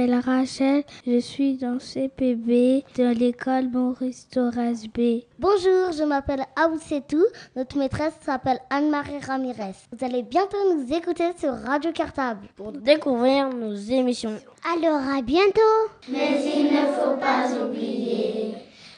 m'appelle 0.00 0.20
Rachel, 0.24 0.84
je 1.06 1.18
suis 1.18 1.56
dans 1.56 1.78
CPB 1.78 2.84
de 2.96 3.12
l'école 3.12 3.68
Maurice 3.68 4.28
Torres 4.28 4.86
B. 4.94 5.24
Bonjour, 5.38 5.92
je 5.92 6.04
m'appelle 6.04 6.44
Aoussetou, 6.56 7.22
notre 7.54 7.76
maîtresse 7.76 8.14
s'appelle 8.22 8.60
Anne-Marie 8.70 9.18
Ramirez. 9.18 9.74
Vous 9.92 10.04
allez 10.04 10.22
bientôt 10.22 10.56
nous 10.74 10.90
écouter 10.94 11.32
sur 11.38 11.52
Radio 11.52 11.92
Cartable 11.92 12.48
pour 12.56 12.72
découvrir 12.72 13.50
nos 13.50 13.74
émissions. 13.74 14.38
Alors 14.74 15.00
à 15.00 15.20
bientôt 15.20 15.60
Mais 16.08 16.40
il 16.54 16.64
ne 16.72 16.86
faut 16.92 17.16
pas 17.16 17.50
oublier, 17.62 18.54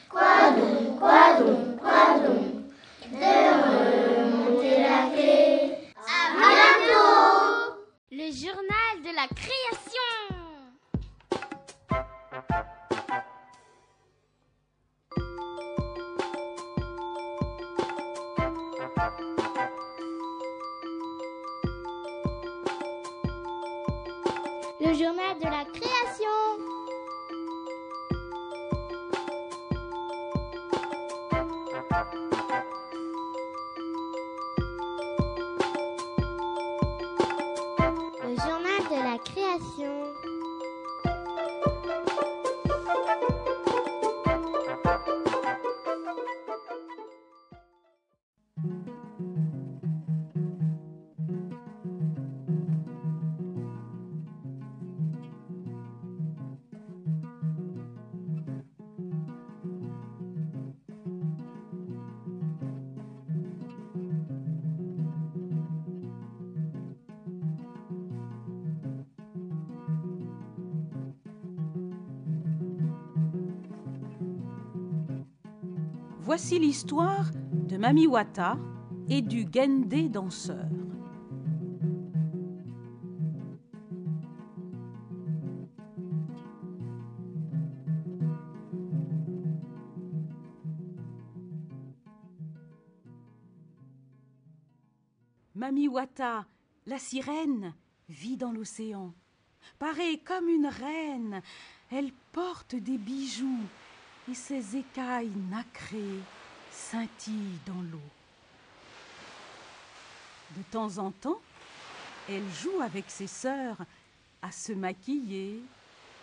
quoi 0.09 0.51
donc, 0.51 0.99
quoi 0.99 1.39
donc, 1.39 1.79
quoi 1.81 2.19
donc, 2.19 2.63
de 3.11 3.33
remonter 4.39 4.83
la 4.83 5.09
clé? 5.13 5.71
À 5.97 6.31
bientôt 6.37 7.75
Le 8.11 8.31
journal 8.31 9.01
de 9.01 9.15
la 9.15 9.27
création 9.27 10.12
Voici 76.35 76.57
l'histoire 76.57 77.29
de 77.51 77.77
Mami 77.77 78.07
Wata 78.07 78.57
et 79.07 79.21
du 79.21 79.45
Gendé 79.53 80.09
danseur. 80.09 80.65
Mami 95.53 95.87
Wata, 95.87 96.47
la 96.87 96.97
sirène, 96.97 97.75
vit 98.09 98.37
dans 98.37 98.51
l'océan. 98.51 99.13
Parée 99.77 100.17
comme 100.17 100.49
une 100.49 100.65
reine, 100.65 101.43
elle 101.91 102.11
porte 102.31 102.73
des 102.73 102.97
bijoux 102.97 103.67
et 104.29 104.33
ses 104.33 104.77
écailles 104.77 105.31
nacrées 105.49 106.21
scintillent 106.71 107.59
dans 107.65 107.81
l'eau. 107.81 107.99
De 110.55 110.63
temps 110.71 110.97
en 110.97 111.11
temps, 111.11 111.41
elle 112.29 112.49
joue 112.61 112.81
avec 112.81 113.09
ses 113.09 113.27
sœurs 113.27 113.77
à 114.41 114.51
se 114.51 114.71
maquiller, 114.71 115.61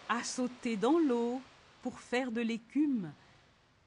à 0.08 0.22
sauter 0.22 0.76
dans 0.76 0.98
l'eau 0.98 1.40
pour 1.82 1.98
faire 1.98 2.30
de 2.30 2.40
l'écume, 2.40 3.12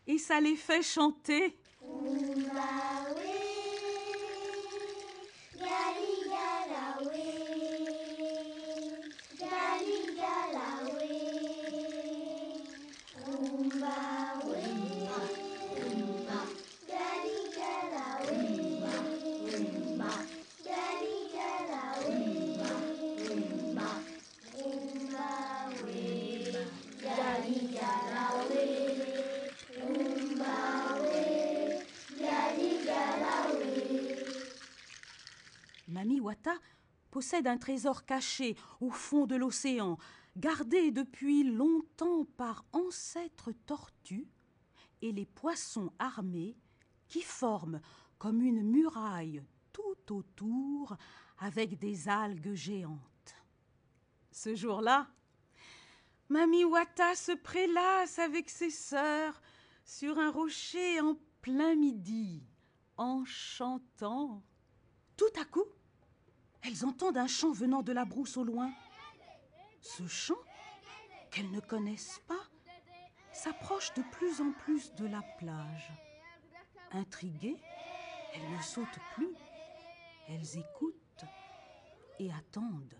et 0.08 0.18
ça 0.18 0.40
les 0.40 0.56
fait 0.56 0.84
chanter. 0.84 1.56
Possède 37.34 37.48
un 37.48 37.58
trésor 37.58 38.06
caché 38.06 38.56
au 38.80 38.92
fond 38.92 39.26
de 39.26 39.36
l'océan, 39.36 39.98
gardé 40.38 40.92
depuis 40.92 41.44
longtemps 41.44 42.26
par 42.38 42.64
ancêtres 42.74 43.52
tortues 43.66 44.28
et 45.02 45.12
les 45.12 45.26
poissons 45.26 45.92
armés 45.98 46.56
qui 47.08 47.24
forment 47.24 47.82
comme 48.20 48.44
une 48.44 48.62
muraille 48.62 49.44
tout 49.72 50.14
autour 50.14 50.96
avec 51.40 51.80
des 51.80 52.08
algues 52.08 52.54
géantes. 52.54 53.36
Ce 54.32 54.54
jour-là, 54.54 55.08
Mami 56.30 56.66
Wata 56.66 57.16
se 57.16 57.32
prélasse 57.32 58.20
avec 58.20 58.48
ses 58.48 58.70
sœurs 58.70 59.42
sur 59.86 60.20
un 60.20 60.30
rocher 60.30 61.02
en 61.02 61.18
plein 61.42 61.74
midi, 61.74 62.44
en 62.98 63.26
chantant. 63.26 64.44
Tout 65.18 65.34
à 65.42 65.46
coup, 65.46 65.66
elles 66.66 66.86
entendent 66.86 67.18
un 67.18 67.28
chant 67.28 67.52
venant 67.52 67.82
de 67.82 67.92
la 67.92 68.06
brousse 68.06 68.38
au 68.38 68.44
loin. 68.44 68.72
Ce 69.82 70.08
chant, 70.08 70.40
qu'elles 71.32 71.52
ne 71.52 71.60
connaissent 71.60 72.22
pas, 72.28 72.46
s'approche 73.32 73.94
de 73.96 74.04
plus 74.12 74.42
en 74.42 74.52
plus 74.52 74.94
de 74.96 75.08
la 75.08 75.22
plage. 75.38 75.92
Intriguées, 76.92 77.58
elles 78.34 78.58
ne 78.58 78.62
sautent 78.62 79.00
plus. 79.16 79.34
Elles 80.30 80.58
écoutent 80.58 81.26
et 82.20 82.32
attendent. 82.32 82.96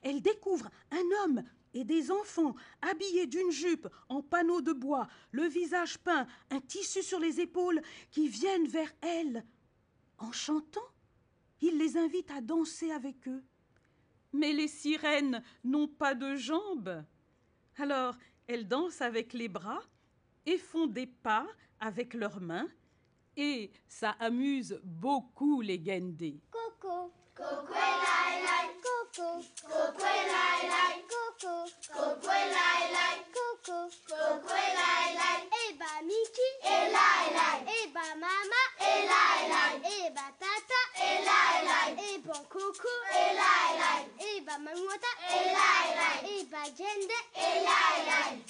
elles 0.02 0.20
découvrent 0.20 0.70
un 0.90 1.24
homme 1.24 1.42
et 1.74 1.84
des 1.84 2.10
enfants 2.10 2.54
habillés 2.82 3.26
d'une 3.26 3.50
jupe 3.50 3.88
en 4.08 4.22
panneaux 4.22 4.60
de 4.60 4.72
bois, 4.72 5.08
le 5.30 5.44
visage 5.44 5.98
peint, 5.98 6.26
un 6.50 6.60
tissu 6.60 7.02
sur 7.02 7.18
les 7.18 7.40
épaules, 7.40 7.80
qui 8.10 8.28
viennent 8.28 8.66
vers 8.66 8.92
elle. 9.00 9.44
En 10.18 10.32
chantant, 10.32 10.80
il 11.60 11.78
les 11.78 11.96
invite 11.96 12.30
à 12.30 12.40
danser 12.40 12.90
avec 12.90 13.26
eux. 13.28 13.42
Mais 14.32 14.52
les 14.52 14.68
sirènes 14.68 15.42
n'ont 15.64 15.88
pas 15.88 16.14
de 16.14 16.36
jambes. 16.36 17.04
Alors 17.76 18.16
elles 18.46 18.68
dansent 18.68 19.00
avec 19.00 19.32
les 19.32 19.48
bras 19.48 19.82
et 20.44 20.58
font 20.58 20.86
des 20.86 21.06
pas 21.06 21.46
avec 21.80 22.14
leurs 22.14 22.40
mains, 22.40 22.68
et 23.36 23.70
ça 23.88 24.10
amuse 24.20 24.80
beaucoup 24.84 25.60
les 25.60 25.78
guendés. 25.78 26.40
Coco. 26.50 27.12
Coco 27.42 27.74
lai 27.74 28.34
lai. 28.46 28.66
Coco. 28.84 29.28
Coco 29.66 30.04
lai 30.04 30.62
lai. 30.72 30.94
Coco. 31.10 31.54
Coco 31.92 32.30
lai 32.30 32.82
lai. 32.94 33.18
Coco. 33.34 33.78
Coco 34.06 34.54
lai 34.54 35.08
lai. 35.18 35.40
Eh 35.50 35.72
bah 35.74 36.00
Mickey. 36.06 36.52
Et 36.62 36.86
lai 36.94 37.26
lai. 37.34 37.58
Eh 37.66 37.86
bah 37.94 38.14
Mama. 38.14 38.62
Et 38.78 39.02
lai 39.10 39.40
lai. 39.52 39.74
Eh 39.82 40.10
bah 40.10 40.30
Tata. 40.38 40.80
Et 41.02 41.18
lai 41.26 41.56
lai. 41.66 41.88
Eh 41.98 42.18
bah 42.24 42.42
Coco. 42.48 42.94
Et 43.10 43.34
lai 43.34 43.34
lai. 43.34 43.40
Eh 43.40 43.40
bah 43.40 43.40
Mamouata. 43.42 43.80
Et 43.80 43.80
lai 43.80 43.80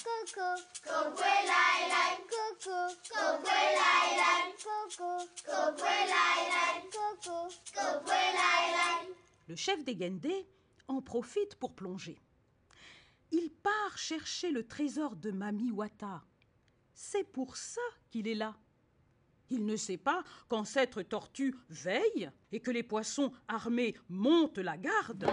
Coco. 0.03 0.49
Coco. 0.83 1.23
Coco. 2.33 2.91
Coco. 3.09 3.47
Coco. 4.59 5.11
Coco. 5.45 5.79
Coco. 6.91 7.49
Coco 7.73 8.11
lai 8.11 8.67
lai. 8.73 9.15
Le 9.47 9.55
chef 9.55 9.85
des 9.85 9.95
guendés 9.95 10.47
en 10.89 11.01
profite 11.03 11.55
pour 11.55 11.73
plonger. 11.75 12.19
Il 13.31 13.51
part 13.51 13.97
chercher 13.97 14.51
le 14.51 14.67
trésor 14.67 15.15
de 15.15 15.31
Mami 15.31 15.71
Wata. 15.71 16.25
C'est 16.95 17.25
pour 17.25 17.57
ça 17.57 17.81
qu'il 18.11 18.27
est 18.27 18.35
là. 18.35 18.57
Il 19.53 19.67
ne 19.67 19.77
sait 19.77 19.99
pas 19.99 20.23
qu'ancêtre 20.49 21.03
tortue 21.03 21.55
veille 21.69 22.31
et 22.53 22.61
que 22.61 22.71
les 22.71 22.83
poissons 22.83 23.33
armés 23.49 23.95
montent 24.09 24.57
la 24.57 24.79
garde. 24.79 25.27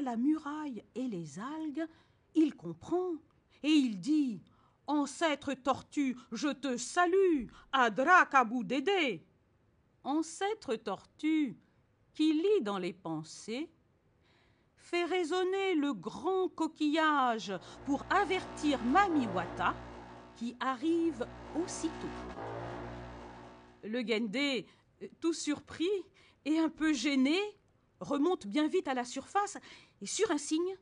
La 0.00 0.16
muraille 0.16 0.84
et 0.94 1.08
les 1.08 1.38
algues, 1.38 1.86
il 2.34 2.54
comprend 2.54 3.12
et 3.62 3.70
il 3.70 3.98
dit 3.98 4.40
Ancêtre 4.86 5.52
tortue, 5.54 6.16
je 6.32 6.48
te 6.48 6.76
salue, 6.76 7.46
Adrakabou 7.72 8.64
Dédé. 8.64 9.22
Ancêtre 10.02 10.76
tortue, 10.76 11.58
qui 12.14 12.32
lit 12.32 12.62
dans 12.62 12.78
les 12.78 12.94
pensées, 12.94 13.68
fait 14.76 15.04
résonner 15.04 15.74
le 15.74 15.92
grand 15.92 16.48
coquillage 16.48 17.52
pour 17.84 18.06
avertir 18.08 18.82
Mami 18.82 19.26
Wata, 19.34 19.74
qui 20.36 20.56
arrive 20.60 21.26
aussitôt. 21.62 21.92
Le 23.84 24.00
Gendé, 24.06 24.66
tout 25.20 25.34
surpris 25.34 25.86
et 26.46 26.58
un 26.58 26.70
peu 26.70 26.94
gêné, 26.94 27.38
remonte 28.00 28.46
bien 28.46 28.68
vite 28.68 28.88
à 28.88 28.94
la 28.94 29.04
surface 29.04 29.56
et 30.00 30.06
sur 30.06 30.30
un 30.30 30.38
signe, 30.38 30.76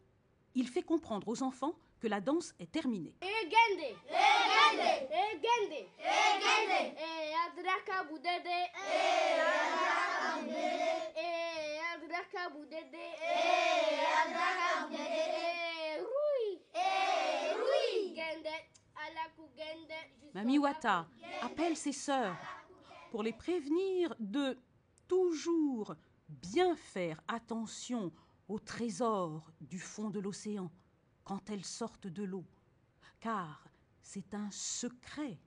il 0.54 0.68
fait 0.68 0.82
comprendre 0.82 1.28
aux 1.28 1.42
enfants 1.42 1.74
que 2.00 2.08
la 2.08 2.20
danse 2.20 2.54
est 2.60 2.70
terminée. 2.70 3.14
Eh 3.22 3.26
Gende. 3.44 3.96
Eh 4.08 4.12
gende. 4.12 5.08
Eh 5.10 5.32
Gende. 5.42 5.86
Eh 5.98 6.40
gende. 6.40 6.94
Eh 6.98 7.34
Adraka 7.46 8.04
Boudede. 8.04 8.70
Eh 8.76 9.40
adraka 9.40 10.40
budede. 10.44 11.10
Eh 11.16 11.80
Adraka 11.94 12.50
Boudede. 12.50 13.06
Eh 13.22 14.00
adraka 14.22 14.86
budede. 14.88 15.04
Eh 15.06 16.00
Roui. 16.00 16.60
Eh 16.74 17.54
oui. 17.66 18.14
Gende. 18.14 18.54
Alaku 19.06 19.48
Gende. 19.56 19.98
jusqu'en 20.20 20.38
Mami 20.38 20.58
Afrique. 20.58 20.62
Wata 20.62 21.06
appelle 21.42 21.76
ses 21.76 21.92
sœurs 21.92 22.36
pour 23.10 23.22
les 23.22 23.32
prévenir 23.32 24.14
de 24.18 24.58
toujours 25.08 25.94
bien 26.28 26.76
faire 26.76 27.20
attention 27.28 28.12
aux 28.48 28.58
trésors 28.58 29.50
du 29.60 29.78
fond 29.78 30.10
de 30.10 30.20
l'océan 30.20 30.70
quand 31.24 31.50
elles 31.50 31.64
sortent 31.64 32.06
de 32.06 32.22
l'eau, 32.22 32.44
car 33.20 33.68
c'est 34.02 34.34
un 34.34 34.50
secret 34.50 35.38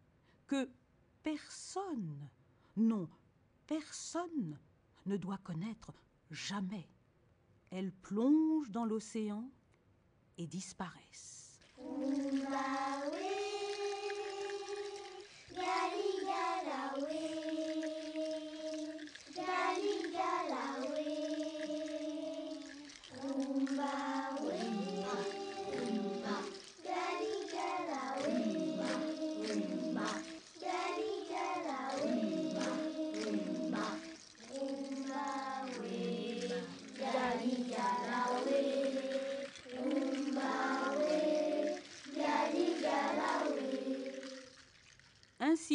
que 0.47 0.69
personne, 1.23 2.29
non, 2.75 3.07
personne 3.67 4.57
ne 5.05 5.15
doit 5.15 5.37
connaître 5.37 5.93
jamais. 6.29 6.89
Elles 7.69 7.93
plongent 7.93 8.69
dans 8.71 8.85
l'océan 8.85 9.49
et 10.37 10.47
disparaissent. 10.47 11.61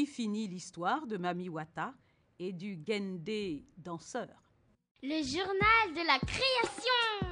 Finit 0.07 0.49
l'histoire 0.49 1.07
de 1.07 1.17
Mami 1.17 1.49
Wata 1.49 1.95
et 2.39 2.53
du 2.53 2.79
Gendé 2.87 3.65
danseur. 3.77 4.29
Le 5.03 5.23
journal 5.23 5.95
de 5.95 6.07
la 6.07 6.19
création. 6.19 7.24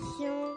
Création. 0.00 0.53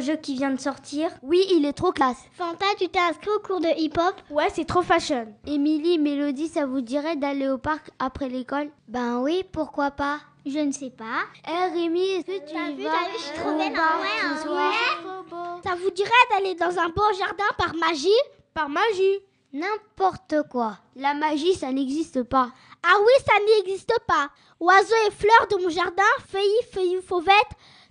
Nouveau 0.00 0.12
jeu 0.12 0.16
qui 0.16 0.34
vient 0.34 0.50
de 0.50 0.60
sortir 0.60 1.10
Oui, 1.22 1.44
il 1.50 1.64
est 1.66 1.72
trop 1.72 1.92
classe. 1.92 2.16
Fanta, 2.32 2.64
tu 2.78 2.88
t'es 2.88 2.98
inscrit 2.98 3.30
au 3.36 3.40
cours 3.40 3.60
de 3.60 3.68
hip-hop? 3.78 4.14
Ouais, 4.30 4.48
c'est 4.54 4.64
trop 4.64 4.82
fashion. 4.82 5.26
Émilie, 5.46 5.98
Mélodie, 5.98 6.48
ça 6.48 6.66
vous 6.66 6.80
dirait 6.80 7.16
d'aller 7.16 7.48
au 7.48 7.58
parc 7.58 7.90
après 7.98 8.28
l'école? 8.28 8.70
Ben 8.88 9.18
oui, 9.20 9.44
pourquoi 9.52 9.90
pas? 9.90 10.18
Je 10.46 10.58
ne 10.58 10.72
sais 10.72 10.90
pas. 10.90 11.24
Eh 11.46 11.72
Rémi, 11.74 12.00
est-ce 12.00 12.26
que 12.26 12.46
tu 12.46 12.54
T'as 12.54 12.70
y 12.70 12.74
vu, 12.76 12.84
vas 12.84 12.90
vu, 12.90 13.18
je 13.18 13.22
suis 13.24 13.38
trop 13.38 13.56
belle, 13.58 13.72
parc 13.74 14.00
ouais, 14.00 14.08
hein, 14.24 14.50
ouais. 14.50 15.60
Ça 15.68 15.74
vous 15.76 15.90
dirait 15.90 16.10
d'aller 16.32 16.54
dans 16.54 16.78
un 16.78 16.88
beau 16.88 17.02
jardin 17.18 17.44
par 17.58 17.74
magie? 17.74 18.08
Par 18.54 18.68
magie. 18.70 19.18
N'importe 19.52 20.48
quoi. 20.50 20.78
La 20.96 21.12
magie, 21.12 21.54
ça 21.54 21.72
n'existe 21.72 22.22
pas. 22.22 22.50
Ah 22.82 22.96
oui, 23.00 23.12
ça 23.26 23.34
n'existe 23.44 23.92
pas. 24.06 24.30
Oiseaux 24.60 24.94
et 25.08 25.10
fleurs 25.10 25.48
de 25.50 25.62
mon 25.62 25.68
jardin, 25.68 26.02
feuilles, 26.28 26.66
feuilles, 26.72 27.02
fauvettes, 27.06 27.34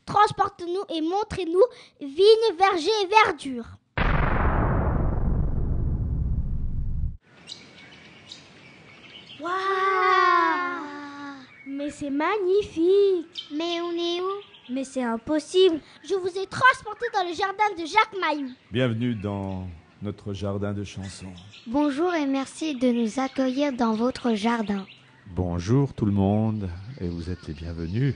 transporte-nous 0.09 0.95
et 0.95 1.01
montrez-nous 1.01 1.63
vignes, 2.01 2.57
vergers 2.57 2.89
et 3.03 3.07
verdure. 3.25 3.65
Waouh 9.39 9.49
Mais 11.67 11.91
c'est 11.91 12.09
magnifique. 12.09 13.47
Mais 13.55 13.79
on 13.81 13.91
est 13.91 14.21
où? 14.21 14.73
Mais 14.73 14.83
c'est 14.83 15.03
impossible. 15.03 15.79
Je 16.03 16.15
vous 16.15 16.27
ai 16.27 16.45
transporté 16.47 17.05
dans 17.13 17.23
le 17.27 17.33
jardin 17.33 17.63
de 17.77 17.85
Jacques 17.85 18.19
Mailloux. 18.19 18.53
Bienvenue 18.71 19.15
dans 19.15 19.67
notre 20.01 20.33
jardin 20.33 20.73
de 20.73 20.83
chansons. 20.83 21.33
Bonjour 21.67 22.13
et 22.13 22.25
merci 22.25 22.75
de 22.75 22.91
nous 22.91 23.19
accueillir 23.19 23.73
dans 23.73 23.93
votre 23.93 24.33
jardin. 24.33 24.85
Bonjour 25.27 25.93
tout 25.93 26.05
le 26.05 26.11
monde 26.11 26.69
et 26.99 27.07
vous 27.07 27.29
êtes 27.29 27.47
les 27.47 27.53
bienvenus. 27.53 28.15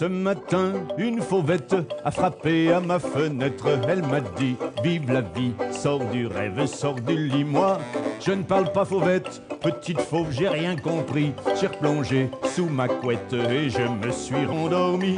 Ce 0.00 0.06
matin, 0.06 0.72
une 0.96 1.20
fauvette 1.20 1.76
a 2.06 2.10
frappé 2.10 2.72
à 2.72 2.80
ma 2.80 2.98
fenêtre. 2.98 3.66
Elle 3.86 4.00
m'a 4.00 4.20
dit 4.20 4.56
Vive 4.82 5.12
la 5.12 5.20
vie, 5.20 5.52
sors 5.72 6.02
du 6.06 6.26
rêve, 6.26 6.64
sors 6.64 6.94
du 6.94 7.28
lit. 7.28 7.44
Moi, 7.44 7.78
je 8.18 8.32
ne 8.32 8.42
parle 8.42 8.72
pas 8.72 8.86
fauvette, 8.86 9.42
petite 9.60 10.00
fauve, 10.00 10.28
j'ai 10.30 10.48
rien 10.48 10.74
compris. 10.74 11.34
J'ai 11.60 11.66
replongé 11.66 12.30
sous 12.44 12.64
ma 12.64 12.88
couette 12.88 13.34
et 13.34 13.68
je 13.68 13.82
me 13.82 14.10
suis 14.10 14.46
rendormi. 14.46 15.16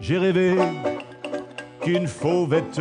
J'ai 0.00 0.18
rêvé 0.18 0.54
qu'une 1.80 2.06
fauvette 2.06 2.80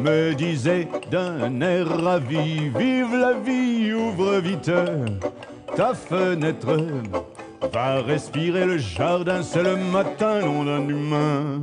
me 0.00 0.34
disait 0.34 0.88
d'un 1.08 1.60
air 1.60 1.86
ravi 1.86 2.68
Vive 2.76 3.14
la 3.14 3.34
vie, 3.34 3.92
ouvre 3.92 4.40
vite 4.40 4.72
ta 5.76 5.94
fenêtre. 5.94 6.80
Va 7.60 8.00
respirer 8.02 8.64
le 8.64 8.78
jardin, 8.78 9.42
c'est 9.42 9.62
le 9.62 9.76
matin, 9.76 10.40
nom 10.40 10.64
d'un 10.64 10.88
humain. 10.88 11.60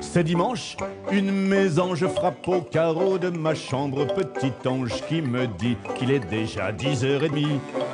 C'est 0.00 0.24
dimanche, 0.24 0.76
une 1.10 1.30
mésange 1.30 2.06
frappe 2.06 2.46
au 2.46 2.60
carreau 2.60 3.16
de 3.16 3.30
ma 3.30 3.54
chambre. 3.54 4.06
Petit 4.06 4.52
ange 4.68 5.02
qui 5.08 5.22
me 5.22 5.46
dit 5.46 5.78
qu'il 5.96 6.10
est 6.10 6.28
déjà 6.28 6.70
10h30. 6.70 7.46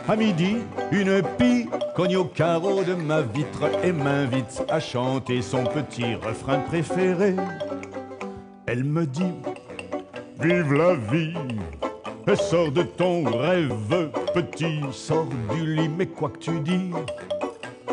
À 0.09 0.17
midi, 0.17 0.57
une 0.91 1.23
pie 1.39 1.69
cogne 1.95 2.17
au 2.17 2.25
carreau 2.25 2.83
de 2.83 2.95
ma 2.95 3.21
vitre 3.21 3.71
et 3.85 3.93
m'invite 3.93 4.65
à 4.69 4.81
chanter 4.81 5.43
son 5.43 5.63
petit 5.63 6.17
refrain 6.17 6.59
préféré. 6.59 7.37
Elle 8.67 8.83
me 8.83 9.07
dit 9.07 9.33
Vive 10.41 10.73
la 10.73 10.95
vie, 10.95 11.35
sors 12.37 12.71
de 12.71 12.83
ton 12.83 13.25
rêve, 13.25 14.11
petit, 14.35 14.81
sors 14.93 15.29
du 15.55 15.77
lit, 15.77 15.89
mais 15.89 16.07
quoi 16.07 16.29
que 16.31 16.39
tu 16.39 16.61
dis, 16.61 16.91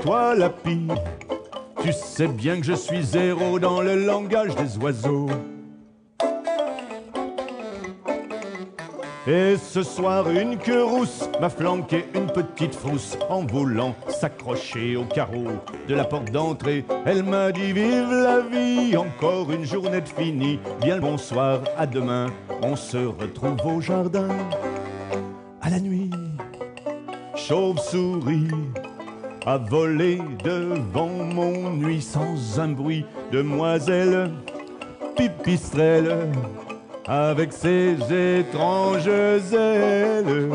toi 0.02 0.36
la 0.36 0.50
pie, 0.50 0.88
tu 1.82 1.94
sais 1.94 2.28
bien 2.28 2.60
que 2.60 2.66
je 2.66 2.74
suis 2.74 3.04
zéro 3.04 3.60
dans 3.60 3.82
le 3.82 3.96
langage 3.96 4.56
des 4.56 4.78
oiseaux. 4.78 5.28
Et 9.28 9.56
ce 9.58 9.82
soir, 9.82 10.30
une 10.30 10.56
queue 10.56 10.84
rousse 10.84 11.28
m'a 11.42 11.50
flanqué 11.50 12.06
une 12.14 12.28
petite 12.28 12.76
frousse 12.76 13.18
en 13.28 13.44
voulant 13.44 13.96
s'accrocher 14.08 14.96
au 14.96 15.04
carreau 15.04 15.48
de 15.88 15.96
la 15.96 16.04
porte 16.04 16.30
d'entrée. 16.30 16.86
Elle 17.08 17.24
m'a 17.24 17.52
dit 17.52 17.74
Vive 17.74 18.12
la 18.12 18.42
vie, 18.42 18.96
encore 18.96 19.52
une 19.52 19.66
journée 19.66 20.02
de 20.02 20.08
finie. 20.08 20.60
Bien 20.80 20.96
le 20.96 21.02
bonsoir, 21.02 21.62
à 21.76 21.88
demain, 21.88 22.28
on 22.62 22.76
se 22.76 22.98
retrouve 22.98 23.58
au 23.66 23.82
jardin. 23.82 24.28
À 25.60 25.72
la 25.72 25.80
nuit, 25.80 26.12
chauve-souris 27.36 28.50
a 29.48 29.58
volé 29.58 30.20
devant 30.44 31.08
mon 31.08 31.72
nuit 31.72 32.02
sans 32.04 32.60
un 32.60 32.68
bruit. 32.68 33.06
Demoiselle 33.32 34.30
pipistrelle 35.18 36.30
avec 37.08 37.54
ses 37.54 37.96
étranges 38.40 39.08
ailes. 39.08 40.52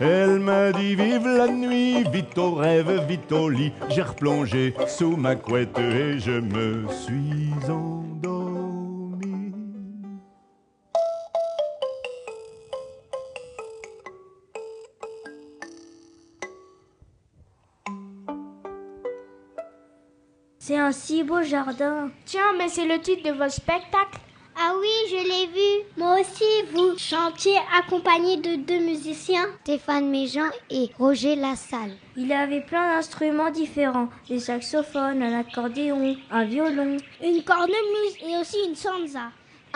Elle 0.00 0.38
m'a 0.38 0.70
dit 0.72 0.94
vive 0.94 1.26
la 1.26 1.48
nuit, 1.48 2.04
vite 2.12 2.38
au 2.38 2.54
rêve, 2.54 3.04
vite 3.08 3.32
au 3.32 3.48
lit. 3.48 3.72
J'ai 3.88 4.02
replongé 4.02 4.74
sous 4.86 5.16
ma 5.16 5.34
couette 5.34 5.76
et 5.78 6.18
je 6.20 6.38
me 6.40 6.86
suis 6.88 7.52
endormi. 7.68 7.97
Un 20.88 20.92
si 20.92 21.22
beau 21.22 21.42
jardin. 21.42 22.10
Tiens, 22.24 22.54
mais 22.56 22.68
c'est 22.68 22.86
le 22.86 22.98
titre 22.98 23.30
de 23.30 23.36
votre 23.36 23.52
spectacle. 23.52 24.20
Ah 24.56 24.72
oui, 24.80 24.88
je 25.10 25.16
l'ai 25.16 25.46
vu. 25.46 25.84
Moi 25.98 26.18
aussi, 26.18 26.44
vous 26.72 26.96
chantiez 26.96 27.58
accompagné 27.78 28.38
de 28.38 28.56
deux 28.56 28.78
musiciens, 28.80 29.46
Stéphane 29.64 30.08
Méjean 30.08 30.48
et 30.70 30.88
Roger 30.98 31.36
Lassalle. 31.36 31.92
Il 32.16 32.32
avait 32.32 32.62
plein 32.62 32.94
d'instruments 32.94 33.50
différents. 33.50 34.08
Des 34.30 34.38
saxophones, 34.38 35.22
un 35.22 35.40
accordéon, 35.40 36.16
un 36.30 36.44
violon. 36.44 36.96
Une 37.22 37.44
cornemuse 37.44 38.16
et 38.26 38.38
aussi 38.40 38.56
une 38.66 38.74
sansa. 38.74 39.30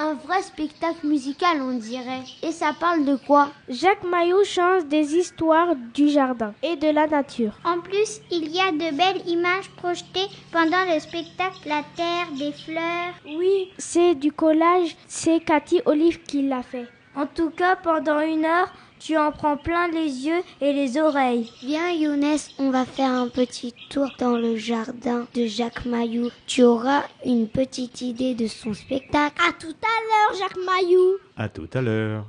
Un 0.04 0.14
vrai 0.14 0.42
spectacle 0.42 1.06
musical, 1.06 1.62
on 1.62 1.74
dirait. 1.78 2.24
Et 2.42 2.50
ça 2.50 2.72
parle 2.80 3.04
de 3.04 3.14
quoi? 3.24 3.50
Jacques 3.68 4.02
Maillot 4.02 4.42
chante 4.42 4.88
des 4.88 5.14
histoires 5.14 5.76
du 5.94 6.08
jardin 6.08 6.54
et 6.60 6.74
de 6.74 6.88
la 6.88 7.06
nature. 7.06 7.52
En 7.64 7.78
plus, 7.78 8.20
il 8.32 8.48
y 8.48 8.58
a 8.58 8.72
de 8.72 8.96
belles 8.96 9.28
images 9.28 9.70
projetées 9.76 10.26
pendant 10.50 10.84
le 10.92 10.98
spectacle 10.98 11.68
La 11.68 11.84
Terre, 11.94 12.26
des 12.36 12.50
fleurs. 12.50 13.14
Oui, 13.26 13.70
c'est 13.78 14.16
du 14.16 14.32
collage. 14.32 14.96
C'est 15.06 15.38
Cathy 15.38 15.80
Olive 15.86 16.20
qui 16.24 16.48
l'a 16.48 16.64
fait. 16.64 16.88
En 17.14 17.26
tout 17.26 17.50
cas, 17.50 17.76
pendant 17.76 18.18
une 18.18 18.44
heure, 18.44 18.72
tu 19.04 19.16
en 19.16 19.32
prends 19.32 19.56
plein 19.56 19.88
les 19.88 20.26
yeux 20.26 20.42
et 20.60 20.72
les 20.72 20.96
oreilles. 20.98 21.50
Viens 21.62 21.90
Younes, 21.90 22.38
on 22.58 22.70
va 22.70 22.84
faire 22.84 23.10
un 23.10 23.28
petit 23.28 23.74
tour 23.90 24.08
dans 24.18 24.36
le 24.36 24.56
jardin 24.56 25.26
de 25.34 25.46
Jacques 25.46 25.84
Mailloux. 25.84 26.30
Tu 26.46 26.62
auras 26.62 27.02
une 27.24 27.48
petite 27.48 28.00
idée 28.00 28.34
de 28.34 28.46
son 28.46 28.74
spectacle. 28.74 29.42
À 29.48 29.52
tout 29.52 29.74
à 29.82 30.30
l'heure, 30.30 30.38
Jacques 30.38 30.64
Mailloux. 30.64 31.16
À 31.36 31.48
tout 31.48 31.68
à 31.72 31.82
l'heure. 31.82 32.26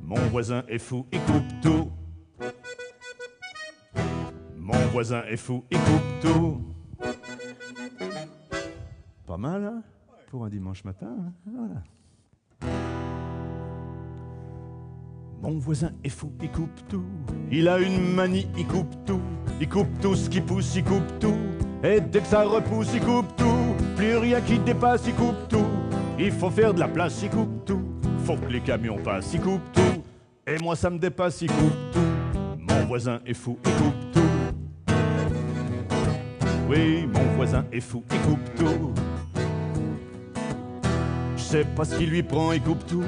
Mon 0.00 0.20
voisin 0.30 0.64
est 0.68 0.78
fou, 0.78 1.06
il 1.12 1.20
coupe 1.20 1.60
tout. 1.62 1.90
Mon 4.56 4.78
voisin 4.92 5.22
est 5.28 5.36
fou, 5.36 5.64
il 5.70 5.78
coupe 5.78 6.20
tout. 6.20 6.60
Pas 9.26 9.36
mal, 9.38 9.64
hein? 9.64 9.82
Pour 10.30 10.44
un 10.44 10.48
dimanche 10.48 10.84
matin, 10.84 11.14
hein? 11.18 11.32
Voilà. 11.46 11.82
Mon 15.42 15.58
voisin 15.58 15.90
est 16.04 16.08
fou, 16.08 16.30
il 16.40 16.52
coupe 16.52 16.88
tout. 16.88 17.02
Il 17.50 17.66
a 17.66 17.80
une 17.80 18.14
manie, 18.14 18.46
il 18.56 18.64
coupe 18.64 18.94
tout. 19.04 19.20
Il 19.60 19.68
coupe 19.68 19.88
tout 20.00 20.14
ce 20.14 20.30
qui 20.30 20.40
pousse, 20.40 20.76
il 20.76 20.84
coupe 20.84 21.18
tout. 21.18 21.34
Et 21.82 22.00
dès 22.00 22.20
que 22.20 22.28
ça 22.28 22.44
repousse, 22.44 22.90
il 22.94 23.00
coupe 23.00 23.34
tout. 23.36 23.74
Plus 23.96 24.18
rien 24.18 24.40
qui 24.40 24.60
dépasse, 24.60 25.02
il 25.08 25.14
coupe 25.14 25.48
tout. 25.48 25.66
Il 26.16 26.30
faut 26.30 26.48
faire 26.48 26.72
de 26.72 26.78
la 26.78 26.86
place, 26.86 27.22
il 27.24 27.30
coupe 27.30 27.64
tout. 27.64 27.82
Faut 28.24 28.36
que 28.36 28.52
les 28.52 28.60
camions 28.60 28.98
passent, 28.98 29.34
il 29.34 29.40
coupe 29.40 29.72
tout. 29.72 30.04
Et 30.46 30.58
moi 30.58 30.76
ça 30.76 30.90
me 30.90 30.98
dépasse, 31.00 31.42
il 31.42 31.50
coupe 31.50 31.90
tout. 31.92 32.00
Mon 32.60 32.86
voisin 32.86 33.18
est 33.26 33.34
fou, 33.34 33.58
il 33.66 33.72
coupe 33.72 34.12
tout. 34.12 34.94
Oui, 36.70 37.08
mon 37.12 37.34
voisin 37.34 37.64
est 37.72 37.80
fou, 37.80 38.04
il 38.12 38.18
coupe 38.20 38.54
tout. 38.54 38.92
Je 41.36 41.42
sais 41.42 41.64
pas 41.64 41.84
ce 41.84 41.96
qui 41.96 42.06
lui 42.06 42.22
prend, 42.22 42.52
il 42.52 42.62
coupe 42.62 42.86
tout. 42.86 43.02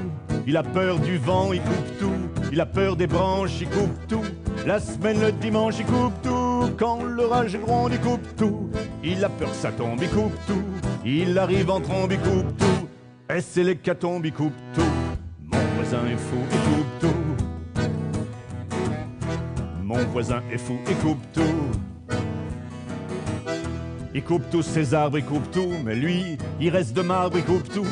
Il 0.47 0.57
a 0.59 0.63
peur 0.63 0.99
du 0.99 1.17
vent, 1.17 1.53
il 1.53 1.61
coupe 1.63 1.99
tout. 1.99 2.43
Il 2.53 2.61
a 2.61 2.67
peur 2.67 2.97
des 2.97 3.07
branches, 3.07 3.61
il 3.61 3.69
coupe 3.69 4.07
tout. 4.07 4.25
La 4.67 4.79
semaine, 4.79 5.21
le 5.21 5.33
dimanche, 5.33 5.77
il 5.79 5.87
coupe 5.87 6.21
tout. 6.23 6.71
Quand 6.79 7.03
l'orage 7.03 7.59
gronde, 7.59 7.93
il 7.93 8.01
coupe 8.01 8.37
tout. 8.37 8.69
Il 9.03 9.25
a 9.25 9.31
peur 9.31 9.51
que 9.51 9.57
ça 9.57 9.73
tombe, 9.73 10.03
il 10.03 10.11
coupe 10.11 10.37
tout. 10.47 10.63
Il 11.05 11.39
arrive 11.39 11.71
en 11.71 11.81
trombe, 11.81 12.13
il 12.13 12.19
coupe 12.19 12.57
tout. 12.59 12.89
Et 13.35 13.41
c'est 13.41 13.65
l'hécatombe, 13.65 14.27
il 14.27 14.33
coupe 14.33 14.53
tout. 14.75 14.83
Mon 15.43 15.59
voisin 15.77 16.07
est 16.07 16.17
fou, 16.17 16.37
il 16.51 16.59
coupe 16.59 16.99
tout. 17.01 17.15
Mon 19.83 20.05
voisin 20.13 20.43
est 20.53 20.59
fou, 20.59 20.79
il 20.89 20.97
coupe 20.97 21.33
tout. 21.33 21.41
Il 24.15 24.23
coupe 24.23 24.45
tous 24.51 24.63
ses 24.63 24.95
arbres, 24.95 25.19
il 25.19 25.25
coupe 25.25 25.51
tout, 25.51 25.73
mais 25.85 25.97
lui, 25.97 26.39
il 26.61 26.69
reste 26.69 26.95
de 26.95 27.03
marbre, 27.03 27.39
il 27.39 27.45
coupe 27.45 27.69
tout. 27.69 27.87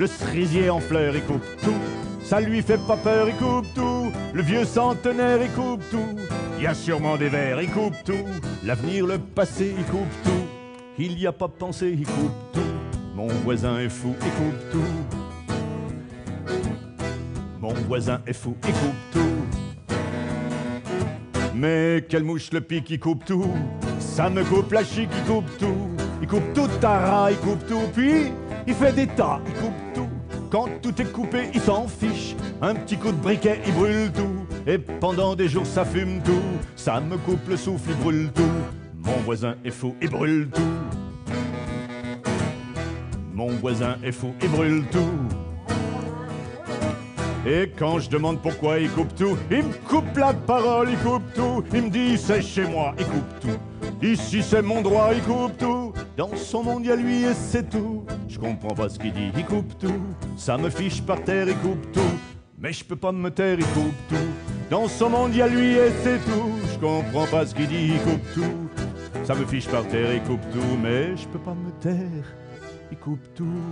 Le 0.00 0.06
cerisier 0.06 0.70
en 0.70 0.80
fleurs, 0.80 1.14
il 1.14 1.22
coupe 1.22 1.44
tout. 1.62 1.97
Ça 2.28 2.40
lui 2.42 2.60
fait 2.60 2.76
pas 2.86 2.98
peur, 2.98 3.26
il 3.26 3.36
coupe 3.36 3.72
tout. 3.74 4.12
Le 4.34 4.42
vieux 4.42 4.66
centenaire, 4.66 5.38
il 5.42 5.50
coupe 5.52 5.82
tout. 5.90 6.14
Il 6.58 6.64
y 6.64 6.66
a 6.66 6.74
sûrement 6.74 7.16
des 7.16 7.30
vers, 7.30 7.62
il 7.62 7.70
coupe 7.70 7.94
tout. 8.04 8.26
L'avenir, 8.66 9.06
le 9.06 9.16
passé, 9.16 9.74
il 9.78 9.84
coupe 9.84 10.12
tout. 10.22 10.44
Il 10.98 11.16
n'y 11.16 11.26
a 11.26 11.32
pas 11.32 11.48
pensé, 11.48 11.88
il 11.88 12.04
coupe 12.04 12.52
tout. 12.52 12.60
Mon 13.14 13.28
voisin 13.28 13.78
est 13.78 13.88
fou, 13.88 14.14
il 14.20 14.30
coupe 14.32 14.70
tout. 14.70 14.84
Mon 17.62 17.72
voisin 17.72 18.20
est 18.26 18.34
fou, 18.34 18.54
il 18.62 18.74
coupe 18.74 19.10
tout. 19.10 19.86
Mais 21.54 22.04
quelle 22.10 22.24
mouche 22.24 22.52
le 22.52 22.60
pique, 22.60 22.90
il 22.90 23.00
coupe 23.00 23.24
tout. 23.24 23.50
Ça 24.00 24.28
me 24.28 24.44
coupe 24.44 24.70
la 24.72 24.84
chic, 24.84 25.08
il 25.16 25.32
coupe 25.32 25.56
tout. 25.56 25.88
Il 26.20 26.28
coupe 26.28 26.52
tout 26.52 26.68
ta 26.78 26.98
rat, 26.98 27.30
il 27.30 27.38
coupe 27.38 27.66
tout. 27.66 27.88
Puis 27.94 28.26
il 28.66 28.74
fait 28.74 28.92
des 28.92 29.06
tas, 29.06 29.40
il 29.46 29.52
coupe 29.54 29.72
tout. 29.72 29.87
Quand 30.50 30.68
tout 30.80 31.00
est 31.00 31.12
coupé, 31.12 31.50
il 31.52 31.60
s'en 31.60 31.86
fiche. 31.86 32.34
Un 32.62 32.74
petit 32.74 32.96
coup 32.96 33.12
de 33.12 33.16
briquet, 33.16 33.60
il 33.66 33.74
brûle 33.74 34.10
tout. 34.12 34.46
Et 34.66 34.78
pendant 34.78 35.34
des 35.36 35.46
jours, 35.46 35.66
ça 35.66 35.84
fume 35.84 36.22
tout. 36.22 36.40
Ça 36.74 37.00
me 37.00 37.18
coupe 37.18 37.46
le 37.48 37.56
souffle, 37.56 37.90
il 37.90 37.96
brûle 37.96 38.30
tout. 38.34 38.42
Mon 39.04 39.16
voisin 39.24 39.56
est 39.64 39.70
fou, 39.70 39.94
il 40.00 40.08
brûle 40.08 40.48
tout. 40.48 40.60
Mon 43.34 43.48
voisin 43.48 43.96
est 44.02 44.12
fou, 44.12 44.32
il 44.42 44.48
brûle 44.48 44.84
tout. 44.90 44.98
Et 47.46 47.70
quand 47.78 47.98
je 47.98 48.10
demande 48.10 48.40
pourquoi 48.40 48.78
il 48.78 48.90
coupe 48.90 49.14
tout, 49.14 49.36
il 49.50 49.64
me 49.64 49.72
coupe 49.88 50.16
la 50.16 50.32
parole, 50.32 50.88
il 50.90 50.98
coupe 50.98 51.32
tout. 51.34 51.62
Il 51.72 51.82
me 51.82 51.90
dit 51.90 52.18
c'est 52.18 52.42
chez 52.42 52.66
moi, 52.66 52.94
il 52.98 53.04
coupe 53.06 53.40
tout. 53.40 53.58
Ici 54.02 54.42
c'est 54.42 54.62
mon 54.62 54.80
droit, 54.82 55.10
il 55.14 55.22
coupe 55.22 55.56
tout. 55.58 55.87
Dans 56.18 56.34
son 56.34 56.64
monde, 56.64 56.80
il 56.82 56.88
y 56.88 56.90
a 56.90 56.96
lui 56.96 57.22
et 57.22 57.32
c'est 57.32 57.70
tout. 57.70 58.04
Je 58.28 58.40
comprends 58.40 58.74
pas 58.74 58.88
ce 58.88 58.98
qu'il 58.98 59.12
dit, 59.12 59.30
il 59.36 59.44
coupe 59.46 59.78
tout. 59.78 60.02
Ça 60.36 60.58
me 60.58 60.68
fiche 60.68 61.00
par 61.00 61.22
terre, 61.22 61.48
il 61.48 61.56
coupe 61.58 61.92
tout. 61.92 62.18
Mais 62.58 62.72
je 62.72 62.84
peux 62.84 62.96
pas 62.96 63.12
me 63.12 63.30
taire, 63.30 63.56
il 63.56 63.66
coupe 63.66 63.94
tout. 64.08 64.16
Dans 64.68 64.88
son 64.88 65.10
monde, 65.10 65.30
il 65.32 65.38
y 65.38 65.42
a 65.42 65.46
lui 65.46 65.74
et 65.74 65.92
c'est 66.02 66.18
tout. 66.24 66.58
Je 66.72 66.78
comprends 66.80 67.26
pas 67.26 67.46
ce 67.46 67.54
qu'il 67.54 67.68
dit, 67.68 67.92
il 67.94 68.00
coupe 68.00 68.34
tout. 68.34 69.22
Ça 69.22 69.36
me 69.36 69.46
fiche 69.46 69.68
par 69.68 69.86
terre, 69.86 70.12
il 70.12 70.20
coupe 70.22 70.40
tout. 70.52 70.76
Mais 70.82 71.16
je 71.16 71.28
peux 71.28 71.38
pas 71.38 71.54
me 71.54 71.70
taire, 71.80 72.26
il 72.90 72.98
coupe 72.98 73.32
tout. 73.36 73.62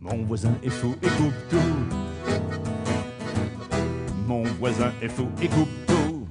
Mon 0.00 0.24
voisin 0.24 0.54
est 0.64 0.70
fou, 0.70 0.96
il 1.00 1.10
coupe 1.10 1.48
tout. 1.50 1.56
Mon 4.26 4.42
voisin 4.42 4.90
est 5.00 5.08
fou, 5.08 5.28
il 5.40 5.50
coupe 5.50 5.86
tout. 5.86 6.26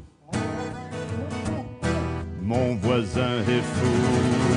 Mon 2.41 2.75
voisin 2.75 3.39
est 3.47 3.61
fou. 3.61 4.56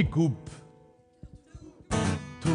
Il 0.00 0.08
coupe 0.08 0.48
tout. 2.40 2.48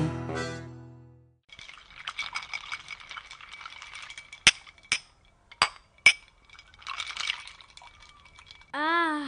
Ah, 8.73 9.25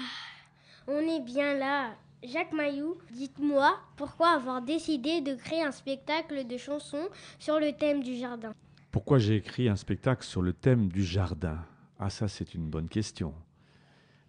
on 0.87 0.97
est 0.97 1.19
bien 1.19 1.53
là. 1.59 1.91
Jacques 2.23 2.53
Mailloux, 2.53 2.97
dites-moi 3.11 3.77
pourquoi 3.97 4.29
avoir 4.29 4.63
décidé 4.63 5.21
de 5.21 5.35
créer 5.35 5.61
un 5.61 5.71
spectacle 5.71 6.47
de 6.47 6.57
chansons 6.57 7.09
sur 7.37 7.59
le 7.59 7.73
thème 7.73 8.01
du 8.01 8.15
jardin? 8.15 8.51
Pourquoi 8.89 9.19
j'ai 9.19 9.35
écrit 9.35 9.69
un 9.69 9.75
spectacle 9.75 10.25
sur 10.25 10.41
le 10.41 10.53
thème 10.53 10.87
du 10.87 11.03
jardin? 11.03 11.59
Ah 11.99 12.09
ça 12.09 12.27
c'est 12.27 12.55
une 12.55 12.67
bonne 12.67 12.89
question. 12.89 13.35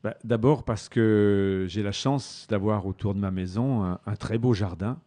Bah, 0.03 0.17
D'abord 0.25 0.65
parce 0.65 0.89
que 0.89 1.67
j'ai 1.69 1.83
la 1.83 1.93
chance 1.93 2.47
d'avoir 2.49 2.87
autour 2.87 3.15
de 3.15 3.21
ma 3.21 3.31
maison 3.31 3.83
un, 3.83 4.17
très 4.17 4.39
beau 4.39 4.55
jardin 4.55 4.99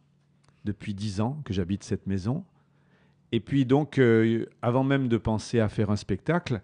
depuis 0.65 0.93
dix 0.93 1.21
ans 1.21 1.41
que 1.45 1.53
j'habite 1.53 1.83
cette 1.83 2.07
maison. 2.07 2.43
Et 3.31 3.39
puis 3.39 3.65
donc, 3.65 3.97
euh, 3.97 4.45
avant 4.61 4.83
même 4.83 5.07
de 5.07 5.17
penser 5.17 5.59
à 5.59 5.69
faire 5.69 5.89
un 5.89 5.95
spectacle, 5.95 6.61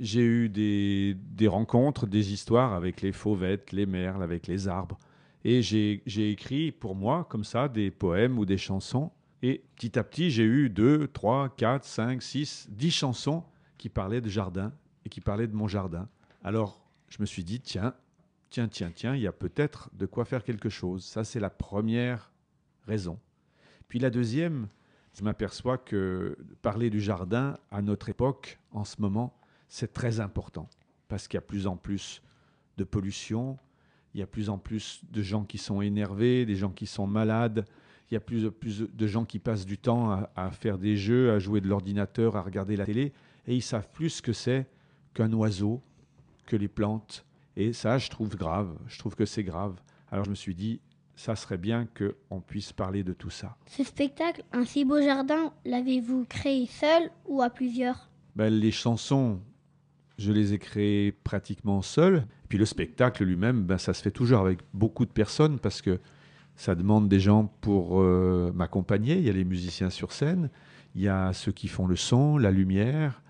j'ai 0.00 0.22
eu 0.22 0.48
des, 0.48 1.16
des 1.30 1.48
rencontres, 1.48 2.06
des 2.06 2.32
histoires 2.32 2.72
avec 2.74 3.00
les 3.02 3.12
fauvettes, 3.12 3.72
les 3.72 3.86
merles, 3.86 4.22
avec 4.22 4.46
les 4.46 4.68
arbres. 4.68 4.98
Et 5.44 5.62
j'ai 5.62 6.30
écrit 6.30 6.72
pour 6.72 6.94
moi, 6.94 7.26
comme 7.30 7.44
ça, 7.44 7.68
des 7.68 7.90
poèmes 7.90 8.38
ou 8.38 8.44
des 8.44 8.58
chansons. 8.58 9.10
Et 9.42 9.62
petit 9.76 9.98
à 9.98 10.04
petit, 10.04 10.30
j'ai 10.30 10.44
eu 10.44 10.68
deux, 10.68 11.06
trois, 11.08 11.48
quatre, 11.48 11.84
cinq, 11.84 12.22
six, 12.22 12.68
dix 12.70 12.90
chansons 12.90 13.44
qui 13.76 13.88
parlaient 13.88 14.20
de 14.20 14.28
jardin 14.28 14.72
et 15.04 15.08
qui 15.08 15.20
parlaient 15.20 15.46
de 15.46 15.54
mon 15.54 15.68
jardin. 15.68 16.08
Alors, 16.42 16.87
je 17.08 17.16
me 17.20 17.26
suis 17.26 17.44
dit, 17.44 17.60
tiens, 17.60 17.94
tiens, 18.50 18.68
tiens, 18.68 18.92
tiens, 18.94 19.14
il 19.14 19.22
y 19.22 19.26
a 19.26 19.32
peut-être 19.32 19.90
de 19.94 20.06
quoi 20.06 20.24
faire 20.24 20.44
quelque 20.44 20.68
chose. 20.68 21.04
Ça, 21.04 21.24
c'est 21.24 21.40
la 21.40 21.50
première 21.50 22.32
raison. 22.86 23.18
Puis 23.88 23.98
la 23.98 24.10
deuxième, 24.10 24.68
je 25.14 25.22
m'aperçois 25.22 25.78
que 25.78 26.36
parler 26.62 26.90
du 26.90 27.00
jardin 27.00 27.56
à 27.70 27.82
notre 27.82 28.08
époque, 28.08 28.58
en 28.70 28.84
ce 28.84 29.00
moment, 29.00 29.34
c'est 29.68 29.92
très 29.92 30.20
important. 30.20 30.68
Parce 31.08 31.26
qu'il 31.26 31.36
y 31.36 31.38
a 31.38 31.42
plus 31.42 31.66
en 31.66 31.76
plus 31.76 32.22
de 32.76 32.84
pollution, 32.84 33.58
il 34.14 34.20
y 34.20 34.22
a 34.22 34.26
plus 34.26 34.50
en 34.50 34.58
plus 34.58 35.00
de 35.10 35.22
gens 35.22 35.44
qui 35.44 35.58
sont 35.58 35.80
énervés, 35.80 36.46
des 36.46 36.56
gens 36.56 36.70
qui 36.70 36.86
sont 36.86 37.06
malades, 37.06 37.64
il 38.10 38.14
y 38.14 38.16
a 38.16 38.20
plus, 38.20 38.50
plus 38.50 38.80
de 38.80 39.06
gens 39.06 39.24
qui 39.24 39.38
passent 39.38 39.66
du 39.66 39.76
temps 39.76 40.10
à, 40.10 40.30
à 40.34 40.50
faire 40.50 40.78
des 40.78 40.96
jeux, 40.96 41.32
à 41.32 41.38
jouer 41.38 41.60
de 41.60 41.68
l'ordinateur, 41.68 42.36
à 42.36 42.42
regarder 42.42 42.76
la 42.76 42.86
télé, 42.86 43.12
et 43.46 43.54
ils 43.54 43.62
savent 43.62 43.88
plus 43.92 44.10
ce 44.10 44.22
que 44.22 44.32
c'est 44.32 44.66
qu'un 45.14 45.32
oiseau, 45.32 45.82
que 46.48 46.56
les 46.56 46.68
plantes. 46.68 47.24
Et 47.56 47.72
ça, 47.72 47.98
je 47.98 48.08
trouve 48.08 48.36
grave, 48.36 48.76
je 48.88 48.98
trouve 48.98 49.14
que 49.14 49.24
c'est 49.24 49.44
grave. 49.44 49.74
Alors 50.10 50.24
je 50.24 50.30
me 50.30 50.34
suis 50.34 50.54
dit, 50.54 50.80
ça 51.14 51.36
serait 51.36 51.58
bien 51.58 51.86
qu'on 51.86 52.40
puisse 52.40 52.72
parler 52.72 53.02
de 53.02 53.12
tout 53.12 53.30
ça. 53.30 53.56
Ce 53.66 53.84
spectacle, 53.84 54.42
Un 54.52 54.64
si 54.64 54.84
beau 54.84 55.00
jardin, 55.00 55.52
l'avez-vous 55.64 56.24
créé 56.28 56.66
seul 56.66 57.10
ou 57.26 57.42
à 57.42 57.50
plusieurs? 57.50 58.08
Ben, 58.36 58.50
les 58.50 58.70
chansons, 58.70 59.40
je 60.16 60.32
les 60.32 60.54
ai 60.54 60.58
créées 60.58 61.12
pratiquement 61.12 61.82
seul. 61.82 62.26
Puis 62.48 62.56
le 62.56 62.64
spectacle 62.64 63.24
lui-même, 63.24 63.64
ben, 63.64 63.78
ça 63.78 63.92
se 63.94 64.02
fait 64.02 64.10
toujours 64.12 64.38
avec 64.38 64.60
beaucoup 64.72 65.04
de 65.04 65.10
personnes 65.10 65.58
parce 65.58 65.82
que 65.82 66.00
ça 66.54 66.74
demande 66.74 67.08
des 67.08 67.20
gens 67.20 67.52
pour 67.60 68.00
euh, 68.00 68.52
m'accompagner. 68.54 69.18
Il 69.18 69.24
y 69.24 69.30
a 69.30 69.32
les 69.32 69.44
musiciens 69.44 69.90
sur 69.90 70.12
scène, 70.12 70.50
il 70.94 71.02
y 71.02 71.08
a 71.08 71.32
ceux 71.32 71.52
qui 71.52 71.68
font 71.68 71.86
le 71.86 71.96
son, 71.96 72.38
la 72.38 72.50
lumière, 72.50 73.22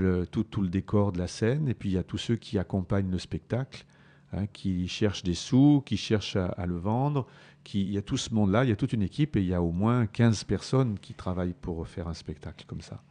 le- 0.00 0.26
tout, 0.26 0.44
tout 0.44 0.62
le 0.62 0.68
décor 0.68 1.12
de 1.12 1.18
la 1.18 1.26
scène, 1.26 1.68
et 1.68 1.74
puis 1.74 1.90
il 1.90 1.92
y 1.94 1.98
a 1.98 2.02
tous 2.04 2.18
ceux 2.18 2.36
qui 2.36 2.58
accompagnent 2.58 3.10
le 3.10 3.18
spectacle, 3.18 3.84
hein, 4.32 4.46
qui 4.46 4.86
cherchent 4.88 5.22
des 5.22 5.34
sous, 5.34 5.82
qui 5.86 5.96
cherchent 5.96 6.36
à, 6.36 6.46
à 6.46 6.66
le 6.66 6.76
vendre. 6.76 7.26
Qui, 7.62 7.80
il 7.82 7.92
y 7.92 7.98
a 7.98 8.02
tout 8.02 8.18
ce 8.18 8.34
monde-là, 8.34 8.64
il 8.64 8.68
y 8.70 8.72
a 8.72 8.76
toute 8.76 8.92
une 8.92 9.02
équipe, 9.02 9.36
et 9.36 9.40
il 9.40 9.46
y 9.46 9.54
a 9.54 9.62
au 9.62 9.72
moins 9.72 10.06
15 10.06 10.44
personnes 10.44 10.98
qui 10.98 11.14
travaillent 11.14 11.54
pour 11.58 11.86
faire 11.88 12.08
un 12.08 12.14
spectacle 12.14 12.66
comme 12.66 12.82
ça, 12.82 13.02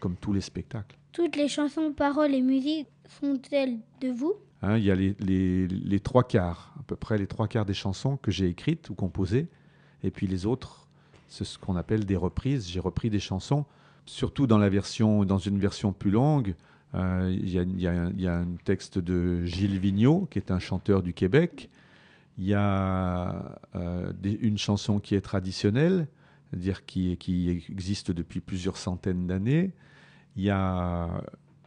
comme 0.00 0.16
tous 0.16 0.32
les 0.32 0.40
spectacles. 0.40 0.96
Toutes 1.12 1.36
les 1.36 1.46
chansons, 1.46 1.92
paroles 1.92 2.34
et 2.34 2.40
musiques 2.42 2.88
sont-elles 3.20 3.78
de 4.00 4.08
vous? 4.08 4.34
Hein, 4.62 4.78
il 4.78 4.84
y 4.84 4.90
a 4.90 4.94
les, 4.94 5.14
les- 5.20 5.68
les 5.68 6.00
trois 6.00 6.24
quarts, 6.24 6.74
à 6.80 6.82
peu 6.84 6.96
près 6.96 7.18
les 7.18 7.26
trois 7.26 7.46
quarts 7.48 7.64
des 7.66 7.74
chansons 7.74 8.16
que 8.16 8.30
j'ai 8.30 8.46
écrites 8.48 8.90
ou 8.90 8.94
composées, 8.94 9.46
et 10.02 10.10
puis 10.10 10.26
les 10.26 10.46
autres, 10.46 10.88
c'est 11.28 11.44
ce 11.44 11.58
qu'on 11.58 11.76
appelle 11.76 12.04
des 12.04 12.16
reprises. 12.16 12.68
J'ai 12.68 12.80
repris 12.80 13.08
des 13.10 13.20
chansons, 13.20 13.64
surtout 14.06 14.46
dans 14.46 14.58
la 14.58 14.68
version, 14.68 15.24
dans 15.24 15.38
une 15.38 15.58
version 15.58 15.92
plus 15.92 16.10
longue. 16.10 16.54
euh, 16.94 17.30
Il 17.32 17.48
y, 17.50 17.86
a, 17.86 17.92
un- 18.32 18.46
texte 18.64 18.98
de 18.98 19.44
Gilles 19.44 19.78
Vigneault, 19.78 20.26
qui 20.30 20.38
est 20.38 20.50
un 20.50 20.58
chanteur 20.58 21.02
du 21.02 21.12
Québec. 21.14 21.70
Il 22.38 22.44
y 22.46 22.54
a 22.54 23.58
euh, 23.76 24.12
une 24.22 24.58
chanson 24.58 24.98
qui 25.00 25.14
est 25.14 25.20
traditionnelle, 25.20 26.08
c'est-à-dire 26.50 26.84
qui, 26.84 27.16
qui 27.18 27.48
existe 27.70 28.10
depuis 28.10 28.40
plusieurs 28.40 28.76
centaines 28.76 29.26
d'années. 29.26 29.72
Il 30.36 30.42
y 30.42 30.50
a 30.50 31.08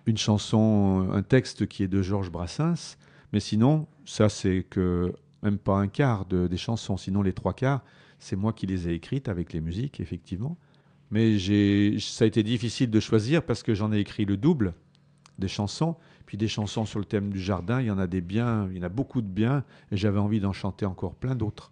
une 0.05 0.17
chanson, 0.17 1.09
un 1.11 1.21
texte 1.23 1.67
qui 1.67 1.83
est 1.83 1.87
de 1.87 2.01
Georges 2.01 2.31
Brassens, 2.31 2.97
mais 3.33 3.39
sinon, 3.39 3.87
ça 4.05 4.29
c'est 4.29 4.63
que 4.69 5.13
même 5.43 5.57
pas 5.57 5.77
un 5.77 5.87
quart 5.87 6.25
de- 6.25 6.47
des 6.47 6.57
chansons, 6.57 6.97
sinon 6.97 7.21
les 7.21 7.33
trois 7.33 7.53
quarts, 7.53 7.83
c'est 8.19 8.35
moi 8.35 8.53
qui 8.53 8.65
les 8.65 8.87
ai 8.87 8.93
écrites 8.93 9.27
avec 9.29 9.53
les 9.53 9.61
musiques, 9.61 9.99
effectivement. 9.99 10.57
Mais 11.11 11.37
ça 11.99 12.23
a 12.25 12.27
été 12.27 12.43
difficile 12.43 12.89
de 12.89 12.99
choisir 12.99 13.43
parce 13.43 13.63
que 13.63 13.73
j'en 13.73 13.91
ai 13.93 13.99
écrit 13.99 14.25
le 14.25 14.37
double 14.37 14.73
des 15.37 15.47
chansons, 15.47 15.95
puis 16.25 16.37
des 16.37 16.47
chansons 16.47 16.85
sur 16.85 16.97
le 16.99 17.05
thème 17.05 17.29
du 17.29 17.39
jardin, 17.39 17.81
il 17.81 17.87
y 17.87 17.91
en 17.91 17.99
a 17.99 18.07
des 18.07 18.21
biens, 18.21 18.67
il 18.71 18.77
y 18.77 18.79
en 18.79 18.83
a 18.83 18.89
beaucoup 18.89 19.21
de 19.21 19.27
biens, 19.27 19.63
et 19.91 19.97
j'avais 19.97 20.17
envie 20.19 20.39
d'en 20.39 20.53
chanter 20.53 20.85
encore 20.85 21.13
plein 21.15 21.35
d'autres. 21.35 21.71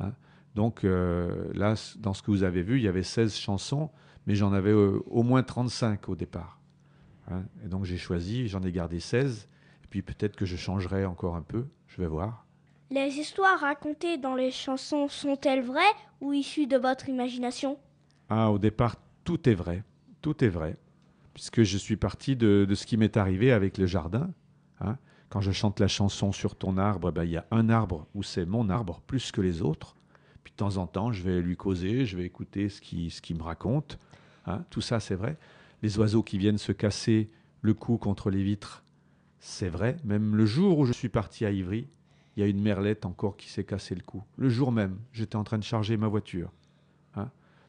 hein. 0.00 0.12
Donc 0.54 0.84
euh, 0.84 1.50
là, 1.54 1.74
dans 1.98 2.12
ce 2.14 2.22
que 2.22 2.30
vous 2.30 2.42
avez 2.42 2.62
vu, 2.62 2.78
il 2.78 2.82
y 2.82 2.88
avait 2.88 3.02
16 3.02 3.34
chansons, 3.36 3.90
mais 4.26 4.34
j'en 4.34 4.52
avais 4.52 4.70
euh, 4.72 5.00
au 5.06 5.22
moins 5.22 5.42
35 5.42 6.08
au 6.08 6.16
départ. 6.16 6.58
hein. 7.30 7.42
Et 7.64 7.68
donc 7.68 7.84
j'ai 7.84 7.98
choisi, 7.98 8.48
j'en 8.48 8.62
ai 8.62 8.72
gardé 8.72 8.98
16. 8.98 9.48
Et 9.84 9.86
puis 9.88 10.02
peut-être 10.02 10.34
que 10.36 10.46
je 10.46 10.56
changerai 10.56 11.04
encore 11.04 11.36
un 11.36 11.42
peu, 11.42 11.66
je 11.88 12.00
vais 12.00 12.08
voir. 12.08 12.46
Les 12.90 13.18
histoires 13.18 13.60
racontées 13.60 14.16
dans 14.18 14.34
les 14.34 14.50
chansons 14.50 15.08
sont-elles 15.08 15.62
vraies 15.62 15.80
ou 16.20 16.32
issues 16.32 16.66
de 16.66 16.76
votre 16.76 17.08
imagination? 17.08 17.78
Ah, 18.34 18.50
au 18.50 18.58
départ, 18.58 18.96
tout 19.24 19.46
est 19.46 19.54
vrai. 19.54 19.84
Tout 20.22 20.42
est 20.42 20.48
vrai. 20.48 20.78
Puisque 21.34 21.64
je 21.64 21.76
suis 21.76 21.96
parti 21.98 22.34
de, 22.34 22.66
ce 22.74 22.86
qui 22.86 22.96
m'est 22.96 23.18
arrivé 23.18 23.52
avec 23.52 23.76
le 23.76 23.84
jardin. 23.84 24.30
hein. 24.80 24.96
Quand 25.28 25.42
je 25.42 25.52
chante 25.52 25.80
la 25.80 25.86
chanson 25.88 26.32
sur 26.32 26.56
ton 26.56 26.78
arbre, 26.78 27.12
ben, 27.12 27.24
il 27.24 27.32
y 27.32 27.36
a 27.36 27.44
un 27.50 27.68
arbre 27.68 28.06
où 28.14 28.22
c'est 28.22 28.46
mon 28.46 28.70
arbre 28.70 29.02
plus 29.06 29.32
que 29.32 29.42
les 29.42 29.60
autres. 29.60 29.96
Puis 30.44 30.52
de 30.52 30.56
temps 30.56 30.78
en 30.78 30.86
temps, 30.86 31.12
je 31.12 31.22
vais 31.22 31.42
lui 31.42 31.58
causer, 31.58 32.06
je 32.06 32.16
vais 32.16 32.24
écouter 32.24 32.70
ce 32.70 32.80
qu'il 32.80 33.10
ce 33.10 33.20
qu'il 33.20 33.36
me 33.36 33.42
raconte. 33.42 33.98
hein. 34.46 34.64
Tout 34.70 34.80
ça, 34.80 34.98
c'est 34.98 35.14
vrai. 35.14 35.36
Les 35.82 35.98
oiseaux 35.98 36.22
qui 36.22 36.38
viennent 36.38 36.56
se 36.58 36.72
casser 36.72 37.30
le 37.60 37.74
cou 37.74 37.98
contre 37.98 38.30
les 38.30 38.42
vitres, 38.42 38.82
c'est 39.40 39.68
vrai. 39.68 39.98
Même 40.04 40.36
le 40.36 40.46
jour 40.46 40.78
où 40.78 40.86
je 40.86 40.92
suis 40.94 41.10
parti 41.10 41.44
à 41.44 41.50
Ivry, 41.50 41.86
il 42.36 42.40
y 42.40 42.42
a 42.42 42.46
une 42.46 42.62
merlette 42.62 43.04
encore 43.04 43.36
qui 43.36 43.50
s'est 43.50 43.64
cassé 43.64 43.94
le 43.94 44.02
cou. 44.02 44.22
Le 44.38 44.48
jour 44.48 44.72
même, 44.72 44.96
j'étais 45.12 45.36
en 45.36 45.44
train 45.44 45.58
de 45.58 45.64
charger 45.64 45.98
ma 45.98 46.08
voiture. 46.08 46.50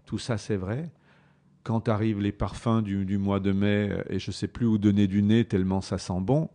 Hein. 0.04 0.08
Tout 0.08 0.20
ça, 0.20 0.38
c'est 0.38 0.58
vrai. 0.58 0.90
Quand 1.64 1.88
arrivent 1.88 2.22
les 2.22 2.32
parfums 2.32 2.82
du, 2.84 3.18
mois 3.18 3.40
de 3.40 3.52
mai, 3.52 3.90
euh, 3.92 4.04
et 4.10 4.20
je 4.20 4.32
sais 4.32 4.48
plus 4.48 4.66
où 4.66 4.78
donner 4.78 5.08
du 5.08 5.22
nez 5.24 5.46
tellement 5.46 5.82
ça 5.82 5.98
sent 5.98 6.20
bon, 6.20 6.50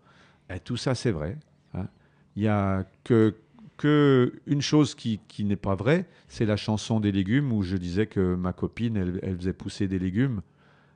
eh, 0.50 0.60
tout 0.60 0.76
ça, 0.76 0.94
c'est 0.94 1.12
vrai. 1.12 1.36
hein. 1.74 1.88
Il 2.36 2.42
y 2.42 2.48
a 2.48 2.84
que, 3.04 3.36
que 3.76 4.34
une 4.46 4.62
chose 4.62 4.94
qui, 4.94 5.20
qui 5.28 5.44
n'est 5.44 5.56
pas 5.56 5.74
vraie, 5.74 6.06
c'est 6.28 6.46
la 6.46 6.56
chanson 6.56 7.00
des 7.00 7.12
légumes 7.12 7.52
où 7.52 7.62
je 7.62 7.76
disais 7.76 8.06
que 8.06 8.34
ma 8.34 8.52
copine, 8.52 8.96
elle, 8.96 9.36
faisait 9.36 9.52
pousser 9.52 9.88
des 9.88 9.98
légumes. 9.98 10.42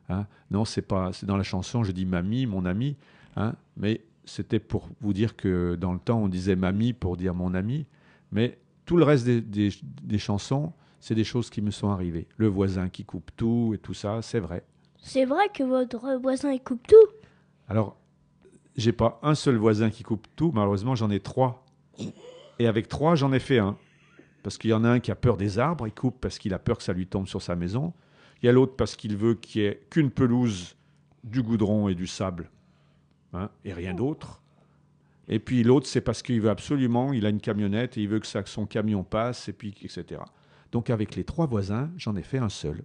hein. 0.08 0.26
Non, 0.50 0.64
c'est 0.64 0.82
pas. 0.82 1.12
C'est 1.12 1.26
dans 1.26 1.36
la 1.36 1.42
chanson, 1.42 1.84
je 1.84 1.92
dis 1.92 2.06
mamie, 2.06 2.46
mon 2.46 2.66
ami, 2.66 2.96
hein. 3.36 3.54
mais 3.76 4.02
c'était 4.24 4.60
pour 4.60 4.88
vous 5.00 5.12
dire 5.12 5.36
que 5.36 5.74
dans 5.74 5.92
le 5.92 5.98
temps, 5.98 6.22
on 6.22 6.28
disait 6.28 6.56
mamie 6.56 6.92
pour 6.92 7.16
dire 7.16 7.34
mon 7.34 7.54
ami, 7.54 7.86
mais 8.30 8.58
tout 8.84 8.96
le 8.96 9.04
reste 9.04 9.26
des 9.26 10.18
chansons, 10.18 10.72
c'est 11.02 11.16
des 11.16 11.24
choses 11.24 11.50
qui 11.50 11.60
me 11.62 11.72
sont 11.72 11.90
arrivées. 11.90 12.28
Le 12.36 12.46
voisin 12.46 12.88
qui 12.88 13.04
coupe 13.04 13.32
tout 13.36 13.72
et 13.74 13.78
tout 13.78 13.92
ça, 13.92 14.22
c'est 14.22 14.38
vrai. 14.38 14.64
C'est 14.98 15.24
vrai 15.24 15.48
que 15.52 15.64
votre 15.64 16.14
voisin 16.22 16.52
il 16.52 16.62
coupe 16.62 16.86
tout 16.86 16.94
Alors, 17.68 17.96
j'ai 18.76 18.92
pas 18.92 19.18
un 19.24 19.34
seul 19.34 19.56
voisin 19.56 19.90
qui 19.90 20.04
coupe 20.04 20.28
tout, 20.36 20.52
malheureusement, 20.54 20.94
j'en 20.94 21.10
ai 21.10 21.18
trois. 21.18 21.66
Et 22.60 22.68
avec 22.68 22.86
trois, 22.86 23.16
j'en 23.16 23.32
ai 23.32 23.40
fait 23.40 23.58
un. 23.58 23.76
Parce 24.44 24.58
qu'il 24.58 24.70
y 24.70 24.74
en 24.74 24.84
a 24.84 24.90
un 24.90 25.00
qui 25.00 25.10
a 25.10 25.16
peur 25.16 25.36
des 25.36 25.58
arbres, 25.58 25.88
il 25.88 25.92
coupe 25.92 26.20
parce 26.20 26.38
qu'il 26.38 26.54
a 26.54 26.60
peur 26.60 26.76
que 26.78 26.84
ça 26.84 26.92
lui 26.92 27.08
tombe 27.08 27.26
sur 27.26 27.42
sa 27.42 27.56
maison. 27.56 27.92
Il 28.40 28.46
y 28.46 28.48
a 28.48 28.52
l'autre 28.52 28.76
parce 28.76 28.94
qu'il 28.94 29.16
veut 29.16 29.34
qu'il 29.34 29.62
y 29.62 29.64
ait 29.64 29.82
qu'une 29.90 30.10
pelouse, 30.10 30.76
du 31.24 31.42
goudron 31.42 31.88
et 31.88 31.96
du 31.96 32.06
sable, 32.06 32.48
hein, 33.32 33.50
et 33.64 33.72
rien 33.72 33.94
d'autre. 33.94 34.40
Et 35.28 35.40
puis 35.40 35.64
l'autre, 35.64 35.86
c'est 35.88 36.00
parce 36.00 36.22
qu'il 36.22 36.40
veut 36.40 36.50
absolument, 36.50 37.12
il 37.12 37.26
a 37.26 37.28
une 37.28 37.40
camionnette 37.40 37.96
et 37.98 38.02
il 38.02 38.08
veut 38.08 38.20
que 38.20 38.26
ça- 38.26 38.42
que 38.44 38.48
son 38.48 38.66
camion 38.66 39.02
passe, 39.04 39.48
et 39.48 39.52
puis 39.52 39.74
etc. 39.82 40.20
Donc 40.72 40.88
avec 40.88 41.14
les 41.16 41.24
trois 41.24 41.46
voisins, 41.46 41.90
j'en 41.98 42.16
ai 42.16 42.22
fait 42.22 42.38
un 42.38 42.48
seul. 42.48 42.82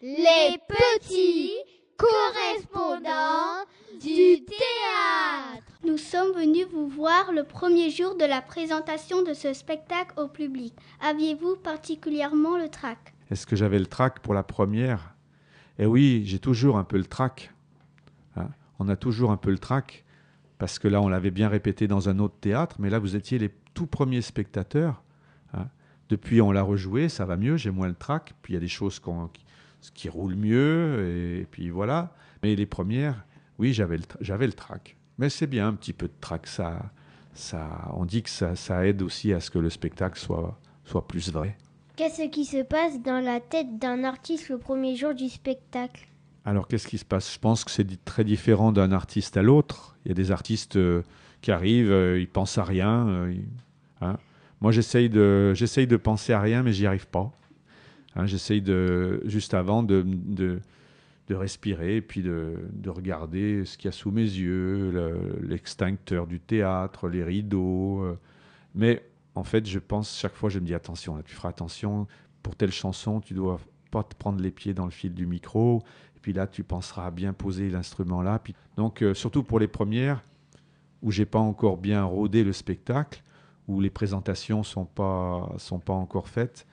Les 0.00 0.56
petits 0.68 1.50
correspondants 1.96 3.64
du 4.00 4.44
théâtre. 4.44 5.64
Nous 5.84 5.98
sommes 5.98 6.32
venus 6.36 6.68
vous 6.72 6.86
voir 6.86 7.32
le 7.32 7.42
premier 7.42 7.90
jour 7.90 8.16
de 8.16 8.24
la 8.24 8.40
présentation 8.40 9.22
de 9.24 9.34
ce 9.34 9.52
spectacle 9.52 10.14
au 10.20 10.28
public. 10.28 10.74
Aviez-vous 11.00 11.56
particulièrement 11.56 12.56
le 12.56 12.68
trac? 12.68 13.12
Est-ce 13.32 13.44
que 13.44 13.56
j'avais 13.56 13.80
le 13.80 13.86
trac 13.86 14.20
pour 14.20 14.34
la 14.34 14.44
première? 14.44 15.16
Eh 15.80 15.86
oui, 15.86 16.22
j'ai 16.26 16.38
toujours 16.38 16.78
un 16.78 16.84
peu 16.84 16.96
le 16.96 17.06
trac. 17.06 17.52
Hein. 18.36 18.50
on 18.78 18.88
a 18.88 18.94
toujours 18.94 19.32
un 19.32 19.36
peu 19.36 19.50
le 19.50 19.58
trac, 19.58 20.04
parce 20.58 20.78
que 20.78 20.88
là, 20.88 21.00
on 21.00 21.08
l'avait 21.08 21.30
bien 21.30 21.48
répété 21.48 21.86
dans 21.86 22.08
un 22.08 22.18
autre 22.18 22.36
théâtre, 22.40 22.76
mais 22.78 22.90
là, 22.90 22.98
vous 22.98 23.16
étiez 23.16 23.38
les 23.38 23.50
tout 23.74 23.86
premiers 23.86 24.22
spectateurs. 24.22 25.02
hein. 25.52 25.68
Depuis, 26.08 26.40
on 26.40 26.52
l'a 26.52 26.62
rejoué, 26.62 27.08
ça 27.08 27.24
va 27.24 27.36
mieux, 27.36 27.56
j'ai 27.56 27.70
moins 27.70 27.88
le 27.88 27.94
trac, 27.94 28.34
puis 28.42 28.52
il 28.52 28.54
y 28.54 28.56
a 28.56 28.60
des 28.60 28.68
choses 28.68 29.00
qui, 29.94 30.08
roulent 30.08 30.36
mieux, 30.36 31.40
et, 31.40 31.46
puis 31.50 31.68
voilà. 31.68 32.14
Mais 32.42 32.54
les 32.54 32.66
premières, 32.66 33.24
oui, 33.58 33.72
j'avais 33.72 33.96
le, 33.96 34.04
j'avais 34.20 34.46
le 34.46 34.52
trac. 34.52 34.96
Mais 35.18 35.28
c'est 35.30 35.46
bien, 35.46 35.68
un 35.68 35.74
petit 35.74 35.92
peu 35.92 36.06
de 36.06 36.14
trac, 36.20 36.46
ça, 36.46 36.90
ça, 37.34 37.90
on 37.94 38.04
dit 38.04 38.22
que 38.22 38.30
ça, 38.30 38.54
ça 38.54 38.86
aide 38.86 39.02
aussi 39.02 39.32
à 39.32 39.40
ce 39.40 39.50
que 39.50 39.58
le 39.58 39.68
spectacle 39.70 40.18
soit, 40.18 40.58
soit 40.84 41.06
plus 41.06 41.32
vrai. 41.32 41.56
Qu'est-ce 41.96 42.28
qui 42.28 42.44
se 42.44 42.62
passe 42.62 43.00
dans 43.02 43.20
la 43.20 43.40
tête 43.40 43.78
d'un 43.78 44.04
artiste 44.04 44.48
le 44.48 44.58
premier 44.58 44.96
jour 44.96 45.14
du 45.14 45.28
spectacle? 45.28 46.06
Alors, 46.46 46.68
qu'est-ce 46.68 46.86
qui 46.86 46.96
se 46.96 47.04
passe? 47.04 47.34
Je 47.34 47.38
pense 47.40 47.64
que 47.64 47.70
c'est 47.72 48.04
très 48.04 48.22
différent 48.24 48.70
d'un 48.72 48.92
artiste 48.92 49.36
à 49.36 49.42
l'autre. 49.42 49.96
Il 50.04 50.08
y 50.08 50.12
a 50.12 50.14
des 50.14 50.30
artistes 50.30 50.76
euh, 50.76 51.02
qui 51.42 51.50
arrivent, 51.50 51.90
euh, 51.90 52.20
ils 52.20 52.28
pensent 52.28 52.56
à 52.56 52.64
rien. 52.64 53.08
euh, 53.08 53.34
hein. 54.00 54.16
Moi, 54.60 54.70
j'essaye 54.70 55.10
de, 55.10 55.52
j'essaye 55.54 55.88
de 55.88 55.96
penser 55.96 56.32
à 56.32 56.40
rien, 56.40 56.62
mais 56.62 56.72
j'y 56.72 56.86
arrive 56.86 57.08
pas. 57.08 57.32
Hein, 58.14 58.26
j'essaye 58.26 58.62
de, 58.62 59.20
juste 59.26 59.54
avant 59.54 59.82
de, 59.82 60.02
de, 60.06 60.60
respirer 61.34 61.96
et 61.96 62.00
puis 62.00 62.22
de, 62.22 62.54
de 62.72 62.90
regarder 62.90 63.64
ce 63.64 63.76
qu'il 63.76 63.86
y 63.86 63.88
a 63.88 63.92
sous 63.92 64.12
mes 64.12 64.22
yeux, 64.22 64.92
le- 64.92 65.40
l'extincteur 65.42 66.28
du 66.28 66.38
théâtre, 66.40 67.08
les 67.08 67.24
rideaux. 67.24 68.02
euh. 68.04 68.16
Mais 68.76 69.02
en 69.34 69.42
fait, 69.44 69.66
je 69.66 69.80
pense, 69.80 70.16
chaque 70.18 70.34
fois, 70.34 70.48
je 70.48 70.60
me 70.60 70.64
dis 70.66 70.74
attention, 70.74 71.20
tu 71.24 71.34
feras 71.34 71.48
attention. 71.48 72.06
Pour 72.44 72.54
telle 72.54 72.70
chanson, 72.72 73.20
tu 73.20 73.34
dois 73.34 73.58
pas 73.90 74.04
te 74.04 74.14
prendre 74.14 74.40
les 74.40 74.52
pieds 74.52 74.72
dans 74.74 74.84
le 74.84 74.90
fil 74.92 75.12
du 75.12 75.26
micro. 75.26 75.82
Puis 76.26 76.32
là, 76.32 76.48
tu 76.48 76.64
penseras 76.64 77.06
à 77.06 77.10
bien 77.12 77.32
poser 77.32 77.70
l'instrument 77.70 78.20
là. 78.20 78.40
Puis... 78.40 78.52
Donc, 78.76 79.00
euh, 79.00 79.14
surtout 79.14 79.44
pour 79.44 79.60
les 79.60 79.68
premières, 79.68 80.24
où 81.00 81.12
j'ai 81.12 81.24
pas 81.24 81.38
encore 81.38 81.76
bien 81.76 82.02
rodé 82.02 82.42
le 82.42 82.52
spectacle, 82.52 83.22
où 83.68 83.80
les 83.80 83.90
présentations 83.90 84.64
sont 84.64 84.86
pas 84.86 85.48
sont 85.58 85.78
pas 85.78 85.92
encore 85.92 86.28
faites, 86.28 86.66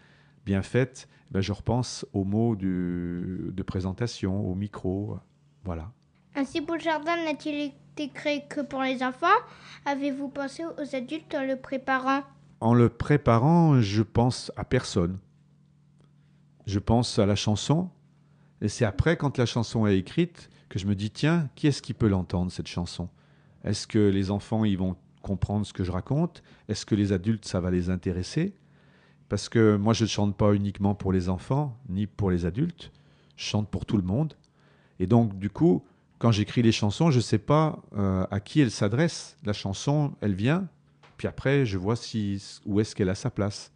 bien 0.44 0.64
faites, 0.64 1.08
ben, 1.30 1.40
je 1.40 1.52
repense 1.52 2.04
aux 2.14 2.24
mots 2.24 2.56
du, 2.56 3.52
de 3.54 3.62
présentation, 3.62 4.44
au 4.44 4.56
micro, 4.56 5.20
voilà. 5.64 5.92
Ainsi, 6.34 6.60
pour 6.60 6.74
le 6.74 6.82
jardin 6.82 7.16
n'a-t-il 7.24 7.74
été 7.92 8.10
créé 8.10 8.46
que 8.50 8.62
pour 8.62 8.82
les 8.82 9.04
enfants? 9.04 9.28
Avez-vous 9.86 10.30
pensé 10.30 10.64
aux 10.66 10.96
adultes 10.96 11.36
en 11.36 11.46
le 11.46 11.58
préparant? 11.58 12.24
En 12.60 12.74
le 12.74 12.90
préparant, 12.90 13.80
je 13.82 14.02
pense 14.02 14.52
à 14.58 14.64
personne. 14.64 15.20
Je 16.66 16.80
pense 16.80 17.20
à 17.20 17.28
la 17.28 17.36
chanson, 17.36 17.92
et 18.64 18.70
c'est 18.70 18.86
après, 18.86 19.18
quand 19.18 19.38
la 19.38 19.46
chanson 19.46 19.86
est 19.86 19.98
écrite, 19.98 20.50
que 20.70 20.80
je 20.80 20.88
me 20.88 20.96
dis 20.96 21.12
tiens, 21.12 21.50
qui 21.54 21.68
est-ce 21.68 21.82
qui 21.82 21.94
peut 21.94 22.08
l'entendre 22.08 22.50
cette 22.50 22.68
chanson? 22.68 23.10
Est-ce 23.66 23.86
que 23.86 24.00
les 24.00 24.32
enfants 24.32 24.64
ils 24.64 24.78
vont 24.78 24.96
comprendre 25.22 25.66
ce 25.66 25.74
que 25.74 25.84
je 25.84 25.92
raconte? 25.92 26.42
Est-ce 26.70 26.86
que 26.86 26.96
les 26.96 27.12
adultes 27.12 27.44
ça 27.44 27.60
va 27.60 27.72
les 27.72 27.90
intéresser? 27.90 28.56
Parce 29.28 29.50
que 29.50 29.76
moi 29.76 29.94
je 29.94 30.06
ne 30.06 30.08
chante 30.10 30.38
pas 30.38 30.54
uniquement 30.54 30.96
pour 30.96 31.12
les 31.12 31.28
enfants 31.28 31.78
ni 31.90 32.08
pour 32.08 32.32
les 32.32 32.46
adultes, 32.46 32.94
je 33.36 33.44
chante 33.44 33.70
pour 33.70 33.86
tout 33.86 33.98
le 33.98 34.04
monde. 34.04 34.34
Et 34.98 35.08
donc 35.08 35.38
du 35.38 35.50
coup, 35.50 35.84
quand 36.18 36.32
j'écris 36.32 36.62
les 36.62 36.72
chansons, 36.72 37.12
je 37.12 37.18
ne 37.18 37.22
sais 37.22 37.40
pas 37.40 37.82
euh, 37.98 38.26
à 38.32 38.40
qui 38.40 38.62
elle 38.62 38.72
s'adresse. 38.72 39.38
La 39.44 39.52
chanson, 39.52 40.14
elle 40.22 40.36
vient, 40.36 40.70
puis 41.18 41.28
après 41.28 41.66
je 41.66 41.78
vois 41.78 41.96
où 42.66 42.80
est-ce 42.80 42.96
qu'elle 42.96 43.10
a 43.10 43.16
sa 43.16 43.30
place. 43.30 43.74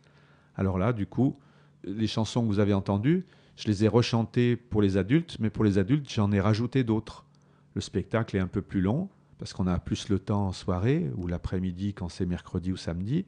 Alors 0.56 0.78
là, 0.78 0.94
du 0.94 1.08
coup, 1.08 1.38
les 1.84 2.08
chansons 2.08 2.42
que 2.42 2.48
vous 2.48 2.60
avez 2.60 2.74
entendues, 2.74 3.26
je 3.58 3.68
les 3.68 3.84
ai 3.84 3.88
rechantées 3.88 4.56
pour 4.56 4.82
les 4.82 4.98
adultes, 4.98 5.38
mais 5.40 5.50
pour 5.50 5.64
les 5.64 5.80
adultes, 5.80 6.10
j'en 6.10 6.32
ai 6.32 6.40
rajouté 6.40 6.84
d'autres. 6.84 7.26
Le 7.74 7.82
spectacle 7.82 8.38
est 8.38 8.40
un 8.40 8.48
peu 8.48 8.62
plus 8.62 8.82
long, 8.82 9.10
parce 9.40 9.52
qu'on 9.52 9.68
a 9.68 9.80
plus 9.80 10.10
le 10.10 10.20
temps 10.20 10.48
en 10.48 10.52
soirée, 10.52 11.10
ou 11.16 11.28
l'après-midi 11.28 11.94
quand 11.94 12.08
c'est 12.08 12.28
mercredi 12.28 12.72
ou 12.72 12.78
samedi. 12.78 13.26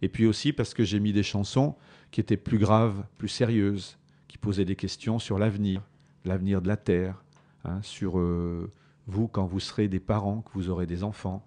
Et 0.00 0.08
puis 0.08 0.26
aussi 0.26 0.52
parce 0.52 0.74
que 0.74 0.84
j'ai 0.84 1.00
mis 1.00 1.12
des 1.12 1.22
chansons 1.24 1.74
qui 2.12 2.20
étaient 2.20 2.36
plus 2.36 2.58
graves, 2.58 3.04
plus 3.18 3.28
sérieuses, 3.28 3.98
qui 4.28 4.38
posaient 4.38 4.64
des 4.64 4.76
questions 4.76 5.18
sur 5.18 5.38
l'avenir, 5.38 5.82
l'avenir 6.24 6.62
de 6.62 6.68
la 6.68 6.76
Terre, 6.76 7.24
hein, 7.64 7.80
sur 7.82 8.18
euh, 8.18 8.70
vous 9.08 9.26
quand 9.26 9.46
vous 9.46 9.60
serez 9.60 9.88
des 9.88 10.00
parents, 10.00 10.42
que 10.42 10.52
vous 10.54 10.70
aurez 10.70 10.86
des 10.86 11.02
enfants. 11.02 11.44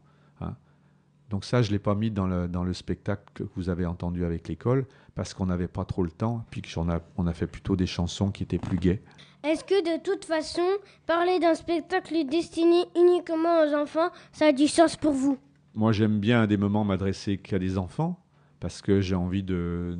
Donc 1.29 1.43
ça, 1.43 1.61
je 1.61 1.67
ne 1.69 1.73
l'ai 1.73 1.79
pas 1.79 1.93
mis 1.95 2.09
dans 2.09 2.27
le, 2.27 2.47
dans 2.47 2.63
le 2.63 2.73
spectacle 2.73 3.23
que 3.33 3.43
vous 3.55 3.69
avez 3.69 3.85
entendu 3.85 4.23
avec 4.23 4.47
l'école, 4.47 4.85
parce 5.15 5.33
qu'on 5.33 5.47
n'avait 5.47 5.67
pas 5.67 5.83
trop 5.83 6.03
le 6.03 6.11
temps, 6.11 6.45
puis 6.51 6.61
qu'on 6.61 6.89
a, 6.89 6.99
on 7.17 7.27
a 7.27 7.33
fait 7.33 7.47
plutôt 7.47 7.75
des 7.75 7.87
chansons 7.87 8.31
qui 8.31 8.43
étaient 8.43 8.59
plus 8.59 8.77
gaies. 8.77 9.01
Est-ce 9.43 9.63
que 9.63 9.97
de 9.97 10.01
toute 10.03 10.25
façon, 10.25 10.65
parler 11.05 11.39
d'un 11.39 11.53
spectacle 11.53 12.13
destiné 12.29 12.85
uniquement 12.95 13.61
aux 13.63 13.75
enfants, 13.75 14.09
ça 14.31 14.47
a 14.47 14.51
du 14.51 14.67
sens 14.67 14.95
pour 14.95 15.11
vous? 15.13 15.37
Moi, 15.75 15.91
j'aime 15.91 16.19
bien 16.19 16.41
à 16.41 16.47
des 16.47 16.57
moments 16.57 16.83
m'adresser 16.83 17.37
qu'à 17.37 17.59
des 17.59 17.77
enfants, 17.77 18.19
parce 18.59 18.81
que 18.81 18.99
j'ai 19.01 19.15
envie 19.15 19.43
de, 19.43 19.97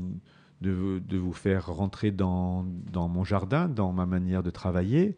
de, 0.61 0.71
vous- 0.71 0.99
de 0.99 1.17
vous 1.17 1.33
faire 1.33 1.67
rentrer 1.67 2.11
dans, 2.11 2.65
dans 2.91 3.07
mon 3.07 3.23
jardin, 3.23 3.67
dans 3.67 3.91
ma 3.91 4.05
manière 4.05 4.43
de 4.43 4.49
travailler. 4.49 5.17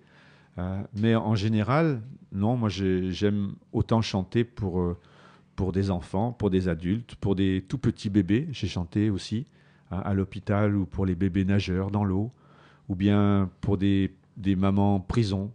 Euh, 0.57 0.81
mais 0.95 1.15
en 1.15 1.35
général, 1.35 2.01
non, 2.33 2.57
moi 2.57 2.67
j'ai- 2.69 3.11
j'aime 3.11 3.53
autant 3.71 4.01
chanter 4.01 4.43
pour, 4.43 4.81
euh, 4.81 4.97
pour 5.59 5.73
des 5.73 5.91
enfants, 5.91 6.31
pour 6.31 6.49
des 6.49 6.69
adultes, 6.69 7.15
pour 7.15 7.35
des 7.35 7.65
tout 7.67 7.79
petits 7.79 8.09
bébés. 8.09 8.47
J'ai 8.51 8.69
chanté 8.69 9.09
aussi 9.09 9.45
à 9.91 10.13
l'hôpital 10.13 10.73
ou 10.73 10.85
pour 10.85 11.05
les 11.05 11.15
bébés 11.15 11.43
nageurs 11.43 11.91
dans 11.91 12.05
l'eau, 12.05 12.31
ou 12.87 12.95
bien 12.95 13.49
pour 13.59 13.77
des, 13.77 14.15
des 14.37 14.55
mamans 14.55 15.01
prison, 15.01 15.51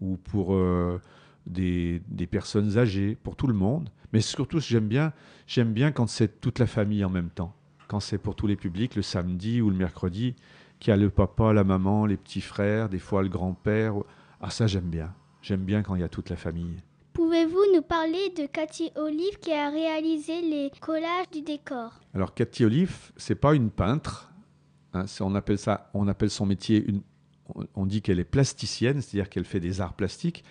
ou 0.00 0.16
pour 0.16 0.54
euh, 0.54 0.98
des, 1.46 2.00
des, 2.08 2.26
personnes 2.26 2.78
âgées, 2.78 3.14
pour 3.22 3.36
tout 3.36 3.46
le 3.46 3.52
monde. 3.52 3.90
Mais 4.14 4.22
surtout, 4.22 4.58
j'aime 4.58 4.88
bien, 4.88 5.12
j'aime 5.46 5.74
bien 5.74 5.92
quand 5.92 6.06
c'est 6.06 6.40
toute 6.40 6.58
la 6.58 6.66
famille 6.66 7.04
en 7.04 7.10
même 7.10 7.28
temps, 7.28 7.54
quand 7.88 8.00
c'est 8.00 8.16
pour 8.16 8.34
tous 8.34 8.46
les 8.46 8.56
publics, 8.56 8.96
le 8.96 9.02
samedi 9.02 9.60
ou 9.60 9.68
le 9.68 9.76
mercredi, 9.76 10.34
qu'il 10.80 10.92
y 10.92 10.94
a 10.94 10.96
le 10.96 11.10
papa, 11.10 11.52
la 11.52 11.62
maman, 11.62 12.06
les 12.06 12.16
petits 12.16 12.40
frères, 12.40 12.88
des 12.88 12.98
fois 12.98 13.22
le 13.22 13.28
grand-père. 13.28 13.96
Ah 14.40 14.48
ça, 14.48 14.66
j'aime 14.66 14.88
bien. 14.88 15.12
J'aime 15.42 15.64
bien 15.66 15.82
quand 15.82 15.94
il 15.94 16.00
y 16.00 16.04
a 16.04 16.08
toute 16.08 16.30
la 16.30 16.36
famille. 16.36 16.78
Pouvez-vous 17.12 17.62
nous 17.74 17.82
parler 17.82 18.30
de 18.36 18.46
Cathy 18.46 18.90
Olive 18.96 19.38
qui 19.38 19.52
a 19.52 19.68
réalisé 19.68 20.40
les 20.40 20.70
collages 20.80 21.28
du 21.30 21.42
décor? 21.42 22.00
Alors 22.14 22.32
Cathy 22.32 22.64
Olive, 22.64 23.12
c'est 23.18 23.34
pas 23.34 23.54
une 23.54 23.70
peintre. 23.70 24.32
Hein, 24.94 25.04
on 25.20 25.34
appelle 25.34 26.30
son 26.30 26.46
métier 26.46 26.82
une. 26.86 27.02
On 27.74 27.84
dit 27.84 28.00
qu'elle 28.00 28.18
est 28.18 28.24
plasticienne, 28.24 29.02
c'est-à-dire 29.02 29.28
qu'elle 29.28 29.44
fait 29.44 29.60
des 29.60 29.82
arts 29.82 29.92
plastiques, 29.92 30.42